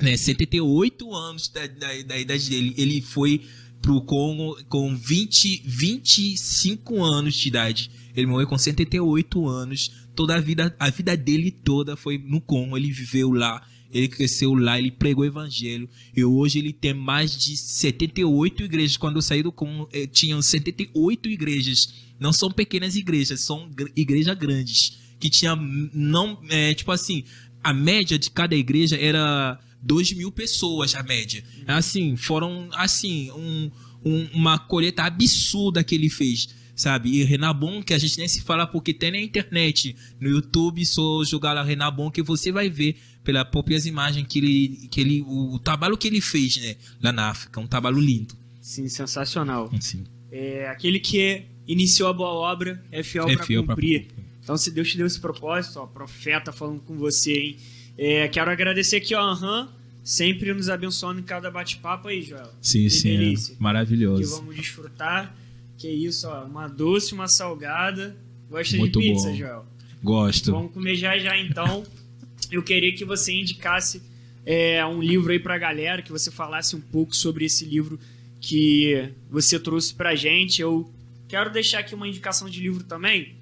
né, 0.00 0.16
78 0.16 1.12
anos 1.12 1.48
da, 1.48 1.66
da, 1.66 2.02
da 2.06 2.18
idade 2.18 2.50
dele. 2.50 2.72
Ele 2.76 3.00
foi 3.00 3.42
pro 3.82 4.00
Congo 4.02 4.62
com 4.68 4.94
20, 4.94 5.62
25 5.64 7.02
anos 7.02 7.34
de 7.34 7.48
idade. 7.48 7.90
Ele 8.14 8.26
morreu 8.26 8.46
com 8.46 8.58
78 8.58 9.48
anos. 9.48 9.90
Toda 10.20 10.34
a 10.34 10.38
vida, 10.38 10.76
a 10.78 10.90
vida 10.90 11.16
dele 11.16 11.50
toda 11.50 11.96
foi 11.96 12.18
no 12.18 12.42
Congo. 12.42 12.76
Ele 12.76 12.92
viveu 12.92 13.32
lá, 13.32 13.66
ele 13.90 14.06
cresceu 14.06 14.52
lá, 14.52 14.78
ele 14.78 14.90
pregou 14.90 15.24
o 15.24 15.26
evangelho. 15.26 15.88
E 16.14 16.22
hoje 16.22 16.58
ele 16.58 16.74
tem 16.74 16.92
mais 16.92 17.34
de 17.34 17.56
78 17.56 18.64
igrejas. 18.64 18.98
Quando 18.98 19.16
eu 19.16 19.22
saí 19.22 19.42
do 19.42 19.50
Congo, 19.50 19.88
eh, 19.90 20.06
tinham 20.06 20.42
78 20.42 21.26
igrejas. 21.30 21.94
Não 22.18 22.34
são 22.34 22.50
pequenas 22.50 22.96
igrejas, 22.96 23.40
são 23.40 23.70
igrejas 23.96 24.36
grandes. 24.36 24.98
Que 25.18 25.30
tinha, 25.30 25.56
não, 25.56 26.38
é, 26.50 26.74
tipo 26.74 26.92
assim, 26.92 27.24
a 27.64 27.72
média 27.72 28.18
de 28.18 28.30
cada 28.30 28.54
igreja 28.54 28.98
era 29.00 29.58
2 29.80 30.12
mil 30.12 30.30
pessoas, 30.30 30.94
a 30.94 31.02
média. 31.02 31.42
Assim, 31.66 32.14
foram, 32.14 32.68
assim, 32.74 33.30
um, 33.30 33.70
um, 34.04 34.28
uma 34.34 34.58
colheita 34.58 35.02
absurda 35.02 35.82
que 35.82 35.94
ele 35.94 36.10
fez 36.10 36.59
sabe? 36.80 37.10
E 37.10 37.24
Renabon, 37.24 37.82
que 37.82 37.92
a 37.92 37.98
gente 37.98 38.18
nem 38.18 38.26
se 38.26 38.40
fala 38.40 38.66
porque 38.66 38.94
tem 38.94 39.10
na 39.10 39.20
internet, 39.20 39.94
no 40.18 40.28
YouTube, 40.28 40.84
só 40.86 41.22
jogar 41.24 41.52
lá 41.52 41.62
Renabon, 41.62 42.10
que 42.10 42.22
você 42.22 42.50
vai 42.50 42.70
ver 42.70 42.96
pelas 43.22 43.44
próprias 43.44 43.84
imagens 43.84 44.26
que 44.26 44.38
ele, 44.38 44.88
que 44.90 45.00
ele 45.00 45.22
o, 45.22 45.54
o, 45.54 45.58
trabalho 45.58 45.96
que 45.96 46.08
ele 46.08 46.20
fez, 46.22 46.56
né? 46.56 46.76
Lá 47.02 47.12
na 47.12 47.28
África, 47.28 47.60
um 47.60 47.66
trabalho 47.66 48.00
lindo. 48.00 48.34
Sim, 48.62 48.88
sensacional. 48.88 49.70
Sim. 49.78 50.04
É, 50.32 50.68
aquele 50.68 50.98
que 50.98 51.42
iniciou 51.66 52.08
a 52.08 52.12
boa 52.14 52.30
obra 52.30 52.82
é 52.90 53.02
fiel, 53.02 53.28
é 53.28 53.36
para 53.36 53.46
cumprir. 53.46 54.06
Pra... 54.06 54.24
Então, 54.42 54.56
se 54.56 54.70
Deus 54.70 54.90
te 54.90 54.96
deu 54.96 55.06
esse 55.06 55.20
propósito, 55.20 55.80
ó, 55.80 55.86
profeta 55.86 56.50
falando 56.50 56.80
com 56.80 56.96
você, 56.96 57.32
hein? 57.32 57.56
É, 57.98 58.26
quero 58.28 58.50
agradecer 58.50 58.96
aqui, 58.96 59.14
ó, 59.14 59.20
Aham, 59.20 59.68
sempre 60.02 60.54
nos 60.54 60.70
abençoando 60.70 61.20
em 61.20 61.24
cada 61.24 61.50
bate-papo 61.50 62.08
aí, 62.08 62.22
Joel. 62.22 62.50
Sim, 62.62 62.84
que 62.84 62.90
sim. 62.90 63.08
Delícia. 63.10 63.54
Maravilhoso. 63.58 64.22
Que 64.22 64.40
vamos 64.40 64.56
desfrutar. 64.56 65.36
Que 65.80 65.88
isso, 65.88 66.28
ó, 66.28 66.44
uma 66.44 66.68
doce, 66.68 67.14
uma 67.14 67.26
salgada. 67.26 68.14
Gosta 68.50 68.76
Muito 68.76 69.00
de 69.00 69.08
pizza, 69.08 69.30
bom. 69.30 69.34
Joel? 69.34 69.66
Gosto. 70.02 70.52
Vamos 70.52 70.72
comer 70.72 70.94
já 70.94 71.16
já 71.16 71.38
então. 71.38 71.82
Eu 72.52 72.62
queria 72.62 72.94
que 72.94 73.02
você 73.02 73.32
indicasse 73.32 74.02
é, 74.44 74.84
um 74.84 75.00
livro 75.00 75.32
aí 75.32 75.38
pra 75.38 75.56
galera, 75.56 76.02
que 76.02 76.12
você 76.12 76.30
falasse 76.30 76.76
um 76.76 76.80
pouco 76.82 77.16
sobre 77.16 77.46
esse 77.46 77.64
livro 77.64 77.98
que 78.42 79.10
você 79.30 79.58
trouxe 79.58 79.94
pra 79.94 80.14
gente. 80.14 80.60
Eu 80.60 80.92
quero 81.26 81.50
deixar 81.50 81.78
aqui 81.78 81.94
uma 81.94 82.06
indicação 82.06 82.50
de 82.50 82.60
livro 82.60 82.84
também. 82.84 83.36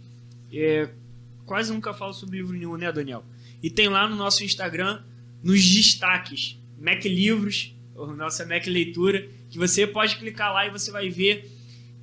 É, 0.53 0.89
quase 1.45 1.73
nunca 1.73 1.93
falo 1.93 2.13
sobre 2.13 2.37
livro 2.37 2.57
nenhum, 2.57 2.77
né, 2.77 2.93
Daniel? 2.93 3.25
E 3.61 3.69
tem 3.69 3.89
lá 3.89 4.09
no 4.09 4.15
nosso 4.15 4.45
Instagram, 4.45 5.03
nos 5.43 5.69
destaques, 5.69 6.57
Mac 6.81 7.05
Livros, 7.05 7.75
nossa 8.17 8.47
Mac 8.47 8.65
Leitura, 8.69 9.29
que 9.51 9.59
você 9.59 9.89
pode 9.89 10.19
clicar 10.19 10.53
lá 10.53 10.69
e 10.69 10.71
você 10.71 10.93
vai 10.93 11.11
ver 11.11 11.58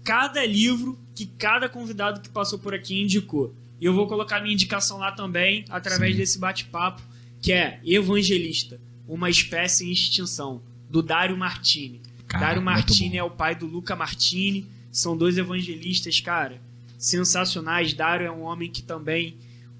cada 0.06 0.46
livro 0.46 0.98
que 1.16 1.26
cada 1.26 1.68
convidado 1.68 2.22
que 2.22 2.30
passou 2.30 2.60
por 2.60 2.76
aqui 2.76 3.02
indicou. 3.02 3.56
E 3.82 3.86
eu 3.86 3.94
vou 3.94 4.08
colocar 4.08 4.40
minha 4.40 4.54
indicação 4.54 5.00
lá 5.00 5.12
também, 5.12 5.66
através 5.68 6.14
Sim. 6.14 6.20
desse 6.20 6.40
bate-papo, 6.40 7.02
que 7.42 7.52
é 7.52 7.82
Evangelista, 7.84 8.80
uma 9.08 9.30
espécie 9.30 9.86
em 9.86 9.92
extinção, 9.92 10.62
do 10.90 11.02
Dário 11.02 11.36
Martini. 11.36 12.02
Cara, 12.28 12.46
Dário 12.46 12.62
Martini 12.62 13.18
é 13.18 13.24
o 13.24 13.32
pai 13.32 13.56
do 13.56 13.66
Luca 13.66 13.96
Martini. 13.96 14.68
São 14.92 15.18
dois 15.18 15.38
evangelistas, 15.38 16.22
cara, 16.22 16.62
sensacionais. 16.98 17.94
Dário 17.94 18.28
é 18.28 18.32
um 18.32 18.44
homem 18.44 18.70
que 18.70 18.84
também 18.84 19.38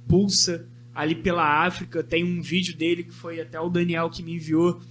pulsa 0.08 0.68
ali 0.94 1.16
pela 1.16 1.64
África. 1.66 2.04
Tem 2.04 2.24
um 2.24 2.42
vídeo 2.42 2.76
dele 2.76 3.04
que 3.04 3.14
foi 3.14 3.40
até 3.40 3.60
o 3.60 3.70
Daniel 3.70 4.10
que 4.10 4.24
me 4.24 4.34
enviou 4.34 4.82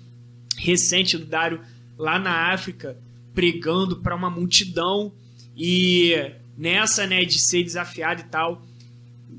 recente 0.57 1.18
do 1.18 1.26
Dário 1.26 1.61
lá 1.99 2.18
na 2.18 2.53
África 2.53 2.97
pregando 3.35 3.97
para 3.97 4.14
uma 4.14 4.30
multidão 4.30 5.12
e 5.57 6.15
nessa, 6.57 7.07
né, 7.07 7.25
de 7.25 7.39
ser 7.39 7.63
desafiado 7.63 8.23
e 8.23 8.25
tal, 8.25 8.63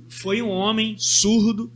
foi 0.09 0.41
um 0.41 0.49
homem 0.49 0.95
surdo, 0.97 1.72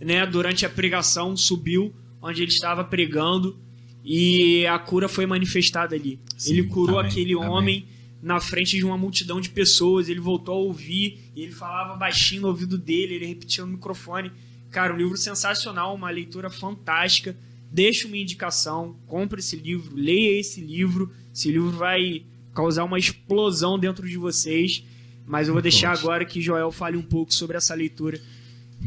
né, 0.00 0.24
durante 0.26 0.64
a 0.64 0.70
pregação 0.70 1.36
subiu 1.36 1.94
onde 2.22 2.42
ele 2.42 2.50
estava 2.50 2.84
pregando 2.84 3.58
e 4.04 4.66
a 4.66 4.78
cura 4.78 5.08
foi 5.08 5.26
manifestada 5.26 5.94
ali. 5.94 6.18
Sim, 6.36 6.52
ele 6.52 6.64
curou 6.64 6.98
amém, 6.98 7.10
aquele 7.10 7.34
homem 7.34 7.86
na 8.22 8.40
frente 8.40 8.76
de 8.76 8.84
uma 8.84 8.98
multidão 8.98 9.40
de 9.40 9.48
pessoas, 9.48 10.08
ele 10.08 10.20
voltou 10.20 10.54
a 10.54 10.58
ouvir, 10.58 11.18
e 11.34 11.42
ele 11.42 11.52
falava 11.52 11.96
baixinho 11.96 12.42
no 12.42 12.48
ouvido 12.48 12.76
dele, 12.76 13.14
ele 13.14 13.26
repetia 13.26 13.64
no 13.64 13.72
microfone. 13.72 14.30
Cara, 14.70 14.92
um 14.94 14.96
livro 14.96 15.16
sensacional, 15.16 15.94
uma 15.94 16.10
leitura 16.10 16.50
fantástica. 16.50 17.36
Deixa 17.72 18.06
uma 18.06 18.16
indicação, 18.16 18.96
compre 19.06 19.40
esse 19.40 19.56
livro, 19.56 19.94
leia 19.94 20.38
esse 20.38 20.60
livro. 20.60 21.10
Esse 21.34 21.50
livro 21.50 21.70
vai 21.70 22.24
causar 22.54 22.84
uma 22.84 22.98
explosão 22.98 23.78
dentro 23.78 24.08
de 24.08 24.16
vocês. 24.16 24.84
Mas 25.26 25.48
eu 25.48 25.54
vou 25.54 25.62
deixar 25.62 25.92
agora 25.92 26.24
que 26.24 26.40
Joel 26.40 26.72
fale 26.72 26.96
um 26.96 27.02
pouco 27.02 27.32
sobre 27.32 27.56
essa 27.56 27.74
leitura 27.74 28.20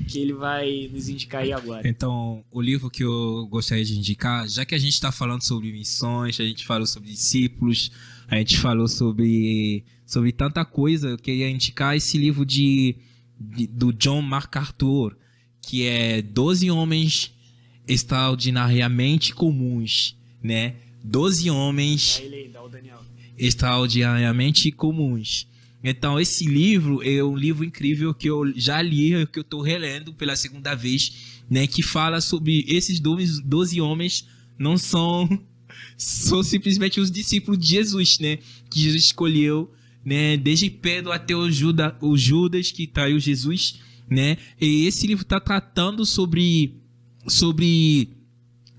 que 0.07 0.19
ele 0.19 0.33
vai 0.33 0.89
nos 0.91 1.07
indicar 1.07 1.43
aí 1.43 1.53
agora. 1.53 1.87
Então, 1.87 2.43
o 2.51 2.61
livro 2.61 2.89
que 2.89 3.03
eu 3.03 3.47
gostaria 3.49 3.85
de 3.85 3.97
indicar, 3.97 4.47
já 4.47 4.65
que 4.65 4.73
a 4.73 4.77
gente 4.77 4.93
está 4.93 5.11
falando 5.11 5.43
sobre 5.43 5.71
missões, 5.71 6.39
a 6.39 6.43
gente 6.43 6.65
falou 6.65 6.85
sobre 6.85 7.09
discípulos, 7.09 7.91
a 8.27 8.37
gente 8.37 8.57
falou 8.57 8.87
sobre, 8.87 9.85
sobre 10.05 10.31
tanta 10.31 10.65
coisa, 10.65 11.09
eu 11.09 11.17
queria 11.17 11.49
indicar 11.49 11.95
esse 11.95 12.17
livro 12.17 12.45
de, 12.45 12.95
de 13.39 13.67
do 13.67 13.93
John 13.93 14.21
MacArthur, 14.21 15.15
que 15.61 15.85
é 15.85 16.21
12 16.21 16.71
Homens 16.71 17.31
Extraordinariamente 17.87 19.33
Comuns, 19.33 20.17
né? 20.41 20.75
12 21.03 21.49
homens 21.49 22.21
extraordinariamente 23.37 24.71
comuns. 24.71 25.47
Então, 25.83 26.17
esse 26.19 26.45
livro 26.45 27.03
é 27.03 27.21
um 27.21 27.35
livro 27.35 27.65
incrível 27.65 28.13
que 28.13 28.29
eu 28.29 28.51
já 28.55 28.81
li, 28.81 29.27
que 29.27 29.39
eu 29.39 29.41
estou 29.41 29.61
relendo 29.61 30.13
pela 30.13 30.35
segunda 30.35 30.73
vez, 30.73 31.43
né? 31.49 31.67
Que 31.67 31.83
fala 31.83 32.21
sobre 32.21 32.63
esses 32.69 33.01
12, 33.01 33.43
12 33.43 33.81
homens 33.81 34.25
não 34.57 34.77
são, 34.77 35.27
são 35.97 36.41
simplesmente 36.41 37.01
os 37.01 37.11
discípulos 37.11 37.59
de 37.59 37.67
Jesus, 37.67 38.17
né? 38.19 38.37
Que 38.69 38.79
Jesus 38.79 39.05
escolheu, 39.05 39.73
né? 40.05 40.37
Desde 40.37 40.69
Pedro 40.69 41.11
até 41.11 41.35
o, 41.35 41.51
Juda, 41.51 41.97
o 42.01 42.17
Judas 42.17 42.71
que 42.71 42.87
traiu 42.87 43.19
Jesus, 43.19 43.79
né? 44.09 44.37
E 44.61 44.85
esse 44.85 45.05
livro 45.05 45.23
está 45.23 45.39
tratando 45.39 46.05
sobre, 46.05 46.77
sobre 47.27 48.09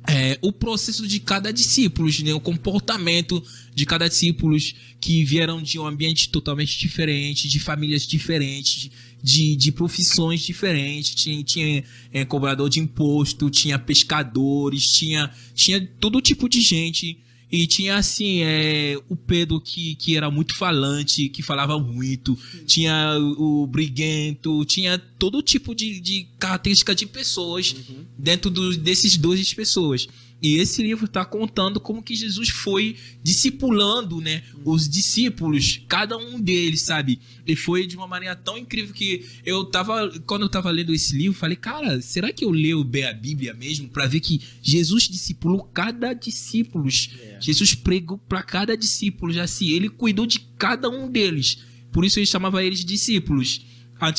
é, 0.07 0.38
o 0.42 0.52
processo 0.52 1.09
de 1.09 1.18
cada 1.18 1.50
discípulo, 1.52 2.09
né, 2.22 2.34
o 2.34 2.40
comportamento 2.40 3.42
de 3.74 3.86
cada 3.86 4.07
discípulo 4.09 4.57
que 5.00 5.24
vieram 5.24 5.62
de 5.62 5.78
um 5.78 5.86
ambiente 5.86 6.28
totalmente 6.28 6.78
diferente, 6.78 7.48
de 7.48 7.59
famílias 7.59 8.07
diferentes, 8.07 8.90
de, 9.22 9.57
de 9.57 9.72
profissões 9.72 10.42
diferentes. 10.42 11.14
Tinha, 11.14 11.42
tinha 11.42 11.84
é, 12.12 12.24
cobrador 12.24 12.68
de 12.68 12.80
imposto, 12.80 13.48
tinha 13.48 13.78
pescadores, 13.78 14.90
tinha, 14.90 15.30
tinha 15.55 15.80
todo 15.98 16.20
tipo 16.20 16.48
de 16.48 16.61
gente 16.61 17.18
e 17.55 17.68
tinha 17.68 17.94
assim, 17.94 18.40
é, 18.42 18.96
o 19.09 19.14
Pedro 19.14 19.61
que, 19.61 19.94
que 19.94 20.16
era 20.16 20.28
muito 20.28 20.57
falante, 20.57 21.28
que 21.28 21.40
falava 21.40 21.78
muito, 21.78 22.36
tinha 22.66 23.16
o, 23.38 23.64
briguento, 23.64 24.64
tinha 24.64 24.98
todo 24.98 25.40
tipo 25.40 25.72
de, 25.72 26.00
de 26.00 26.26
característica 26.36 26.94
de 26.96 27.07
pessoas 27.07 27.72
uhum. 27.88 28.05
dentro 28.18 28.50
do, 28.50 28.76
desses 28.76 29.16
12 29.16 29.55
pessoas. 29.55 30.09
E 30.43 30.57
esse 30.57 30.82
livro 30.82 31.07
está 31.07 31.24
contando 31.24 31.80
como 31.80 32.03
que 32.03 32.14
Jesus 32.14 32.51
foi 32.51 32.97
discipulando, 33.22 34.20
né, 34.20 34.43
os 34.64 34.89
discípulos, 34.89 35.80
cada 35.89 36.18
um 36.18 36.39
deles, 36.39 36.82
sabe? 36.82 37.18
E 37.47 37.57
foi 37.57 37.87
de 37.87 37.97
uma 37.97 38.07
maneira 38.07 38.37
tão 38.37 38.59
incrível 38.59 38.93
que 38.95 39.24
eu 39.45 39.64
tava, 39.64 40.12
quando 40.26 40.43
eu 40.43 40.49
tava 40.49 40.70
lendo 40.70 40.93
esse 40.93 41.16
livro, 41.16 41.39
falei, 41.39 41.57
cara, 41.57 42.01
será 42.03 42.30
que 42.32 42.45
eu 42.45 42.51
leio 42.51 42.85
bem 42.85 43.05
a 43.05 43.12
Bíblia 43.12 43.55
mesmo 43.55 43.89
para 43.89 44.07
ver 44.07 44.20
que 44.20 44.41
Jesus 44.62 45.05
discipulou 45.05 45.64
cada 45.64 46.12
discípulo? 46.12 46.89
É. 46.89 47.39
Jesus 47.41 47.74
pregou 47.74 48.18
para 48.18 48.43
cada 48.43 48.76
discípulo, 48.76 49.41
assim, 49.41 49.70
ele 49.70 49.89
cuidou 49.89 50.26
de 50.26 50.41
cada 50.59 50.91
um 50.91 51.11
deles. 51.11 51.59
Por 51.91 52.05
isso 52.05 52.18
ele 52.18 52.26
chamava 52.26 52.62
eles 52.62 52.85
discípulos 52.85 53.74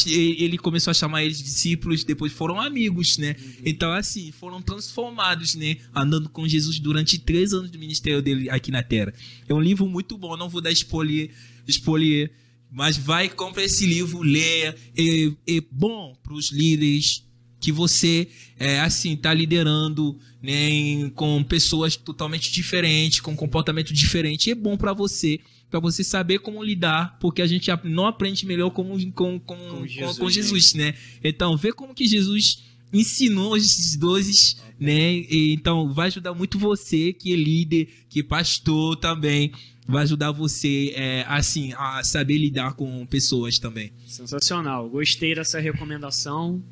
ele 0.07 0.57
começou 0.57 0.91
a 0.91 0.93
chamar 0.93 1.23
eles 1.23 1.38
de 1.38 1.43
discípulos, 1.43 2.03
depois 2.03 2.31
foram 2.31 2.59
amigos, 2.59 3.17
né? 3.17 3.36
Uhum. 3.39 3.53
Então, 3.65 3.91
assim, 3.91 4.31
foram 4.31 4.61
transformados, 4.61 5.55
né? 5.55 5.77
Andando 5.93 6.29
com 6.29 6.47
Jesus 6.47 6.79
durante 6.79 7.19
três 7.19 7.53
anos 7.53 7.69
do 7.71 7.79
ministério 7.79 8.21
dele 8.21 8.49
aqui 8.49 8.71
na 8.71 8.83
Terra. 8.83 9.13
É 9.47 9.53
um 9.53 9.61
livro 9.61 9.88
muito 9.88 10.17
bom, 10.17 10.38
não 10.38 10.49
vou 10.49 10.61
dar 10.61 10.71
spoiler, 10.71 11.29
spoiler 11.67 12.31
mas 12.71 12.97
vai, 12.97 13.29
compra 13.29 13.63
esse 13.63 13.86
livro, 13.86 14.21
leia. 14.21 14.75
É, 14.97 15.55
é 15.55 15.61
bom 15.71 16.13
para 16.21 16.33
os 16.33 16.51
líderes 16.51 17.24
que 17.66 17.72
você, 17.72 18.28
é, 18.59 18.80
assim, 18.80 19.18
tá 19.18 19.34
liderando 19.34 20.16
né, 20.39 20.70
em, 20.70 21.09
com 21.09 21.43
pessoas 21.43 21.95
totalmente 21.95 22.51
diferentes, 22.51 23.20
com 23.20 23.36
comportamento 23.36 23.91
diferente. 23.91 24.51
É 24.51 24.55
bom 24.55 24.78
para 24.78 24.93
você 24.93 25.39
para 25.68 25.80
você 25.80 26.03
saber 26.03 26.39
como 26.39 26.63
lidar, 26.63 27.18
porque 27.20 27.41
a 27.41 27.47
gente 27.47 27.70
não 27.84 28.05
aprende 28.05 28.45
melhor 28.45 28.70
como, 28.70 28.93
com, 29.11 29.39
com, 29.39 29.57
com, 29.57 29.88
Jesus, 29.88 30.18
com 30.20 30.30
Jesus 30.30 30.74
né? 30.76 30.93
Então, 31.24 31.57
vê 31.57 31.74
como 31.74 31.95
que 31.95 32.05
Jesus 32.07 32.63
ensinou 32.93 33.57
esses 33.57 33.97
dois, 33.97 34.57
né? 34.80 35.16
E, 35.16 35.53
então, 35.53 35.91
vai 35.91 36.07
ajudar 36.07 36.36
muito 36.36 36.59
você 36.59 37.11
que 37.11 37.34
é 37.34 37.36
líder, 37.36 37.89
que 38.07 38.20
é 38.20 38.24
pastor 38.24 38.95
também, 38.95 39.51
vai 39.88 40.03
ajudar 40.03 40.32
você, 40.32 40.93
é, 40.95 41.26
assim, 41.28 41.74
a 41.74 42.03
saber 42.03 42.38
lidar 42.38 42.76
com 42.76 43.05
pessoas 43.07 43.57
também. 43.57 43.91
Sensacional, 44.05 44.88
gostei 44.88 45.34
dessa 45.34 45.59
recomendação. 45.59 46.63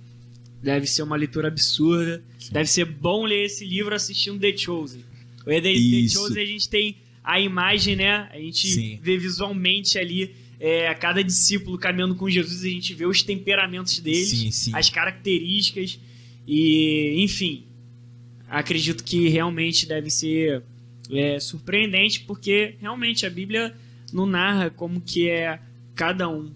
Deve 0.64 0.88
ser 0.88 1.03
uma 1.03 1.18
leitura 1.18 1.49
absurda. 1.49 2.24
Sim. 2.39 2.53
Deve 2.53 2.70
ser 2.70 2.86
bom 2.86 3.26
ler 3.26 3.45
esse 3.45 3.66
livro 3.66 3.93
assistindo 3.93 4.39
The 4.39 4.55
Chosen. 4.55 5.03
O 5.41 5.49
The, 5.49 5.61
The 5.61 6.07
Chosen 6.07 6.41
a 6.41 6.45
gente 6.45 6.70
tem 6.70 6.95
a 7.24 7.39
imagem, 7.39 7.97
né? 7.97 8.30
A 8.32 8.38
gente 8.38 8.68
Sim. 8.68 8.99
vê 9.01 9.18
visualmente 9.18 9.97
ali 9.97 10.34
é, 10.59 10.93
cada 10.93 11.22
discípulo 11.22 11.78
caminhando 11.78 12.16
com 12.16 12.30
Jesus, 12.30 12.64
a 12.64 12.70
gente 12.70 12.93
vê 12.93 13.05
os 13.05 13.22
temperamentos 13.22 13.99
deles, 13.99 14.30
sim, 14.30 14.51
sim. 14.51 14.72
as 14.74 14.89
características 14.89 15.99
e, 16.47 17.22
enfim, 17.22 17.66
acredito 18.47 19.03
que 19.03 19.28
realmente 19.28 19.86
deve 19.86 20.09
ser 20.09 20.64
é, 21.11 21.38
surpreendente 21.39 22.22
porque 22.22 22.76
realmente 22.80 23.26
a 23.26 23.30
Bíblia 23.30 23.76
não 24.14 24.26
narra 24.26 24.70
como 24.70 25.01
que 25.01 25.30
é 25.30 25.59
cada 25.95 26.30
um 26.30 26.53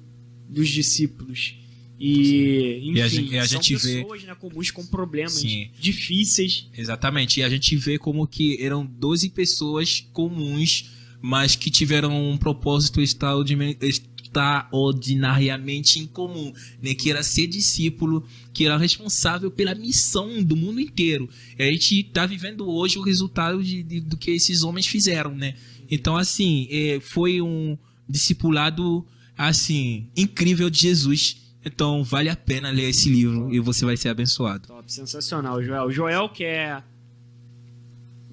dos 0.48 0.70
discípulos. 0.70 1.56
E, 2.00 2.80
enfim, 2.84 2.94
e 2.94 3.02
a 3.02 3.08
gente, 3.08 3.36
a 3.38 3.48
são 3.48 3.60
gente 3.62 3.74
pessoas 3.74 4.22
vê... 4.22 4.28
né, 4.28 4.36
comuns 4.36 4.70
com 4.70 4.86
problemas 4.86 5.34
Sim. 5.34 5.72
difíceis. 5.80 6.68
Exatamente. 6.78 7.40
E 7.40 7.44
a 7.44 7.50
gente 7.50 7.76
vê 7.76 7.98
como 7.98 8.28
que 8.28 8.64
eram 8.64 8.86
12 8.86 9.30
pessoas 9.30 10.06
comuns, 10.14 10.92
mas 11.22 11.56
que 11.56 11.72
tiveram 11.72 12.32
um 12.32 12.38
propósito 12.38 13.02
extraordinariamente 13.02 15.98
incomum, 15.98 16.54
né? 16.82 16.94
que 16.94 17.10
era 17.10 17.24
ser 17.24 17.48
discípulo, 17.48 18.24
que 18.54 18.66
era 18.66 18.78
responsável 18.78 19.50
pela 19.50 19.74
missão 19.74 20.44
do 20.44 20.56
mundo 20.56 20.80
inteiro. 20.80 21.28
E 21.58 21.64
a 21.64 21.72
gente 21.72 22.02
está 22.02 22.28
vivendo 22.28 22.70
hoje 22.70 23.00
o 23.00 23.02
resultado 23.02 23.64
de, 23.64 23.82
de, 23.82 24.02
do 24.02 24.18
que 24.18 24.30
esses 24.30 24.62
homens 24.62 24.86
fizeram, 24.86 25.34
né? 25.34 25.56
Então, 25.90 26.16
assim, 26.16 26.68
é, 26.70 27.00
foi 27.00 27.42
um 27.42 27.76
discipulado, 28.08 29.04
assim, 29.36 30.06
incrível 30.16 30.70
de 30.70 30.82
Jesus 30.82 31.47
então 31.68 32.04
vale 32.04 32.30
a 32.30 32.36
pena 32.36 32.70
ler 32.70 32.90
esse 32.90 33.10
livro 33.10 33.54
e 33.54 33.60
você 33.60 33.86
vai 33.86 33.98
ser 33.98 34.10
abençoado. 34.10 34.68
Top, 34.68 34.92
sensacional, 34.92 35.62
Joel. 35.62 35.92
Joel, 35.92 36.30
que 36.30 36.44
é 36.44 36.82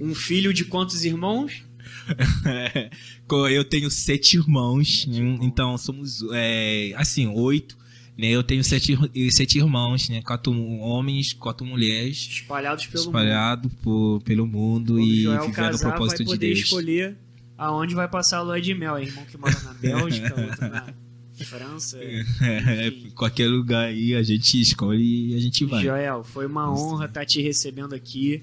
um 0.00 0.14
filho 0.14 0.52
de 0.52 0.64
quantos 0.64 1.04
irmãos? 1.04 1.62
eu 3.50 3.64
tenho 3.64 3.90
sete 3.90 4.36
irmãos, 4.36 5.06
então 5.08 5.76
somos 5.78 6.24
é, 6.32 6.92
assim, 6.96 7.26
oito. 7.26 7.76
Né? 8.16 8.28
Eu 8.28 8.44
tenho 8.44 8.62
sete, 8.62 8.96
sete 9.32 9.58
irmãos, 9.58 10.08
né? 10.08 10.22
quatro 10.22 10.52
homens, 10.78 11.32
quatro 11.32 11.66
mulheres. 11.66 12.16
Espalhados 12.16 12.86
pelo 12.86 13.04
espalhado 13.04 13.68
mundo. 13.68 13.78
Por, 13.82 14.22
pelo 14.22 14.46
mundo 14.46 14.94
Quando 14.94 15.00
e 15.00 15.22
Joel 15.22 15.40
vivendo 15.40 15.54
casar, 15.54 15.88
o 15.88 15.90
propósito 15.90 16.18
vai 16.18 16.26
poder 16.26 16.48
de 16.48 16.54
Deus. 16.54 16.66
escolher 16.66 17.16
aonde 17.58 17.94
vai 17.94 18.08
passar 18.08 18.38
a 18.38 18.42
lua 18.42 18.60
de 18.60 18.74
mel. 18.74 18.96
É 18.96 19.02
irmão 19.02 19.24
que 19.24 19.36
mora 19.36 19.58
na 19.62 19.74
Bélgica, 19.74 20.40
outro 20.40 20.68
na 20.68 20.94
França. 21.42 21.98
É, 22.02 22.90
qualquer 23.14 23.48
lugar 23.48 23.86
aí 23.86 24.14
a 24.14 24.22
gente 24.22 24.60
escolhe 24.60 25.32
e 25.32 25.34
a 25.34 25.40
gente 25.40 25.64
vai. 25.64 25.82
Joel, 25.82 26.22
foi 26.22 26.46
uma 26.46 26.70
honra 26.70 27.06
estar 27.06 27.20
tá 27.20 27.26
te 27.26 27.42
recebendo 27.42 27.94
aqui. 27.94 28.42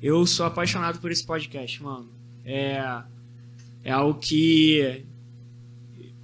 Eu 0.00 0.26
sou 0.26 0.46
apaixonado 0.46 0.98
por 1.00 1.10
esse 1.10 1.24
podcast, 1.24 1.82
mano. 1.82 2.08
É, 2.44 3.02
é 3.82 3.90
algo 3.90 4.18
que 4.18 5.04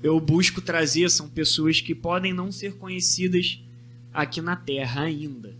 eu 0.03 0.18
busco 0.18 0.61
trazer 0.61 1.11
são 1.11 1.28
pessoas 1.28 1.80
que 1.80 1.94
podem 1.94 2.32
não 2.32 2.51
ser 2.51 2.74
conhecidas 2.76 3.62
aqui 4.12 4.40
na 4.40 4.57
Terra 4.57 5.03
ainda, 5.03 5.55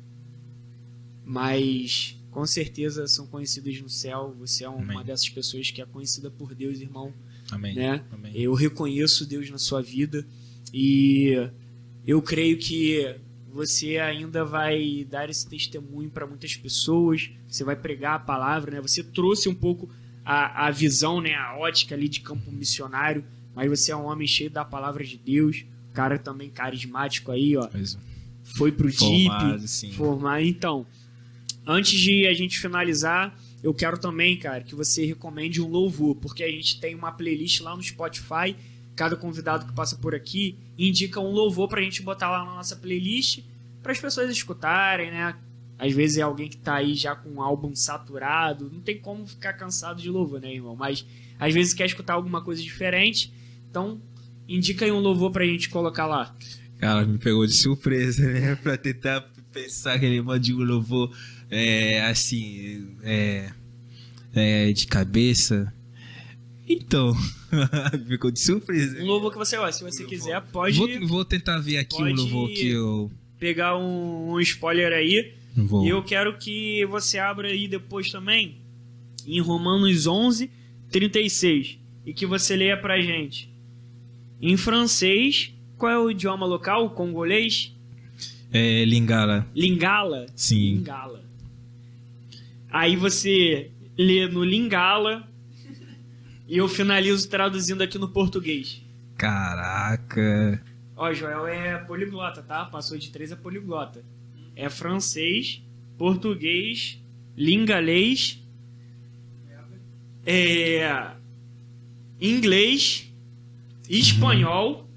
mas 1.24 2.16
com 2.30 2.47
certeza 2.47 3.07
são 3.07 3.26
conhecidas 3.26 3.80
no 3.80 3.88
céu. 3.88 4.34
Você 4.38 4.64
é 4.64 4.68
uma 4.68 4.95
Amém. 4.95 5.05
dessas 5.05 5.28
pessoas 5.28 5.70
que 5.70 5.82
é 5.82 5.86
conhecida 5.86 6.30
por 6.30 6.55
Deus, 6.55 6.80
irmão. 6.80 7.12
Amém. 7.51 7.75
Né? 7.75 8.05
Amém. 8.13 8.33
Eu 8.35 8.55
reconheço 8.55 9.27
Deus 9.27 9.51
na 9.51 9.59
sua 9.59 9.83
vida 9.83 10.27
e 10.73 11.35
eu 12.07 12.21
creio 12.23 12.59
que 12.59 13.17
você 13.53 13.99
ainda 13.99 14.45
vai 14.45 15.07
dar 15.11 15.29
esse 15.29 15.49
testemunho 15.49 16.11
para 16.11 16.27
muitas 16.27 16.57
pessoas. 16.57 17.31
Você 17.49 17.65
vai 17.65 17.77
pregar 17.77 18.15
a 18.15 18.19
palavra, 18.19 18.71
né? 18.71 18.81
Você 18.81 19.03
trouxe 19.03 19.49
um 19.49 19.55
pouco 19.55 19.91
a, 20.25 20.67
a 20.67 20.71
visão, 20.71 21.21
né? 21.21 21.35
A 21.35 21.57
ótica 21.57 21.95
ali 21.95 22.09
de 22.09 22.21
campo 22.21 22.51
missionário, 22.51 23.25
mas 23.55 23.69
você 23.69 23.93
é 23.93 23.97
um 23.97 24.07
homem 24.07 24.27
cheio 24.27 24.51
da 24.51 24.65
palavra 24.65 25.05
de 25.05 25.17
Deus. 25.17 25.65
Cara 25.93 26.19
também 26.19 26.49
carismático 26.49 27.33
aí, 27.33 27.57
ó. 27.57 27.67
Pois 27.67 27.97
é. 27.97 27.99
Foi 28.57 28.73
pro 28.73 28.91
Formado, 28.93 29.59
DIP, 29.59 29.69
sim. 29.69 29.93
formar. 29.93 30.43
Então, 30.43 30.87
antes 31.67 31.99
de 31.99 32.27
a 32.27 32.33
gente 32.33 32.59
finalizar, 32.59 33.37
eu 33.63 33.75
quero 33.75 33.99
também, 33.99 34.39
cara, 34.39 34.63
que 34.63 34.75
você 34.75 35.05
recomende 35.05 35.61
um 35.61 35.69
louvor, 35.69 36.17
porque 36.17 36.43
a 36.43 36.51
gente 36.51 36.81
tem 36.81 36.95
uma 36.95 37.13
playlist 37.13 37.61
lá 37.61 37.77
no 37.77 37.83
Spotify. 37.83 38.57
Cada 38.97 39.17
convidado 39.17 39.67
que 39.67 39.73
passa 39.73 39.97
por 39.97 40.15
aqui 40.15 40.59
indica 40.79 41.21
um 41.21 41.31
louvor 41.31 41.69
pra 41.69 41.81
gente 41.83 42.03
botar 42.03 42.31
lá 42.31 42.45
na 42.45 42.55
nossa 42.55 42.77
playlist 42.77 43.41
para 43.83 43.93
as 43.93 44.01
pessoas 44.01 44.31
escutarem, 44.31 45.11
né? 45.11 45.35
Às 45.79 45.95
vezes 45.95 46.19
é 46.19 46.23
alguém 46.23 46.49
que 46.49 46.59
tá 46.59 46.75
aí 46.75 46.95
já 46.95 47.15
com 47.15 47.31
um 47.31 47.43
álbum 47.43 47.75
saturado, 47.75 48.71
não 48.71 48.81
tem 48.81 48.99
como 48.99 49.27
ficar 49.27 49.55
cansado 49.55 50.01
de 50.01 50.11
louvor, 50.11 50.41
né, 50.41 50.53
irmão? 50.53 50.77
Mas 50.77 51.07
às 51.39 51.55
vezes 51.55 51.73
quer 51.73 51.87
escutar 51.87 52.15
alguma 52.15 52.43
coisa 52.43 52.63
diferente, 52.63 53.33
então 53.71 54.01
indica 54.47 54.85
aí 54.85 54.93
um 54.93 55.01
louvor 55.01 55.31
pra 55.31 55.47
gente 55.47 55.71
colocar 55.71 56.07
lá. 56.07 56.37
Cara, 56.79 57.07
me 57.07 57.19
pegou 57.19 57.47
de 57.47 57.55
surpresa, 57.55 58.27
né? 58.27 58.57
pra 58.63 58.77
tentar 58.77 59.23
pensar 59.53 59.99
que 59.99 60.05
ele 60.05 60.21
mande 60.21 60.55
um 60.55 60.63
louvor 60.63 61.11
é, 61.51 62.03
assim, 62.03 62.97
é, 63.03 63.51
é, 64.35 64.73
de 64.73 64.87
cabeça. 64.87 65.73
Então, 66.69 67.17
pegou 68.09 68.31
de 68.31 68.41
surpresa. 68.41 69.03
Um 69.03 69.07
louvor 69.07 69.33
que 69.33 69.39
você, 69.39 69.57
ó, 69.57 69.71
se 69.71 69.83
você 69.83 70.05
quiser, 70.05 70.41
pode 70.53 70.77
Vou, 70.77 71.09
vou 71.09 71.25
tentar 71.25 71.59
ver 71.59 71.79
aqui 71.79 72.01
um 72.01 72.15
louvor 72.15 72.49
que 72.51 72.69
eu. 72.69 73.11
pegar 73.39 73.77
um, 73.77 74.33
um 74.33 74.41
spoiler 74.41 74.93
aí. 74.93 75.35
Vou. 75.57 75.85
E 75.85 75.89
eu 75.89 76.03
quero 76.03 76.39
que 76.39 76.87
você 76.87 77.19
abra 77.19 77.49
aí 77.49 77.67
depois 77.67 78.11
também 78.11 78.61
em 79.27 79.41
Romanos 79.41 80.07
11, 80.07 80.51
36. 80.91 81.79
E 82.07 82.13
que 82.15 82.27
você 82.27 82.57
leia 82.57 82.77
pra 82.77 83.01
gente. 83.01 83.51
Em 84.41 84.57
francês, 84.57 85.53
qual 85.77 85.93
é 85.93 85.99
o 85.99 86.11
idioma 86.11 86.47
local? 86.47 86.87
O 86.87 86.91
congolês? 86.91 87.75
É, 88.53 88.85
Lingala. 88.85 89.47
Lingala? 89.55 90.27
Sim. 90.35 90.77
Lingala. 90.77 91.23
Aí 92.71 92.97
você 92.97 93.71
lê 93.97 94.27
no 94.27 94.45
Lingala 94.45 95.29
e 96.47 96.57
eu 96.57 96.68
finalizo 96.68 97.29
traduzindo 97.29 97.83
aqui 97.83 97.99
no 97.99 98.09
português. 98.09 98.83
Caraca. 99.16 100.62
Ó, 100.97 101.12
Joel 101.12 101.47
é 101.47 101.79
poliglota, 101.79 102.43
tá? 102.43 102.64
Passou 102.64 102.99
de 102.99 103.11
três 103.11 103.33
a 103.33 103.37
poliglota. 103.37 104.05
É 104.55 104.68
francês, 104.68 105.62
português, 105.97 107.03
lingalês, 107.37 108.43
é 110.27 111.12
inglês, 112.21 113.11
espanhol. 113.89 114.89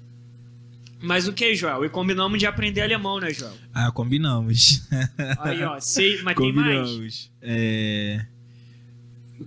Mas 1.04 1.28
o 1.28 1.32
que, 1.32 1.54
Joel? 1.54 1.84
E 1.84 1.88
combinamos 1.88 2.38
de 2.38 2.46
aprender 2.46 2.80
alemão, 2.80 3.20
né, 3.20 3.32
Joel? 3.32 3.52
Ah, 3.72 3.92
combinamos. 3.92 4.82
Aí, 5.40 5.62
ó, 5.62 5.78
sei, 5.78 6.22
mas 6.22 6.34
tem 6.34 6.52
mais. 6.52 6.88
combinamos. 6.88 7.30
É. 7.42 8.26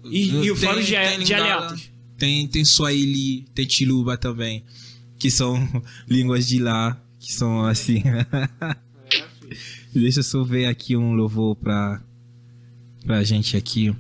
E, 0.05 0.29
e 0.45 0.51
o 0.51 0.55
fora 0.55 0.81
de 0.81 0.93
tem 0.93 1.19
dialetos. 1.19 1.89
Tem, 2.17 2.47
tem 2.47 2.63
Swahili, 2.63 3.43
tem 3.53 3.65
Tiluba 3.65 4.17
também. 4.17 4.63
Que 5.17 5.31
são 5.31 5.57
línguas 6.07 6.47
de 6.47 6.59
lá. 6.59 7.01
Que 7.19 7.33
são 7.33 7.65
assim. 7.65 8.03
Deixa 9.93 10.19
eu 10.19 10.23
só 10.23 10.43
ver 10.43 10.67
aqui 10.67 10.95
um 10.95 11.13
louvor 11.13 11.55
pra, 11.55 12.01
pra 13.03 13.23
gente 13.23 13.57
aqui. 13.57 13.95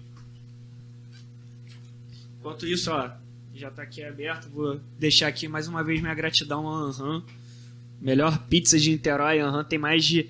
Enquanto 2.39 2.67
isso, 2.67 2.91
ó, 2.91 3.09
já 3.55 3.71
tá 3.71 3.81
aqui 3.81 4.03
aberto, 4.03 4.47
vou 4.49 4.79
deixar 4.99 5.27
aqui 5.27 5.47
mais 5.47 5.67
uma 5.67 5.83
vez 5.83 5.99
minha 5.99 6.13
gratidão 6.13 6.67
ao 6.67 6.75
Anhan. 6.75 7.23
Melhor 7.99 8.47
pizza 8.47 8.77
de 8.77 8.91
Niterói, 8.91 9.39
Anhan 9.39 9.63
tem 9.63 9.79
mais 9.79 10.05
de 10.05 10.29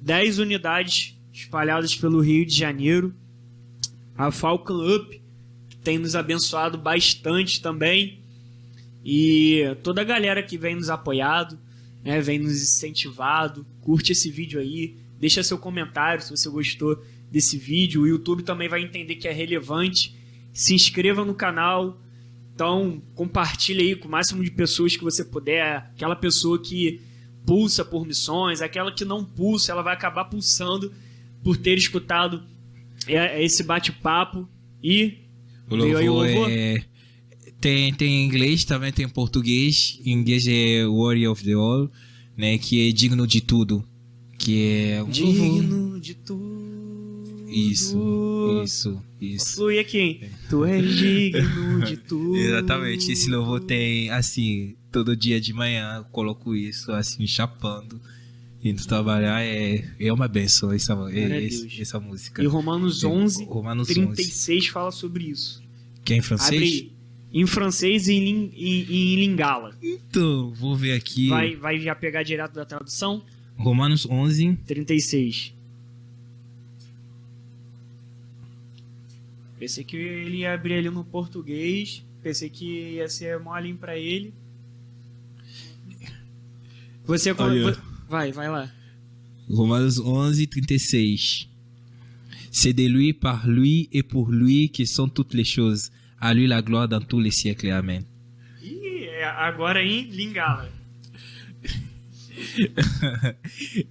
10 0.00 0.38
unidades 0.38 1.18
espalhadas 1.32 1.94
pelo 1.94 2.20
Rio 2.20 2.46
de 2.46 2.54
Janeiro. 2.54 3.14
A 4.16 4.30
Falcon 4.30 4.96
Up, 4.96 5.20
tem 5.82 5.98
nos 5.98 6.14
abençoado 6.14 6.78
bastante 6.78 7.60
também. 7.60 8.20
E 9.04 9.62
toda 9.82 10.02
a 10.02 10.04
galera 10.04 10.42
que 10.42 10.58
vem 10.58 10.74
nos 10.74 10.90
apoiado, 10.90 11.58
né, 12.04 12.20
vem 12.20 12.38
nos 12.38 12.62
incentivado, 12.62 13.66
curte 13.80 14.12
esse 14.12 14.30
vídeo 14.30 14.60
aí, 14.60 14.96
deixa 15.18 15.42
seu 15.42 15.58
comentário 15.58 16.22
se 16.22 16.30
você 16.30 16.48
gostou 16.48 17.02
desse 17.30 17.56
vídeo. 17.56 18.02
O 18.02 18.06
YouTube 18.06 18.42
também 18.42 18.68
vai 18.68 18.82
entender 18.82 19.16
que 19.16 19.28
é 19.28 19.32
relevante. 19.32 20.16
Se 20.52 20.74
inscreva 20.74 21.24
no 21.24 21.34
canal. 21.34 22.00
Então, 22.60 23.02
compartilhe 23.14 23.80
aí 23.80 23.96
com 23.96 24.06
o 24.06 24.10
máximo 24.10 24.44
de 24.44 24.50
pessoas 24.50 24.94
que 24.94 25.02
você 25.02 25.24
puder. 25.24 25.76
Aquela 25.94 26.14
pessoa 26.14 26.60
que 26.60 27.00
pulsa 27.46 27.82
por 27.82 28.06
missões, 28.06 28.60
aquela 28.60 28.92
que 28.92 29.02
não 29.02 29.24
pulsa, 29.24 29.72
ela 29.72 29.80
vai 29.80 29.94
acabar 29.94 30.26
pulsando 30.26 30.92
por 31.42 31.56
ter 31.56 31.78
escutado 31.78 32.42
é- 33.06 33.42
esse 33.42 33.62
bate-papo. 33.62 34.46
E 34.84 35.20
O 35.70 35.76
Veio 35.78 35.96
aí 35.96 36.06
o 36.06 36.12
louvor 36.12 36.34
louvor? 36.34 36.50
é. 36.50 36.84
Tem, 37.58 37.94
tem 37.94 38.20
em 38.20 38.26
inglês, 38.26 38.62
também 38.62 38.92
tem 38.92 39.06
em 39.06 39.08
português. 39.08 39.98
Em 40.04 40.12
inglês 40.12 40.46
é 40.46 40.84
Worry 40.86 41.26
of 41.26 41.42
the 41.42 41.54
All, 41.54 41.90
né? 42.36 42.58
Que 42.58 42.90
é 42.90 42.92
digno 42.92 43.26
de 43.26 43.40
tudo. 43.40 43.82
Que 44.38 44.90
é 44.90 44.96
louvor. 44.98 45.12
digno 45.14 45.98
de 45.98 46.14
tudo. 46.14 46.49
Isso, 47.50 48.62
isso, 48.64 49.02
isso. 49.20 49.54
Flui 49.56 49.78
aqui, 49.78 49.98
hein? 49.98 50.20
Tu 50.48 50.64
és 50.64 50.94
digno 50.96 51.84
de 51.84 51.96
tudo. 52.06 52.36
Exatamente, 52.36 53.10
esse 53.12 53.28
louvor 53.30 53.60
tem, 53.60 54.10
assim, 54.10 54.76
todo 54.92 55.16
dia 55.16 55.40
de 55.40 55.52
manhã 55.52 55.96
eu 55.98 56.04
coloco 56.04 56.54
isso, 56.54 56.92
assim, 56.92 57.26
chapando, 57.26 58.00
indo 58.62 58.84
trabalhar, 58.86 59.42
é, 59.42 59.84
é 59.98 60.12
uma 60.12 60.28
benção 60.28 60.72
essa, 60.72 60.94
Deus. 60.94 61.66
essa 61.80 61.98
música. 61.98 62.42
E 62.42 62.46
Romanos 62.46 63.02
11, 63.04 63.44
Romanos 63.46 63.88
11. 63.90 63.94
36 63.94 64.66
fala 64.68 64.90
sobre 64.92 65.24
isso. 65.24 65.62
Que 66.04 66.12
é 66.12 66.16
em 66.16 66.18
Abre 66.20 66.28
francês? 66.28 66.62
aí. 66.62 66.92
Em 67.32 67.46
francês 67.46 68.08
e 68.08 68.14
em, 68.14 68.50
em- 68.56 69.12
em 69.12 69.16
lingala. 69.16 69.76
Então, 69.80 70.52
vou 70.54 70.74
ver 70.74 70.92
aqui. 70.94 71.28
Vai, 71.28 71.54
vai 71.54 71.78
já 71.78 71.94
pegar 71.94 72.22
direto 72.24 72.54
da 72.54 72.64
tradução? 72.64 73.22
Romanos 73.56 74.04
11, 74.04 74.58
36. 74.66 75.54
Pensei 79.60 79.84
que 79.84 79.94
ele 79.94 80.38
ia 80.38 80.54
abrir 80.54 80.72
ali 80.72 80.88
no 80.88 81.04
português. 81.04 82.02
Pensei 82.22 82.48
que 82.48 82.94
ia 82.94 83.06
ser 83.10 83.38
molinho 83.38 83.76
pra 83.76 83.94
ele. 83.94 84.32
Você 87.04 87.32
Olha. 87.32 87.76
Vai, 88.08 88.32
vai 88.32 88.48
lá. 88.48 88.72
Romanos 89.50 89.98
11, 89.98 90.46
36. 90.46 91.46
C'est 92.50 92.72
de 92.72 92.88
lui, 92.88 93.12
par 93.12 93.46
lui 93.46 93.90
et 93.92 94.02
pour 94.02 94.30
lui 94.30 94.70
que 94.70 94.86
sont 94.86 95.10
toutes 95.10 95.34
les 95.34 95.44
choses. 95.44 95.90
À 96.18 96.32
lui 96.32 96.46
la 96.46 96.62
gloire 96.62 96.88
dans 96.88 97.02
tous 97.02 97.20
les 97.20 97.30
siècles. 97.30 97.70
Amen. 97.70 98.06
Ih, 98.62 99.04
é 99.04 99.24
agora 99.24 99.84
em 99.84 100.04
lingala. 100.04 100.72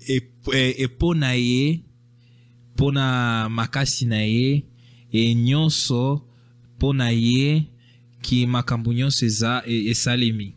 e, 0.08 0.24
e, 0.52 0.76
e 0.80 0.88
mpo 0.88 1.14
na 1.14 1.36
ye 1.36 1.84
e 5.12 5.34
nyonso 5.36 6.22
mpo 6.78 6.94
na 6.94 7.10
ye 7.10 7.66
makambo 8.48 8.94
nyonso 8.94 9.26
eza 9.26 9.64
e- 9.66 9.90
esalemi 9.90 10.56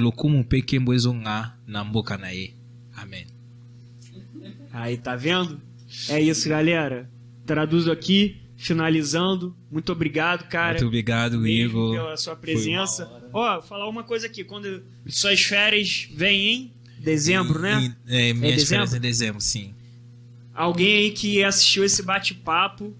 lokumu 0.00 0.38
mpe 0.38 0.58
nkembo 0.58 0.94
ezonga 0.94 1.56
na 1.66 1.84
mboka 1.84 2.16
na 2.18 2.30
ye 2.30 2.54
amen 2.96 3.26
Aí, 4.72 4.96
tá 4.96 5.16
vendo? 5.16 5.60
É 6.08 6.20
isso, 6.20 6.48
galera. 6.48 7.10
Traduzo 7.44 7.90
aqui, 7.90 8.36
finalizando. 8.56 9.56
Muito 9.70 9.90
obrigado, 9.90 10.48
cara. 10.48 10.74
muito 10.74 10.86
obrigado 10.86 11.44
Igor 11.46 11.94
pela 11.96 12.16
sua 12.16 12.36
presença. 12.36 13.10
Ó, 13.32 13.60
falar 13.62 13.88
uma 13.88 14.04
coisa 14.04 14.26
aqui. 14.26 14.44
Quando 14.44 14.82
suas 15.08 15.40
férias 15.40 16.08
vêm 16.14 16.46
em 16.48 16.72
dezembro, 17.02 17.60
né? 17.60 17.92
Em- 18.06 18.30
é, 18.30 18.32
minhas 18.32 18.56
dezembro? 18.56 18.68
férias 18.86 18.94
em 18.94 19.00
dezembro 19.00 19.40
sim 19.40 19.74
Alguém 20.54 20.94
aí 20.96 21.10
que 21.10 21.42
assistiu 21.42 21.84
esse 21.84 22.02
bate-papo, 22.02 22.94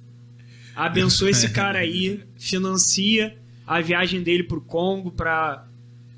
abençoa 0.86 1.30
esse 1.30 1.50
cara 1.50 1.78
aí, 1.78 2.20
financia 2.36 3.36
a 3.66 3.80
viagem 3.80 4.22
dele 4.22 4.42
pro 4.42 4.60
Congo 4.60 5.10
pra 5.10 5.66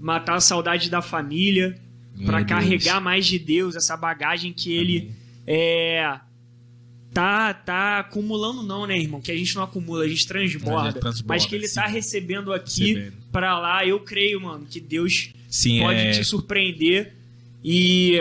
matar 0.00 0.36
a 0.36 0.40
saudade 0.40 0.88
da 0.88 1.02
família, 1.02 1.78
para 2.24 2.44
carregar 2.44 3.00
mais 3.00 3.26
de 3.26 3.38
Deus, 3.38 3.76
essa 3.76 3.96
bagagem 3.96 4.52
que 4.52 4.72
ele 4.72 4.98
Amém. 4.98 5.16
é 5.46 6.20
tá 7.12 7.52
tá 7.52 7.98
acumulando 7.98 8.62
não, 8.62 8.86
né, 8.86 8.98
irmão? 8.98 9.20
Que 9.20 9.30
a 9.30 9.36
gente 9.36 9.54
não 9.54 9.62
acumula, 9.62 10.04
a 10.04 10.08
gente 10.08 10.26
transborda, 10.26 10.80
a 10.80 10.90
gente 10.92 11.00
transborda 11.00 11.28
mas 11.28 11.44
que 11.44 11.54
ele 11.54 11.68
sim. 11.68 11.74
tá 11.74 11.86
recebendo 11.86 12.52
aqui 12.52 13.12
para 13.30 13.58
lá. 13.58 13.86
Eu 13.86 14.00
creio, 14.00 14.40
mano, 14.40 14.66
que 14.66 14.80
Deus 14.80 15.32
sim, 15.48 15.80
pode 15.80 16.00
é... 16.00 16.10
te 16.10 16.24
surpreender 16.24 17.14
e 17.62 18.18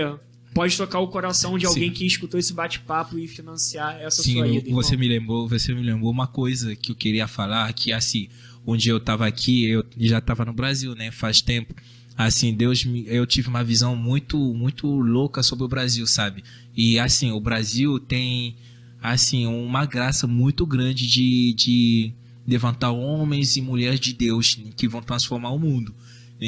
pode 0.54 0.76
tocar 0.78 0.99
o 0.99 1.08
coração 1.08 1.58
de 1.58 1.66
alguém 1.66 1.89
sim. 1.89 1.93
que 1.93 2.06
escutou 2.06 2.39
esse 2.39 2.54
bate-papo 2.54 3.18
e 3.18 3.28
financiar 3.28 3.99
essa 3.99 4.22
sim, 4.22 4.34
sua 4.34 4.47
ida. 4.47 4.70
Você 4.72 4.97
me 4.97 5.08
lembrou, 5.08 5.47
você 5.47 5.74
me 5.74 5.82
lembrou 5.82 6.12
uma 6.12 6.28
coisa 6.28 6.76
que 6.76 6.91
eu 6.91 6.95
queria 6.95 7.28
falar, 7.28 7.72
que 7.74 7.91
assim, 7.91 8.28
onde 8.66 8.89
eu 8.89 8.99
tava 8.99 9.26
aqui, 9.26 9.66
eu 9.66 9.86
já 9.97 10.20
tava 10.20 10.45
no 10.45 10.54
Brasil, 10.54 10.93
né, 10.95 11.12
faz 11.12 11.41
tempo. 11.41 11.74
Assim, 12.18 12.54
Deus 12.54 12.84
me, 12.84 13.06
eu 13.08 13.26
tive 13.26 13.47
uma 13.47 13.64
visão 13.64 13.95
muito 13.95 14.38
muito 14.54 14.88
louca 14.88 15.41
sobre 15.41 15.64
o 15.64 15.68
Brasil, 15.68 16.06
sabe? 16.06 16.43
E 16.76 16.99
assim, 16.99 17.32
o 17.32 17.39
Brasil 17.39 17.99
tem 17.99 18.56
assim, 19.02 19.47
uma 19.47 19.86
graça 19.86 20.28
muito 20.28 20.66
grande 20.66 21.08
de, 21.08 21.54
de 21.54 22.14
levantar 22.45 22.91
homens 22.91 23.56
e 23.56 23.62
mulheres 23.62 23.99
de 23.99 24.14
Deus 24.14 24.60
que 24.76 24.88
vão 24.88 25.02
transformar 25.02 25.49
o 25.49 25.60
mundo. 25.60 25.95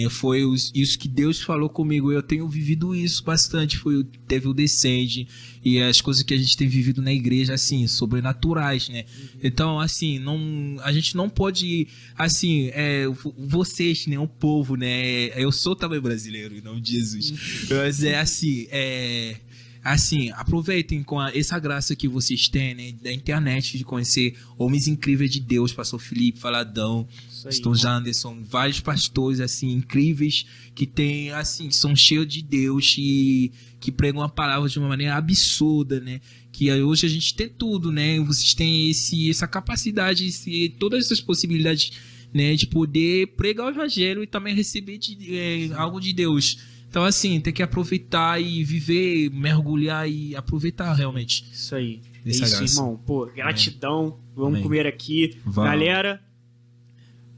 Foi 0.09 0.41
isso 0.73 0.97
que 0.97 1.07
Deus 1.07 1.39
falou 1.39 1.69
comigo. 1.69 2.11
Eu 2.11 2.23
tenho 2.23 2.47
vivido 2.47 2.95
isso 2.95 3.23
bastante. 3.23 3.77
Foi, 3.77 4.03
teve 4.27 4.47
o 4.47 4.53
Descende 4.53 5.27
e 5.63 5.79
as 5.79 6.01
coisas 6.01 6.23
que 6.23 6.33
a 6.33 6.37
gente 6.37 6.57
tem 6.57 6.67
vivido 6.67 7.01
na 7.01 7.13
igreja, 7.13 7.53
assim, 7.53 7.85
sobrenaturais, 7.87 8.89
né? 8.89 9.05
Então, 9.43 9.79
assim, 9.79 10.17
não, 10.17 10.77
a 10.81 10.91
gente 10.91 11.15
não 11.15 11.29
pode, 11.29 11.87
assim, 12.17 12.69
é, 12.73 13.05
vocês, 13.37 14.07
né, 14.07 14.17
o 14.17 14.27
povo, 14.27 14.75
né? 14.75 15.27
Eu 15.39 15.51
sou 15.51 15.75
também 15.75 16.01
brasileiro, 16.01 16.57
em 16.57 16.61
nome 16.61 16.81
de 16.81 16.93
Jesus. 16.93 17.29
Uhum. 17.29 17.77
Mas 17.77 18.03
é 18.03 18.19
assim, 18.19 18.67
é 18.71 19.35
assim, 19.84 20.31
aproveitem 20.31 21.03
com 21.03 21.19
a, 21.19 21.36
essa 21.36 21.59
graça 21.59 21.95
que 21.95 22.07
vocês 22.07 22.47
têm, 22.47 22.73
né, 22.73 22.93
da 23.03 23.11
internet, 23.11 23.77
de 23.77 23.84
conhecer 23.84 24.38
homens 24.57 24.88
incríveis 24.88 25.29
de 25.29 25.41
Deus, 25.41 25.73
pastor 25.73 25.99
Felipe, 25.99 26.39
Faladão, 26.39 27.05
Stone 27.51 27.77
Janderson, 27.77 28.41
vários 28.43 28.79
pastores, 28.79 29.41
assim, 29.41 29.71
incríveis, 29.73 30.45
que 30.73 30.86
tem, 30.86 31.31
assim, 31.31 31.69
são 31.69 31.93
cheios 31.95 32.27
de 32.27 32.41
Deus 32.41 32.95
e 32.97 33.51
que 33.81 33.91
pregam 33.91 34.21
a 34.21 34.29
palavra 34.29 34.69
de 34.69 34.79
uma 34.79 34.88
maneira 34.88 35.15
absurda, 35.15 35.99
né, 35.99 36.21
que 36.53 36.71
hoje 36.71 37.05
a 37.05 37.09
gente 37.09 37.34
tem 37.36 37.49
tudo, 37.49 37.91
né, 37.91 38.19
vocês 38.21 38.53
têm 38.53 38.89
esse, 38.89 39.29
essa 39.29 39.47
capacidade, 39.47 40.27
esse, 40.27 40.69
todas 40.79 41.05
essas 41.05 41.19
possibilidades, 41.19 41.91
né, 42.34 42.55
de 42.55 42.67
poder 42.67 43.27
pregar 43.36 43.67
o 43.67 43.69
evangelho 43.69 44.23
e 44.23 44.27
também 44.27 44.55
receber 44.55 44.97
de, 44.97 45.36
é, 45.36 45.69
algo 45.73 45.99
de 45.99 46.13
Deus. 46.13 46.57
Então, 46.93 47.05
assim, 47.05 47.39
tem 47.39 47.51
que 47.51 47.63
aproveitar 47.63 48.39
e 48.39 48.63
viver, 48.63 49.31
mergulhar 49.31 50.07
e 50.07 50.35
aproveitar 50.35 50.93
realmente. 50.93 51.43
Isso 51.51 51.73
aí. 51.73 51.99
é 52.23 52.29
isso, 52.29 52.41
graça. 52.41 52.63
irmão. 52.63 53.01
Pô, 53.03 53.25
gratidão. 53.25 54.19
Vamos 54.35 54.51
Amém. 54.51 54.61
comer 54.61 54.85
aqui. 54.85 55.35
Vamos. 55.43 55.71
Galera, 55.71 56.21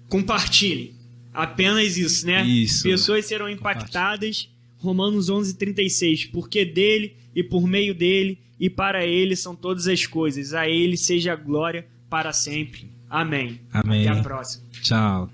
compartilhe. 0.10 0.94
Apenas 1.34 1.96
isso, 1.96 2.28
né? 2.28 2.46
Isso. 2.46 2.84
Pessoas 2.84 3.26
serão 3.28 3.50
impactadas. 3.50 4.50
Romanos 4.76 5.30
11, 5.30 5.56
36. 5.56 6.26
Porque 6.26 6.66
dele 6.66 7.16
e 7.34 7.42
por 7.42 7.66
meio 7.66 7.96
dele 7.96 8.38
e 8.60 8.70
para 8.70 9.06
ele 9.06 9.38
são 9.38 9.56
todas 9.56 9.88
as 9.88 10.06
coisas. 10.06 10.54
A 10.54 10.68
ele 10.68 10.98
seja 10.98 11.32
a 11.32 11.38
glória 11.38 11.88
para 12.10 12.34
sempre. 12.34 12.92
Amém. 13.10 13.62
Amém. 13.72 14.06
Até 14.06 14.20
a 14.20 14.22
próxima. 14.22 14.66
Tchau. 14.82 15.30